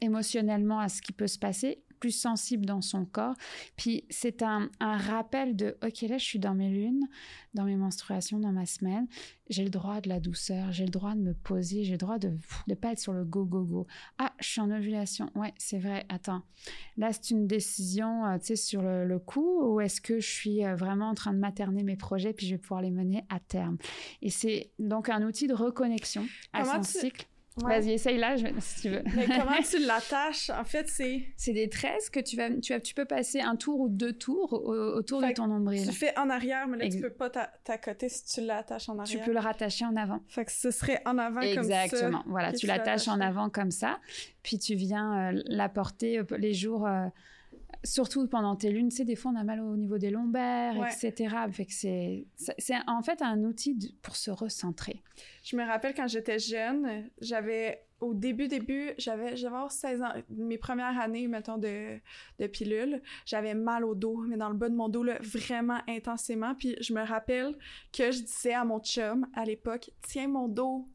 émotionnellement 0.00 0.80
à 0.80 0.88
ce 0.88 1.02
qui 1.02 1.12
peut 1.12 1.26
se 1.26 1.38
passer 1.38 1.82
plus 1.98 2.10
sensible 2.10 2.66
dans 2.66 2.80
son 2.80 3.04
corps. 3.04 3.34
Puis 3.76 4.04
c'est 4.10 4.42
un, 4.42 4.70
rappel 4.80 5.56
de, 5.56 5.76
ok, 5.84 6.02
là, 6.02 6.18
je 6.18 6.24
suis 6.24 6.38
dans 6.38 6.54
mes 6.54 6.70
lunes, 6.70 7.06
dans 7.54 7.64
mes 7.64 7.76
menstruations, 7.76 8.38
dans 8.38 8.52
ma 8.52 8.66
semaine. 8.66 9.06
J'ai 9.48 9.64
le 9.64 9.70
droit 9.70 10.00
de 10.00 10.08
la 10.08 10.20
douceur, 10.20 10.72
j'ai 10.72 10.84
le 10.84 10.90
droit 10.90 11.14
de 11.14 11.20
me 11.20 11.32
poser, 11.32 11.84
j'ai 11.84 11.92
le 11.92 11.98
droit 11.98 12.18
de 12.18 12.36
ne 12.66 12.74
pas 12.74 12.92
être 12.92 12.98
sur 12.98 13.12
le 13.12 13.24
go, 13.24 13.44
go, 13.44 13.64
go. 13.64 13.86
Ah, 14.18 14.32
je 14.40 14.48
suis 14.48 14.60
en 14.60 14.70
ovulation. 14.70 15.30
Ouais, 15.34 15.54
c'est 15.56 15.78
vrai. 15.78 16.04
Attends. 16.08 16.42
Là, 16.96 17.12
c'est 17.12 17.30
une 17.30 17.46
décision, 17.46 18.26
euh, 18.26 18.38
tu 18.38 18.46
sais, 18.46 18.56
sur 18.56 18.82
le, 18.82 19.18
coup, 19.18 19.62
ou 19.62 19.80
est-ce 19.80 20.00
que 20.00 20.20
je 20.20 20.28
suis 20.28 20.64
euh, 20.64 20.76
vraiment 20.76 21.08
en 21.08 21.14
train 21.14 21.32
de 21.32 21.38
materner 21.38 21.82
mes 21.82 21.96
projets 21.96 22.32
puis 22.32 22.46
je 22.46 22.54
vais 22.54 22.58
pouvoir 22.58 22.82
les 22.82 22.90
mener 22.90 23.24
à 23.30 23.40
terme? 23.40 23.78
Et 24.22 24.30
c'est 24.30 24.70
donc 24.78 25.08
un 25.08 25.22
outil 25.22 25.46
de 25.46 25.54
reconnexion 25.54 26.26
à 26.52 26.64
son 26.64 26.82
cycle. 26.82 27.26
Vas-y, 27.64 27.92
essaye 27.92 28.18
là, 28.18 28.36
si 28.58 28.82
tu 28.82 28.88
veux. 28.90 29.02
Mais 29.16 29.26
comment 29.26 29.60
tu 29.70 29.78
l'attaches? 29.78 30.50
En 30.50 30.64
fait, 30.64 30.88
c'est. 30.88 31.22
C'est 31.36 31.52
des 31.52 31.68
tresses 31.68 32.10
que 32.10 32.20
tu 32.20 32.36
vas, 32.36 32.50
tu 32.50 32.72
vas, 32.72 32.80
tu 32.80 32.94
peux 32.94 33.04
passer 33.04 33.40
un 33.40 33.56
tour 33.56 33.80
ou 33.80 33.88
deux 33.88 34.12
tours 34.12 34.52
autour 34.52 35.22
de 35.22 35.32
ton 35.32 35.46
nombril. 35.46 35.86
Tu 35.86 35.92
fais 35.92 36.16
en 36.18 36.30
arrière, 36.30 36.66
mais 36.68 36.78
là, 36.78 36.88
tu 36.88 37.00
peux 37.00 37.10
pas 37.10 37.30
t'accoter 37.30 38.08
si 38.08 38.24
tu 38.24 38.40
l'attaches 38.40 38.88
en 38.88 38.98
arrière. 38.98 39.18
Tu 39.18 39.24
peux 39.24 39.32
le 39.32 39.40
rattacher 39.40 39.84
en 39.84 39.96
avant. 39.96 40.20
Fait 40.28 40.44
que 40.44 40.52
ce 40.52 40.70
serait 40.70 41.00
en 41.04 41.18
avant 41.18 41.40
comme 41.40 41.64
ça. 41.64 41.84
Exactement. 41.84 42.22
Voilà, 42.26 42.52
tu 42.52 42.66
l'attaches 42.66 43.08
en 43.08 43.20
avant 43.20 43.50
comme 43.50 43.70
ça, 43.70 43.98
puis 44.42 44.58
tu 44.58 44.74
viens 44.74 45.32
euh, 45.32 45.42
l'apporter 45.46 46.18
euh, 46.18 46.24
les 46.38 46.54
jours. 46.54 46.86
Euh, 46.86 47.06
surtout 47.84 48.26
pendant 48.26 48.56
tes 48.56 48.70
lunes, 48.70 48.88
tu 48.88 48.96
sais, 48.96 49.04
des 49.04 49.16
fois 49.16 49.32
on 49.32 49.36
a 49.36 49.44
mal 49.44 49.60
au 49.60 49.76
niveau 49.76 49.98
des 49.98 50.10
lombaires, 50.10 50.76
etc. 50.86 51.34
Fait 51.52 51.66
que 51.66 51.72
c'est, 51.72 52.26
c'est 52.58 52.74
en 52.86 53.02
fait 53.02 53.22
un 53.22 53.44
outil 53.44 53.96
pour 54.02 54.16
se 54.16 54.30
recentrer. 54.30 55.02
Je 55.44 55.56
me 55.56 55.64
rappelle 55.64 55.94
quand 55.94 56.08
j'étais 56.08 56.38
jeune, 56.38 57.08
j'avais 57.20 57.84
au 58.00 58.14
début, 58.14 58.46
début, 58.46 58.92
j'avais, 58.98 59.36
j'avais 59.36 59.56
16 59.68 60.02
ans, 60.02 60.12
mes 60.28 60.58
premières 60.58 60.98
années, 61.00 61.26
mettons, 61.26 61.58
de, 61.58 61.98
de 62.38 62.46
pilule, 62.46 63.02
j'avais 63.26 63.54
mal 63.54 63.84
au 63.84 63.94
dos, 63.94 64.18
mais 64.18 64.36
dans 64.36 64.50
le 64.50 64.54
bas 64.54 64.68
de 64.68 64.74
mon 64.74 64.88
dos, 64.88 65.02
là, 65.02 65.18
vraiment 65.20 65.80
intensément. 65.88 66.54
Puis 66.54 66.76
je 66.80 66.92
me 66.92 67.02
rappelle 67.02 67.56
que 67.92 68.12
je 68.12 68.20
disais 68.20 68.54
à 68.54 68.64
mon 68.64 68.78
chum, 68.80 69.26
à 69.34 69.44
l'époque, 69.44 69.90
tiens 70.02 70.28
mon 70.28 70.48
dos. 70.48 70.88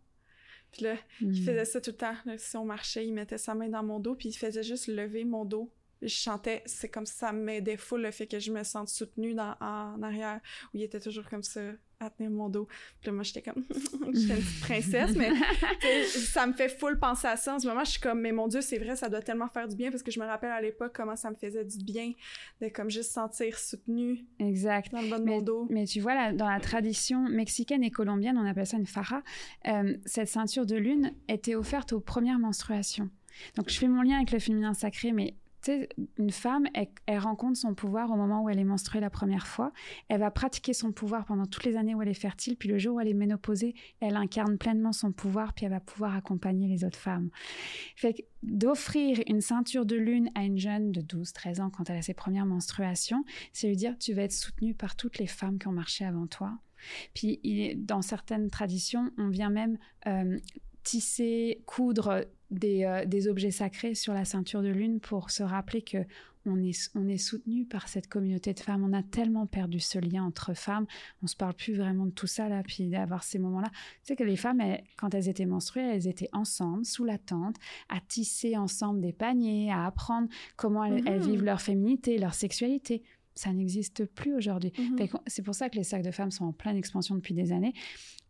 Puis 0.71 0.85
là, 0.85 0.95
il 1.21 1.27
hmm. 1.27 1.35
faisait 1.35 1.65
ça 1.65 1.81
tout 1.81 1.91
le 1.91 1.97
temps. 1.97 2.15
si 2.37 2.57
on 2.57 2.65
marchait, 2.65 3.05
il 3.05 3.13
mettait 3.13 3.37
sa 3.37 3.53
main 3.53 3.67
dans 3.67 3.83
mon 3.83 3.99
dos, 3.99 4.15
puis 4.15 4.29
il 4.29 4.33
faisait 4.33 4.63
juste 4.63 4.87
lever 4.87 5.25
mon 5.25 5.45
dos 5.45 5.71
je 6.03 6.15
chantais, 6.15 6.61
c'est 6.65 6.89
comme 6.89 7.05
ça 7.05 7.31
m'aidait 7.31 7.77
fou 7.77 7.97
le 7.97 8.11
fait 8.11 8.27
que 8.27 8.39
je 8.39 8.51
me 8.51 8.63
sente 8.63 8.89
soutenue 8.89 9.33
dans, 9.33 9.55
en 9.59 10.01
arrière, 10.01 10.39
où 10.73 10.77
il 10.77 10.83
était 10.83 10.99
toujours 10.99 11.27
comme 11.29 11.43
ça, 11.43 11.61
à 11.99 12.09
tenir 12.09 12.31
mon 12.31 12.49
dos. 12.49 12.67
Puis 12.99 13.07
là, 13.07 13.13
moi, 13.13 13.23
j'étais 13.23 13.41
comme, 13.41 13.63
j'étais 14.13 14.35
une 14.35 14.41
petite 14.41 14.61
princesse, 14.61 15.15
mais 15.15 15.31
ça 16.07 16.45
me 16.45 16.53
fait 16.53 16.69
full 16.69 16.99
penser 16.99 17.27
à 17.27 17.37
ça. 17.37 17.55
En 17.55 17.59
ce 17.59 17.67
moment, 17.67 17.83
je 17.83 17.91
suis 17.91 17.99
comme, 17.99 18.19
mais 18.19 18.31
mon 18.31 18.47
Dieu, 18.47 18.61
c'est 18.61 18.77
vrai, 18.77 18.95
ça 18.95 19.09
doit 19.09 19.21
tellement 19.21 19.47
faire 19.47 19.67
du 19.67 19.75
bien, 19.75 19.89
parce 19.89 20.03
que 20.03 20.11
je 20.11 20.19
me 20.19 20.25
rappelle 20.25 20.51
à 20.51 20.61
l'époque 20.61 20.93
comment 20.93 21.15
ça 21.15 21.29
me 21.29 21.35
faisait 21.35 21.65
du 21.65 21.77
bien 21.83 22.13
de 22.61 22.67
comme 22.67 22.89
juste 22.89 23.11
sentir 23.11 23.57
soutenue. 23.57 24.25
Exact. 24.39 24.91
Dans 24.91 25.01
le 25.01 25.09
bas 25.09 25.19
de 25.19 25.25
mon 25.25 25.41
dos. 25.41 25.67
Mais 25.69 25.85
tu 25.85 25.99
vois, 26.01 26.15
là, 26.15 26.33
dans 26.33 26.49
la 26.49 26.59
tradition 26.59 27.23
mexicaine 27.29 27.83
et 27.83 27.91
colombienne, 27.91 28.37
on 28.37 28.45
appelle 28.45 28.67
ça 28.67 28.77
une 28.77 28.85
fara, 28.85 29.23
euh, 29.67 29.97
cette 30.05 30.27
ceinture 30.27 30.65
de 30.65 30.75
lune 30.75 31.13
était 31.27 31.55
offerte 31.55 31.93
aux 31.93 31.99
premières 31.99 32.39
menstruations. 32.39 33.09
Donc, 33.55 33.69
je 33.69 33.77
fais 33.79 33.87
mon 33.87 34.01
lien 34.01 34.17
avec 34.17 34.31
le 34.31 34.39
féminin 34.39 34.73
sacré, 34.73 35.11
mais 35.11 35.35
une 36.17 36.31
femme, 36.31 36.67
elle, 36.73 37.19
rencontre 37.19 37.57
son 37.57 37.73
pouvoir 37.73 38.11
au 38.11 38.15
moment 38.15 38.43
où 38.43 38.49
elle 38.49 38.59
est 38.59 38.63
menstruée 38.63 38.99
la 38.99 39.09
première 39.09 39.47
fois. 39.47 39.71
Elle 40.09 40.19
va 40.19 40.31
pratiquer 40.31 40.73
son 40.73 40.91
pouvoir 40.91 41.25
pendant 41.25 41.45
toutes 41.45 41.63
les 41.63 41.77
années 41.77 41.95
où 41.95 42.01
elle 42.01 42.09
est 42.09 42.13
fertile. 42.13 42.57
Puis 42.57 42.69
le 42.69 42.77
jour 42.77 42.95
où 42.95 42.99
elle 42.99 43.07
est 43.07 43.13
ménopausée, 43.13 43.75
elle 43.99 44.15
incarne 44.15 44.57
pleinement 44.57 44.91
son 44.91 45.11
pouvoir. 45.11 45.53
Puis 45.53 45.65
elle 45.65 45.71
va 45.71 45.79
pouvoir 45.79 46.15
accompagner 46.15 46.67
les 46.67 46.83
autres 46.83 46.97
femmes. 46.97 47.29
Fait 47.95 48.27
d'offrir 48.41 49.21
une 49.27 49.41
ceinture 49.41 49.85
de 49.85 49.95
lune 49.95 50.29
à 50.35 50.43
une 50.43 50.57
jeune 50.57 50.91
de 50.91 51.01
12-13 51.01 51.61
ans 51.61 51.69
quand 51.69 51.89
elle 51.89 51.97
a 51.97 52.01
ses 52.01 52.13
premières 52.13 52.45
menstruations, 52.45 53.23
c'est 53.53 53.67
lui 53.67 53.77
dire 53.77 53.97
tu 53.97 54.13
vas 54.13 54.23
être 54.23 54.33
soutenue 54.33 54.73
par 54.73 54.95
toutes 54.95 55.17
les 55.17 55.27
femmes 55.27 55.59
qui 55.59 55.67
ont 55.67 55.73
marché 55.73 56.03
avant 56.03 56.27
toi. 56.27 56.51
Puis 57.13 57.39
dans 57.77 58.01
certaines 58.01 58.49
traditions, 58.49 59.11
on 59.17 59.29
vient 59.29 59.49
même 59.49 59.77
euh, 60.07 60.37
tisser, 60.83 61.63
coudre 61.65 62.25
euh, 62.63 63.05
des, 63.05 63.27
objets 63.27 63.51
sacrés 63.51 63.95
sur 63.95 64.13
la 64.13 64.25
ceinture 64.25 64.61
de 64.61 64.69
lune 64.69 64.99
pour 64.99 65.31
se 65.31 65.43
rappeler 65.43 65.81
que 65.81 65.99
on 66.45 66.61
est, 66.61 66.91
on 66.93 67.07
est 67.07 67.17
soutenu 67.17 67.65
par 67.65 67.87
cette 67.87 68.07
communauté 68.07 68.53
de 68.53 68.59
femmes. 68.59 68.83
On 68.83 68.91
a 68.91 69.01
tellement 69.01 69.45
perdu 69.45 69.79
ce 69.79 69.97
lien 69.97 70.25
entre 70.25 70.53
femmes. 70.53 70.85
On 71.21 71.27
se 71.27 71.37
parle 71.37 71.53
plus 71.53 71.73
vraiment 71.73 72.05
de 72.05 72.11
tout 72.11 72.27
ça, 72.27 72.49
là, 72.49 72.63
puis 72.63 72.89
d'avoir 72.89 73.23
ces 73.23 73.39
moments-là. 73.39 73.69
Tu 73.69 74.07
sais 74.07 74.15
que 74.17 74.25
les 74.25 74.35
femmes, 74.35 74.61
quand 74.97 75.13
elles 75.13 75.29
étaient 75.29 75.45
menstruées, 75.45 75.83
elles 75.83 76.07
étaient 76.07 76.27
ensemble, 76.33 76.83
sous 76.83 77.05
la 77.05 77.17
tente, 77.17 77.55
à 77.87 78.01
tisser 78.01 78.57
ensemble 78.57 78.99
des 78.99 79.13
paniers, 79.13 79.71
à 79.71 79.85
apprendre 79.85 80.27
comment 80.57 80.83
elles, 80.83 81.07
elles 81.07 81.21
mmh. 81.21 81.31
vivent 81.31 81.43
leur 81.45 81.61
féminité, 81.61 82.17
leur 82.17 82.33
sexualité. 82.33 83.03
Ça 83.35 83.51
n'existe 83.51 84.05
plus 84.05 84.35
aujourd'hui. 84.35 84.71
Mhm. 84.77 85.07
C'est 85.27 85.41
pour 85.41 85.55
ça 85.55 85.69
que 85.69 85.75
les 85.75 85.83
sacs 85.83 86.03
de 86.03 86.11
femmes 86.11 86.31
sont 86.31 86.45
en 86.45 86.51
pleine 86.53 86.77
expansion 86.77 87.15
depuis 87.15 87.33
des 87.33 87.51
années. 87.51 87.73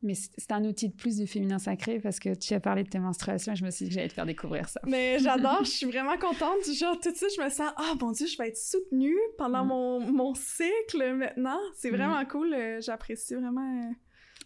Mais 0.06 0.16
c'est 0.16 0.52
un 0.52 0.66
outil 0.66 0.90
de 0.90 0.94
plus 0.94 1.16
du 1.18 1.28
féminin 1.28 1.60
sacré 1.60 1.98
parce 2.02 2.20
que 2.20 2.36
tu 2.36 2.54
as 2.54 2.60
parlé 2.60 2.84
de 2.84 2.90
tes 2.90 3.00
menstruations 3.00 3.54
et 3.54 3.56
je 3.56 3.64
me 3.64 3.72
suis 3.72 3.86
dit 3.86 3.90
que 3.90 3.96
j'allais 3.96 4.10
te 4.10 4.14
faire 4.14 4.26
découvrir 4.26 4.68
ça. 4.68 4.82
Mais 4.86 5.18
j'adore, 5.20 5.64
je 5.64 5.70
suis 5.70 5.86
vraiment 5.86 6.18
contente. 6.18 6.58
Genre, 6.78 7.00
tout 7.00 7.10
de 7.12 7.16
suite, 7.16 7.30
je 7.38 7.42
me 7.42 7.50
sens, 7.50 7.72
ah, 7.78 7.94
mon 8.02 8.12
Dieu, 8.12 8.28
je 8.28 8.38
vais 8.38 8.50
être 8.50 8.58
soutenue 8.58 9.16
pendant 9.38 9.64
Mm. 9.64 9.68
mon, 9.70 10.12
mon 10.12 10.34
cycle 10.36 11.14
maintenant. 11.16 11.58
C'est 11.78 11.90
Mm. 11.92 11.96
vraiment 11.96 12.26
cool. 12.26 12.54
euh, 12.54 12.82
J'apprécie 12.82 13.36
vraiment. 13.36 13.82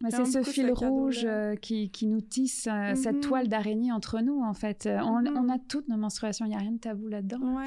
euh, 0.04 0.10
c'est 0.12 0.26
ce 0.26 0.44
fil 0.44 0.72
rouge 0.72 1.22
euh, 1.26 1.56
qui, 1.56 1.90
qui 1.90 2.06
nous 2.06 2.22
tisse 2.22 2.68
euh, 2.72 2.94
cette 2.94 3.16
Mhm. 3.16 3.22
toile 3.22 3.48
d'araignée 3.48 3.92
entre 3.92 4.20
nous, 4.22 4.44
en 4.44 4.54
fait. 4.54 4.88
On, 4.88 5.22
Mhm. 5.24 5.38
on 5.38 5.50
a 5.50 5.58
toutes 5.58 5.88
nos 5.88 5.98
menstruations, 5.98 6.46
il 6.46 6.50
n'y 6.50 6.56
a 6.56 6.60
rien 6.60 6.74
de 6.74 6.78
tabou 6.78 7.08
là-dedans. 7.08 7.40
Ouais, 7.58 7.66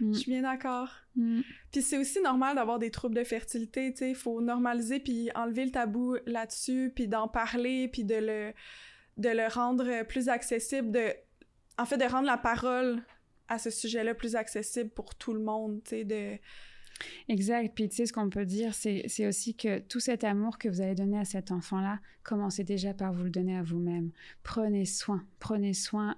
Mm. 0.00 0.12
je 0.12 0.18
suis 0.18 0.30
bien 0.30 0.42
d'accord. 0.42 0.90
Mm. 1.16 1.40
Puis 1.72 1.82
c'est 1.82 1.98
aussi 1.98 2.20
normal 2.20 2.56
d'avoir 2.56 2.78
des 2.78 2.90
troubles 2.90 3.14
de 3.14 3.24
fertilité, 3.24 3.92
tu 3.92 3.98
sais, 3.98 4.10
il 4.10 4.16
faut 4.16 4.40
normaliser 4.40 5.00
puis 5.00 5.30
enlever 5.34 5.64
le 5.64 5.70
tabou 5.70 6.16
là-dessus, 6.26 6.92
puis 6.94 7.08
d'en 7.08 7.28
parler, 7.28 7.88
puis 7.88 8.04
de 8.04 8.16
le 8.16 8.52
de 9.16 9.28
le 9.30 9.52
rendre 9.52 10.04
plus 10.04 10.28
accessible 10.28 10.92
de 10.92 11.12
en 11.76 11.84
fait 11.84 11.96
de 11.96 12.04
rendre 12.04 12.26
la 12.26 12.38
parole 12.38 13.02
à 13.48 13.58
ce 13.58 13.70
sujet-là 13.70 14.14
plus 14.14 14.36
accessible 14.36 14.90
pour 14.90 15.14
tout 15.14 15.32
le 15.32 15.40
monde, 15.40 15.82
tu 15.84 15.90
sais 15.90 16.04
de 16.04 16.38
Exact. 17.28 17.74
Puis 17.74 17.88
tu 17.88 17.96
sais, 17.96 18.06
ce 18.06 18.12
qu'on 18.12 18.30
peut 18.30 18.44
dire, 18.44 18.74
c'est 18.74 19.04
c'est 19.06 19.26
aussi 19.26 19.54
que 19.54 19.78
tout 19.78 20.00
cet 20.00 20.24
amour 20.24 20.58
que 20.58 20.68
vous 20.68 20.80
allez 20.80 20.94
donner 20.94 21.18
à 21.18 21.24
cet 21.24 21.50
enfant-là, 21.50 22.00
commencez 22.22 22.64
déjà 22.64 22.94
par 22.94 23.12
vous 23.12 23.24
le 23.24 23.30
donner 23.30 23.56
à 23.56 23.62
vous-même. 23.62 24.10
Prenez 24.42 24.84
soin, 24.84 25.24
prenez 25.38 25.74
soin. 25.74 26.16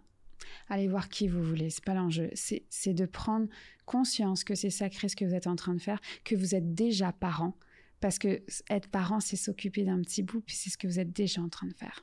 Allez 0.69 0.89
voir 0.89 1.09
qui 1.09 1.29
vous 1.29 1.43
voulez, 1.43 1.71
c'est 1.71 1.85
pas 1.85 1.95
l'enjeu. 1.95 2.31
C'est 2.35 2.95
de 2.95 3.07
prendre 3.07 3.49
conscience 3.87 4.45
que 4.45 4.55
c'est 4.55 4.71
sacré 4.71 5.09
ce 5.09 5.17
que 5.17 5.25
vous 5.25 5.35
êtes 5.35 5.47
en 5.47 5.57
train 5.57 5.75
de 5.75 5.81
faire, 5.81 6.01
que 6.25 6.35
vous 6.35 6.55
êtes 6.55 6.75
déjà 6.75 7.13
parent. 7.13 7.57
Parce 8.01 8.19
que 8.19 8.43
être 8.71 8.89
parent, 8.89 9.21
c'est 9.21 9.37
s'occuper 9.37 9.85
d'un 9.85 10.01
petit 10.01 10.23
bout, 10.23 10.41
puis 10.41 10.57
c'est 10.57 10.71
ce 10.71 10.79
que 10.79 10.87
vous 10.87 10.99
êtes 10.99 11.13
déjà 11.13 11.43
en 11.43 11.49
train 11.49 11.67
de 11.67 11.75
faire. 11.75 12.03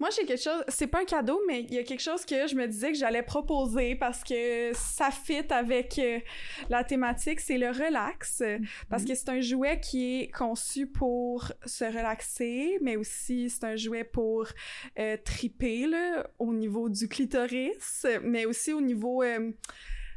Moi, 0.00 0.10
j'ai 0.10 0.24
quelque 0.24 0.42
chose, 0.42 0.64
c'est 0.68 0.86
pas 0.86 1.00
un 1.00 1.04
cadeau, 1.04 1.40
mais 1.46 1.60
il 1.60 1.74
y 1.74 1.78
a 1.78 1.84
quelque 1.84 2.00
chose 2.00 2.24
que 2.24 2.46
je 2.46 2.54
me 2.54 2.66
disais 2.66 2.92
que 2.92 2.98
j'allais 2.98 3.22
proposer 3.22 3.94
parce 3.94 4.24
que 4.24 4.72
ça 4.74 5.10
fit 5.10 5.44
avec 5.50 5.98
euh, 5.98 6.18
la 6.68 6.84
thématique, 6.84 7.40
c'est 7.40 7.58
le 7.58 7.68
relax. 7.68 8.42
Parce 8.88 9.04
que 9.04 9.14
c'est 9.14 9.28
un 9.28 9.40
jouet 9.40 9.80
qui 9.80 10.20
est 10.20 10.28
conçu 10.28 10.86
pour 10.86 11.52
se 11.64 11.84
relaxer, 11.84 12.78
mais 12.80 12.96
aussi 12.96 13.50
c'est 13.50 13.64
un 13.64 13.76
jouet 13.76 14.04
pour 14.04 14.46
euh, 14.98 15.16
triper 15.24 15.86
là, 15.86 16.26
au 16.38 16.52
niveau 16.52 16.88
du 16.88 17.08
clitoris, 17.08 18.06
mais 18.22 18.46
aussi 18.46 18.72
au 18.72 18.80
niveau 18.80 19.22
euh, 19.22 19.52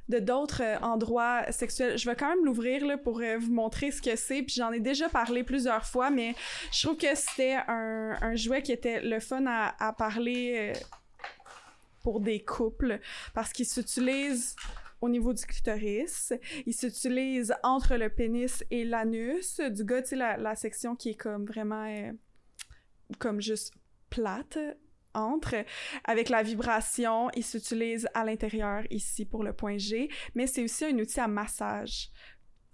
de 0.09 0.19
d'autres 0.19 0.61
euh, 0.61 0.77
endroits 0.79 1.51
sexuels. 1.51 1.97
Je 1.97 2.09
vais 2.09 2.15
quand 2.15 2.29
même 2.29 2.45
l'ouvrir 2.45 2.85
là, 2.85 2.97
pour 2.97 3.19
euh, 3.21 3.37
vous 3.37 3.51
montrer 3.51 3.91
ce 3.91 4.01
que 4.01 4.15
c'est, 4.15 4.43
puis 4.43 4.55
j'en 4.55 4.71
ai 4.71 4.79
déjà 4.79 5.09
parlé 5.09 5.43
plusieurs 5.43 5.85
fois, 5.85 6.09
mais 6.09 6.35
je 6.71 6.85
trouve 6.85 6.97
que 6.97 7.15
c'était 7.15 7.57
un, 7.67 8.35
jouet 8.35 8.61
qui 8.61 8.71
était 8.71 9.01
le 9.01 9.19
fun 9.19 9.45
à, 9.47 9.93
parler 9.93 10.73
euh, 10.75 10.79
pour 12.03 12.19
des 12.19 12.43
couples, 12.43 12.99
parce 13.33 13.51
qu'il 13.51 13.65
s'utilise 13.65 14.55
au 15.01 15.09
niveau 15.09 15.33
du 15.33 15.45
clitoris. 15.45 16.33
Il 16.65 16.73
s'utilise 16.73 17.53
entre 17.63 17.95
le 17.95 18.09
pénis 18.09 18.63
et 18.71 18.85
l'anus 18.85 19.59
du 19.59 19.83
gars, 19.83 20.01
tu 20.01 20.09
sais, 20.09 20.15
la, 20.15 20.37
la 20.37 20.55
section 20.55 20.95
qui 20.95 21.11
est 21.11 21.15
comme 21.15 21.45
vraiment 21.45 22.11
comme 23.19 23.39
juste 23.39 23.73
plate 24.09 24.57
entre. 25.15 25.55
Avec 26.03 26.29
la 26.29 26.43
vibration, 26.43 27.29
il 27.35 27.43
s'utilise 27.43 28.07
à 28.13 28.23
l'intérieur 28.23 28.83
ici 28.91 29.25
pour 29.25 29.43
le 29.43 29.53
point 29.53 29.77
G, 29.77 30.09
mais 30.35 30.47
c'est 30.47 30.63
aussi 30.63 30.85
un 30.85 30.97
outil 30.99 31.19
à 31.19 31.27
massage. 31.27 32.09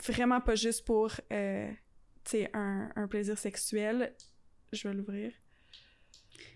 Vraiment 0.06 0.42
pas 0.42 0.56
juste 0.56 0.86
pour, 0.86 1.12
euh, 1.32 1.70
un, 2.54 2.90
un 2.96 3.08
plaisir 3.08 3.38
sexuel. 3.38 4.16
Je 4.72 4.88
vais 4.88 4.94
l'ouvrir. 4.94 5.32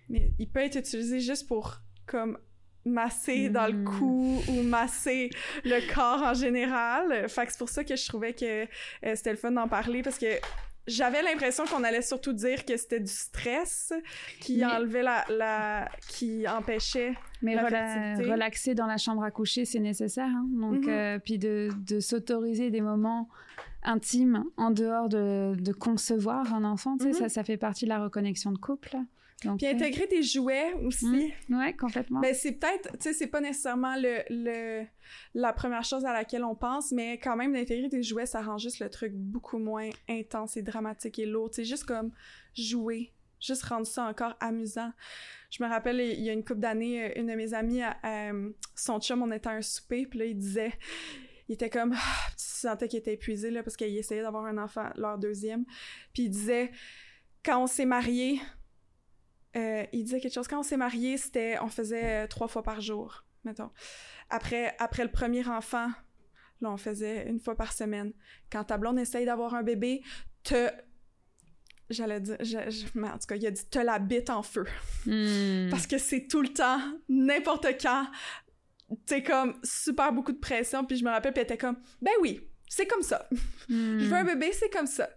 Mais 0.09 0.31
il 0.39 0.49
peut 0.49 0.59
être 0.61 0.77
utilisé 0.77 1.19
juste 1.19 1.47
pour, 1.47 1.77
comme, 2.05 2.37
masser 2.85 3.49
dans 3.49 3.65
le 3.65 3.73
Mm. 3.73 3.85
cou 3.85 4.43
ou 4.47 4.61
masser 4.61 5.31
le 5.63 5.93
corps 5.93 6.21
en 6.21 6.33
général. 6.35 7.27
Fait 7.29 7.45
que 7.45 7.51
c'est 7.51 7.57
pour 7.57 7.69
ça 7.69 7.83
que 7.83 7.95
je 7.95 8.07
trouvais 8.07 8.33
que 8.33 8.63
euh, 8.63 9.15
c'était 9.15 9.31
le 9.31 9.37
fun 9.37 9.51
d'en 9.51 9.67
parler 9.67 10.03
parce 10.03 10.19
que 10.19 10.39
j'avais 10.87 11.21
l'impression 11.23 11.65
qu'on 11.65 11.83
allait 11.83 12.01
surtout 12.01 12.33
dire 12.33 12.65
que 12.65 12.77
c'était 12.77 12.99
du 12.99 13.11
stress 13.11 13.93
qui 14.41 14.57
Mais- 14.57 14.65
enlevait 14.65 15.03
la, 15.03 15.25
la 15.29 15.89
qui 16.09 16.47
empêchait 16.47 17.13
Mais 17.41 17.55
La 17.55 17.63
rela- 17.67 18.31
relaxer 18.31 18.73
dans 18.75 18.85
la 18.87 18.97
chambre 18.97 19.23
à 19.23 19.31
coucher, 19.31 19.65
c'est 19.65 19.79
nécessaire. 19.79 20.25
hein. 20.27 20.47
Donc, 20.51 20.85
Mhm. 20.85 20.89
euh, 20.89 21.19
puis 21.19 21.37
de, 21.37 21.69
de 21.87 21.99
s'autoriser 21.99 22.71
des 22.71 22.81
moments 22.81 23.29
intimes 23.83 24.45
en 24.57 24.71
dehors 24.71 25.09
de, 25.09 25.55
de 25.59 25.71
concevoir 25.71 26.53
un 26.53 26.63
enfant, 26.63 26.97
tu 26.97 27.03
sais, 27.03 27.09
Mhm. 27.09 27.15
ça, 27.15 27.29
ça 27.29 27.43
fait 27.43 27.57
partie 27.57 27.85
de 27.85 27.89
la 27.89 27.99
reconnexion 28.03 28.51
de 28.51 28.57
couple. 28.57 28.97
Donc, 29.43 29.59
puis 29.59 29.67
intégrer 29.67 30.07
des 30.07 30.23
jouets 30.23 30.73
aussi. 30.85 31.33
Ouais, 31.49 31.73
complètement. 31.73 32.21
Ben, 32.21 32.33
c'est 32.33 32.53
peut-être, 32.53 32.93
tu 32.93 33.01
sais, 33.01 33.13
c'est 33.13 33.27
pas 33.27 33.41
nécessairement 33.41 33.95
le, 33.97 34.23
le, 34.29 34.85
la 35.33 35.51
première 35.51 35.83
chose 35.83 36.05
à 36.05 36.13
laquelle 36.13 36.43
on 36.43 36.55
pense, 36.55 36.91
mais 36.91 37.19
quand 37.19 37.35
même, 37.35 37.53
d'intégrer 37.53 37.89
des 37.89 38.01
jouets, 38.01 38.25
ça 38.25 38.41
rend 38.41 38.57
juste 38.57 38.79
le 38.79 38.89
truc 38.89 39.13
beaucoup 39.13 39.57
moins 39.57 39.89
intense 40.09 40.55
et 40.55 40.61
dramatique 40.61 41.19
et 41.19 41.25
lourd. 41.25 41.49
C'est 41.51 41.65
juste 41.65 41.83
comme 41.83 42.11
jouer, 42.55 43.11
juste 43.41 43.63
rendre 43.63 43.85
ça 43.85 44.05
encore 44.05 44.35
amusant. 44.39 44.91
Je 45.51 45.63
me 45.63 45.69
rappelle, 45.69 45.99
il 45.99 46.21
y 46.21 46.29
a 46.29 46.33
une 46.33 46.43
couple 46.43 46.61
d'années, 46.61 47.03
euh, 47.03 47.19
une 47.19 47.27
de 47.27 47.35
mes 47.35 47.53
amies, 47.53 47.81
euh, 48.05 48.49
son 48.73 48.99
chum, 48.99 49.21
on 49.21 49.31
était 49.31 49.49
à 49.49 49.53
un 49.53 49.61
souper, 49.61 50.05
puis 50.05 50.19
là, 50.19 50.25
il 50.25 50.37
disait, 50.37 50.73
il 51.49 51.53
était 51.53 51.69
comme, 51.69 51.93
ah, 51.93 52.27
tu 52.31 52.45
sentais 52.45 52.87
qu'il 52.87 52.99
était 52.99 53.13
épuisé, 53.13 53.51
là, 53.51 53.63
parce 53.63 53.75
qu'il 53.75 53.95
essayait 53.95 54.21
d'avoir 54.21 54.45
un 54.45 54.57
enfant, 54.57 54.89
leur 54.95 55.17
deuxième, 55.17 55.65
puis 56.13 56.23
il 56.23 56.29
disait, 56.29 56.71
quand 57.43 57.61
on 57.61 57.67
s'est 57.67 57.85
mariés, 57.85 58.39
euh, 59.55 59.85
il 59.93 60.03
disait 60.03 60.19
quelque 60.19 60.33
chose. 60.33 60.47
Quand 60.47 60.59
on 60.59 60.63
s'est 60.63 60.77
mariés, 60.77 61.17
c'était, 61.17 61.57
on 61.61 61.67
faisait 61.67 62.23
euh, 62.23 62.27
trois 62.27 62.47
fois 62.47 62.63
par 62.63 62.81
jour, 62.81 63.23
mettons. 63.43 63.71
Après, 64.29 64.75
après 64.79 65.03
le 65.03 65.11
premier 65.11 65.47
enfant, 65.47 65.89
là, 66.61 66.71
on 66.71 66.77
faisait 66.77 67.27
une 67.29 67.39
fois 67.39 67.55
par 67.55 67.73
semaine. 67.73 68.13
Quand 68.51 68.63
ta 68.65 68.77
blonde 68.77 68.99
essaye 68.99 69.25
d'avoir 69.25 69.53
un 69.55 69.63
bébé, 69.63 70.01
te... 70.43 70.69
J'allais 71.89 72.19
dire... 72.19 72.37
je- 72.39 72.69
je- 72.71 72.85
mais 72.95 73.07
en 73.09 73.17
tout 73.19 73.27
cas, 73.27 73.35
il 73.35 73.45
a 73.45 73.51
dit 73.51 73.65
«te 73.69 73.77
la 73.79 73.99
bite 73.99 74.29
en 74.31 74.41
feu 74.41 74.65
Hmm. 75.05 75.69
Parce 75.69 75.85
que 75.85 75.97
c'est 75.99 76.27
tout 76.27 76.41
le 76.41 76.49
temps, 76.49 76.79
n'importe 77.07 77.67
quand. 77.79 78.07
C'est 79.05 79.21
comme 79.23 79.59
super 79.63 80.11
beaucoup 80.11 80.31
de 80.31 80.39
pression. 80.39 80.83
Puis 80.85 80.97
je 80.97 81.03
me 81.05 81.09
rappelle, 81.11 81.31
puis 81.33 81.41
elle 81.41 81.45
était 81.45 81.57
comme 81.57 81.77
«Ben 82.01 82.11
oui, 82.21 82.41
c'est 82.67 82.87
comme 82.87 83.03
ça. 83.03 83.27
Hmm. 83.69 83.99
Je 83.99 84.05
veux 84.05 84.13
un 84.15 84.23
bébé, 84.23 84.51
c'est 84.51 84.69
comme 84.69 84.87
ça.» 84.87 85.09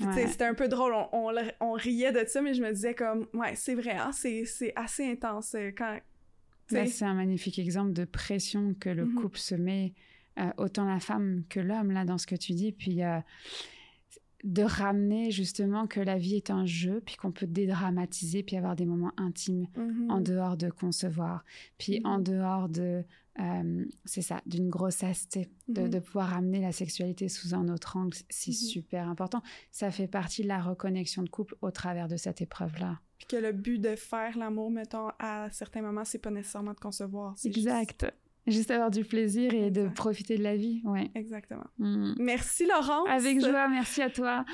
Ouais. 0.00 0.26
C'était 0.26 0.44
un 0.44 0.54
peu 0.54 0.68
drôle, 0.68 0.94
on, 1.12 1.32
on, 1.60 1.72
riait 1.72 2.12
de 2.12 2.24
ça, 2.26 2.40
mais 2.42 2.54
je 2.54 2.62
me 2.62 2.72
disais 2.72 2.94
comme, 2.94 3.26
ouais, 3.34 3.54
c'est 3.54 3.74
vrai, 3.74 3.92
hein, 3.92 4.10
c'est 4.12 4.72
assez 4.74 5.10
intense 5.10 5.54
euh, 5.54 5.70
quand... 5.76 5.98
Là, 6.70 6.86
sais. 6.86 6.86
c'est 6.86 7.04
un 7.04 7.14
magnifique 7.14 7.58
exemple 7.58 7.92
de 7.92 8.04
pression 8.04 8.74
que 8.80 8.88
le 8.88 9.04
Mhm. 9.04 9.14
couple 9.14 9.38
se 9.38 9.54
met, 9.54 9.92
euh, 10.38 10.50
autant 10.56 10.86
la 10.86 10.98
femme 11.00 11.44
que 11.50 11.60
l'homme, 11.60 11.92
là, 11.92 12.04
dans 12.04 12.18
ce 12.18 12.26
que 12.26 12.34
tu 12.36 12.52
dis. 12.52 12.72
Puis 12.72 13.02
euh, 13.02 13.18
de 14.44 14.62
ramener 14.62 15.30
justement 15.30 15.86
que 15.86 16.00
la 16.00 16.18
vie 16.18 16.34
est 16.36 16.50
un 16.50 16.66
jeu, 16.66 17.00
puis 17.04 17.16
qu'on 17.16 17.30
peut 17.32 17.46
dédramatiser, 17.46 18.42
puis 18.42 18.56
avoir 18.56 18.74
des 18.76 18.86
moments 18.86 19.12
intimes 19.16 19.68
Mhm. 19.76 20.10
en 20.10 20.20
dehors 20.20 20.56
de 20.56 20.68
concevoir, 20.70 21.44
puis 21.78 22.00
Mhm. 22.00 22.06
en 22.06 22.18
dehors 22.18 22.68
de, 22.68 23.04
euh, 23.38 23.84
c'est 24.04 24.22
ça, 24.22 24.40
d'une 24.46 24.68
sais, 25.30 25.50
de, 25.68 25.82
Mhm. 25.82 25.90
de 25.90 25.98
pouvoir 26.00 26.34
amener 26.34 26.60
la 26.60 26.72
sexualité 26.72 27.28
sous 27.28 27.54
un 27.54 27.68
autre 27.68 27.96
angle, 27.96 28.16
c'est 28.30 28.52
super 28.52 29.08
important. 29.08 29.42
Ça 29.70 29.90
fait 29.90 30.08
partie 30.08 30.42
de 30.42 30.48
la 30.48 30.60
reconnexion 30.60 31.22
de 31.22 31.28
couple 31.28 31.54
au 31.62 31.70
travers 31.70 32.08
de 32.08 32.16
cette 32.16 32.40
épreuve-là. 32.42 33.00
Puis 33.18 33.26
que 33.28 33.36
le 33.36 33.52
but 33.52 33.78
de 33.78 33.94
faire 33.94 34.36
l'amour, 34.36 34.70
mettons, 34.72 35.10
à 35.20 35.48
certains 35.52 35.82
moments, 35.82 36.04
c'est 36.04 36.18
pas 36.18 36.30
nécessairement 36.32 36.74
de 36.74 36.80
concevoir. 36.80 37.36
juste- 37.36 37.56
Exact. 37.56 38.12
Juste 38.46 38.70
avoir 38.72 38.90
du 38.90 39.04
plaisir 39.04 39.54
et 39.54 39.70
de 39.70 39.86
profiter 39.88 40.36
de 40.36 40.42
la 40.42 40.56
vie, 40.56 40.82
ouais. 40.84 41.10
Exactement. 41.14 41.66
Mm. 41.78 42.14
Merci, 42.18 42.66
Laurence. 42.66 43.08
Avec 43.08 43.40
joie, 43.40 43.68
merci 43.68 44.02
à 44.02 44.10
toi. 44.10 44.44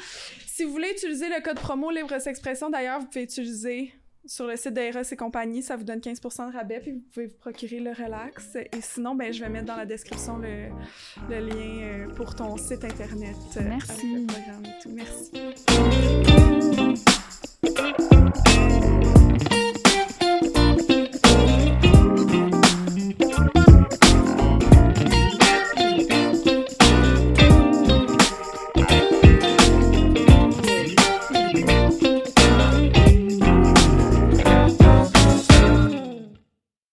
Si 0.47 0.64
vous 0.64 0.72
voulez 0.72 0.91
utiliser 0.93 1.28
le 1.28 1.43
code 1.43 1.57
promo 1.59 1.91
Libre 1.91 2.12
Expression, 2.26 2.68
d'ailleurs, 2.68 3.01
vous 3.01 3.07
pouvez 3.07 3.22
utiliser 3.24 3.93
sur 4.26 4.47
le 4.47 4.57
site 4.57 4.74
d'Eros 4.74 5.01
et 5.11 5.16
compagnie, 5.16 5.62
ça 5.62 5.76
vous 5.76 5.84
donne 5.84 6.01
15% 6.01 6.49
de 6.49 6.53
rabais, 6.53 6.80
puis 6.80 6.93
vous 6.93 7.01
pouvez 7.14 7.26
vous 7.28 7.36
procurer 7.39 7.80
le 7.80 7.93
relax. 7.93 8.57
Et 8.57 8.80
sinon, 8.82 9.14
ben, 9.14 9.32
je 9.32 9.41
vais 9.43 9.49
mettre 9.49 9.64
dans 9.64 9.76
la 9.76 9.86
description 9.86 10.36
le, 10.36 10.68
le 11.30 11.39
lien 11.47 11.82
euh, 11.82 12.09
pour 12.14 12.34
ton 12.34 12.59
site 12.59 12.84
internet. 12.84 13.36
euh, 13.57 13.61
Merci. 13.66 13.91
avec 13.93 14.03
le 14.20 14.26
programme 14.26 14.64
et 14.66 14.82
tout. 14.82 14.91
Merci. 14.91 15.32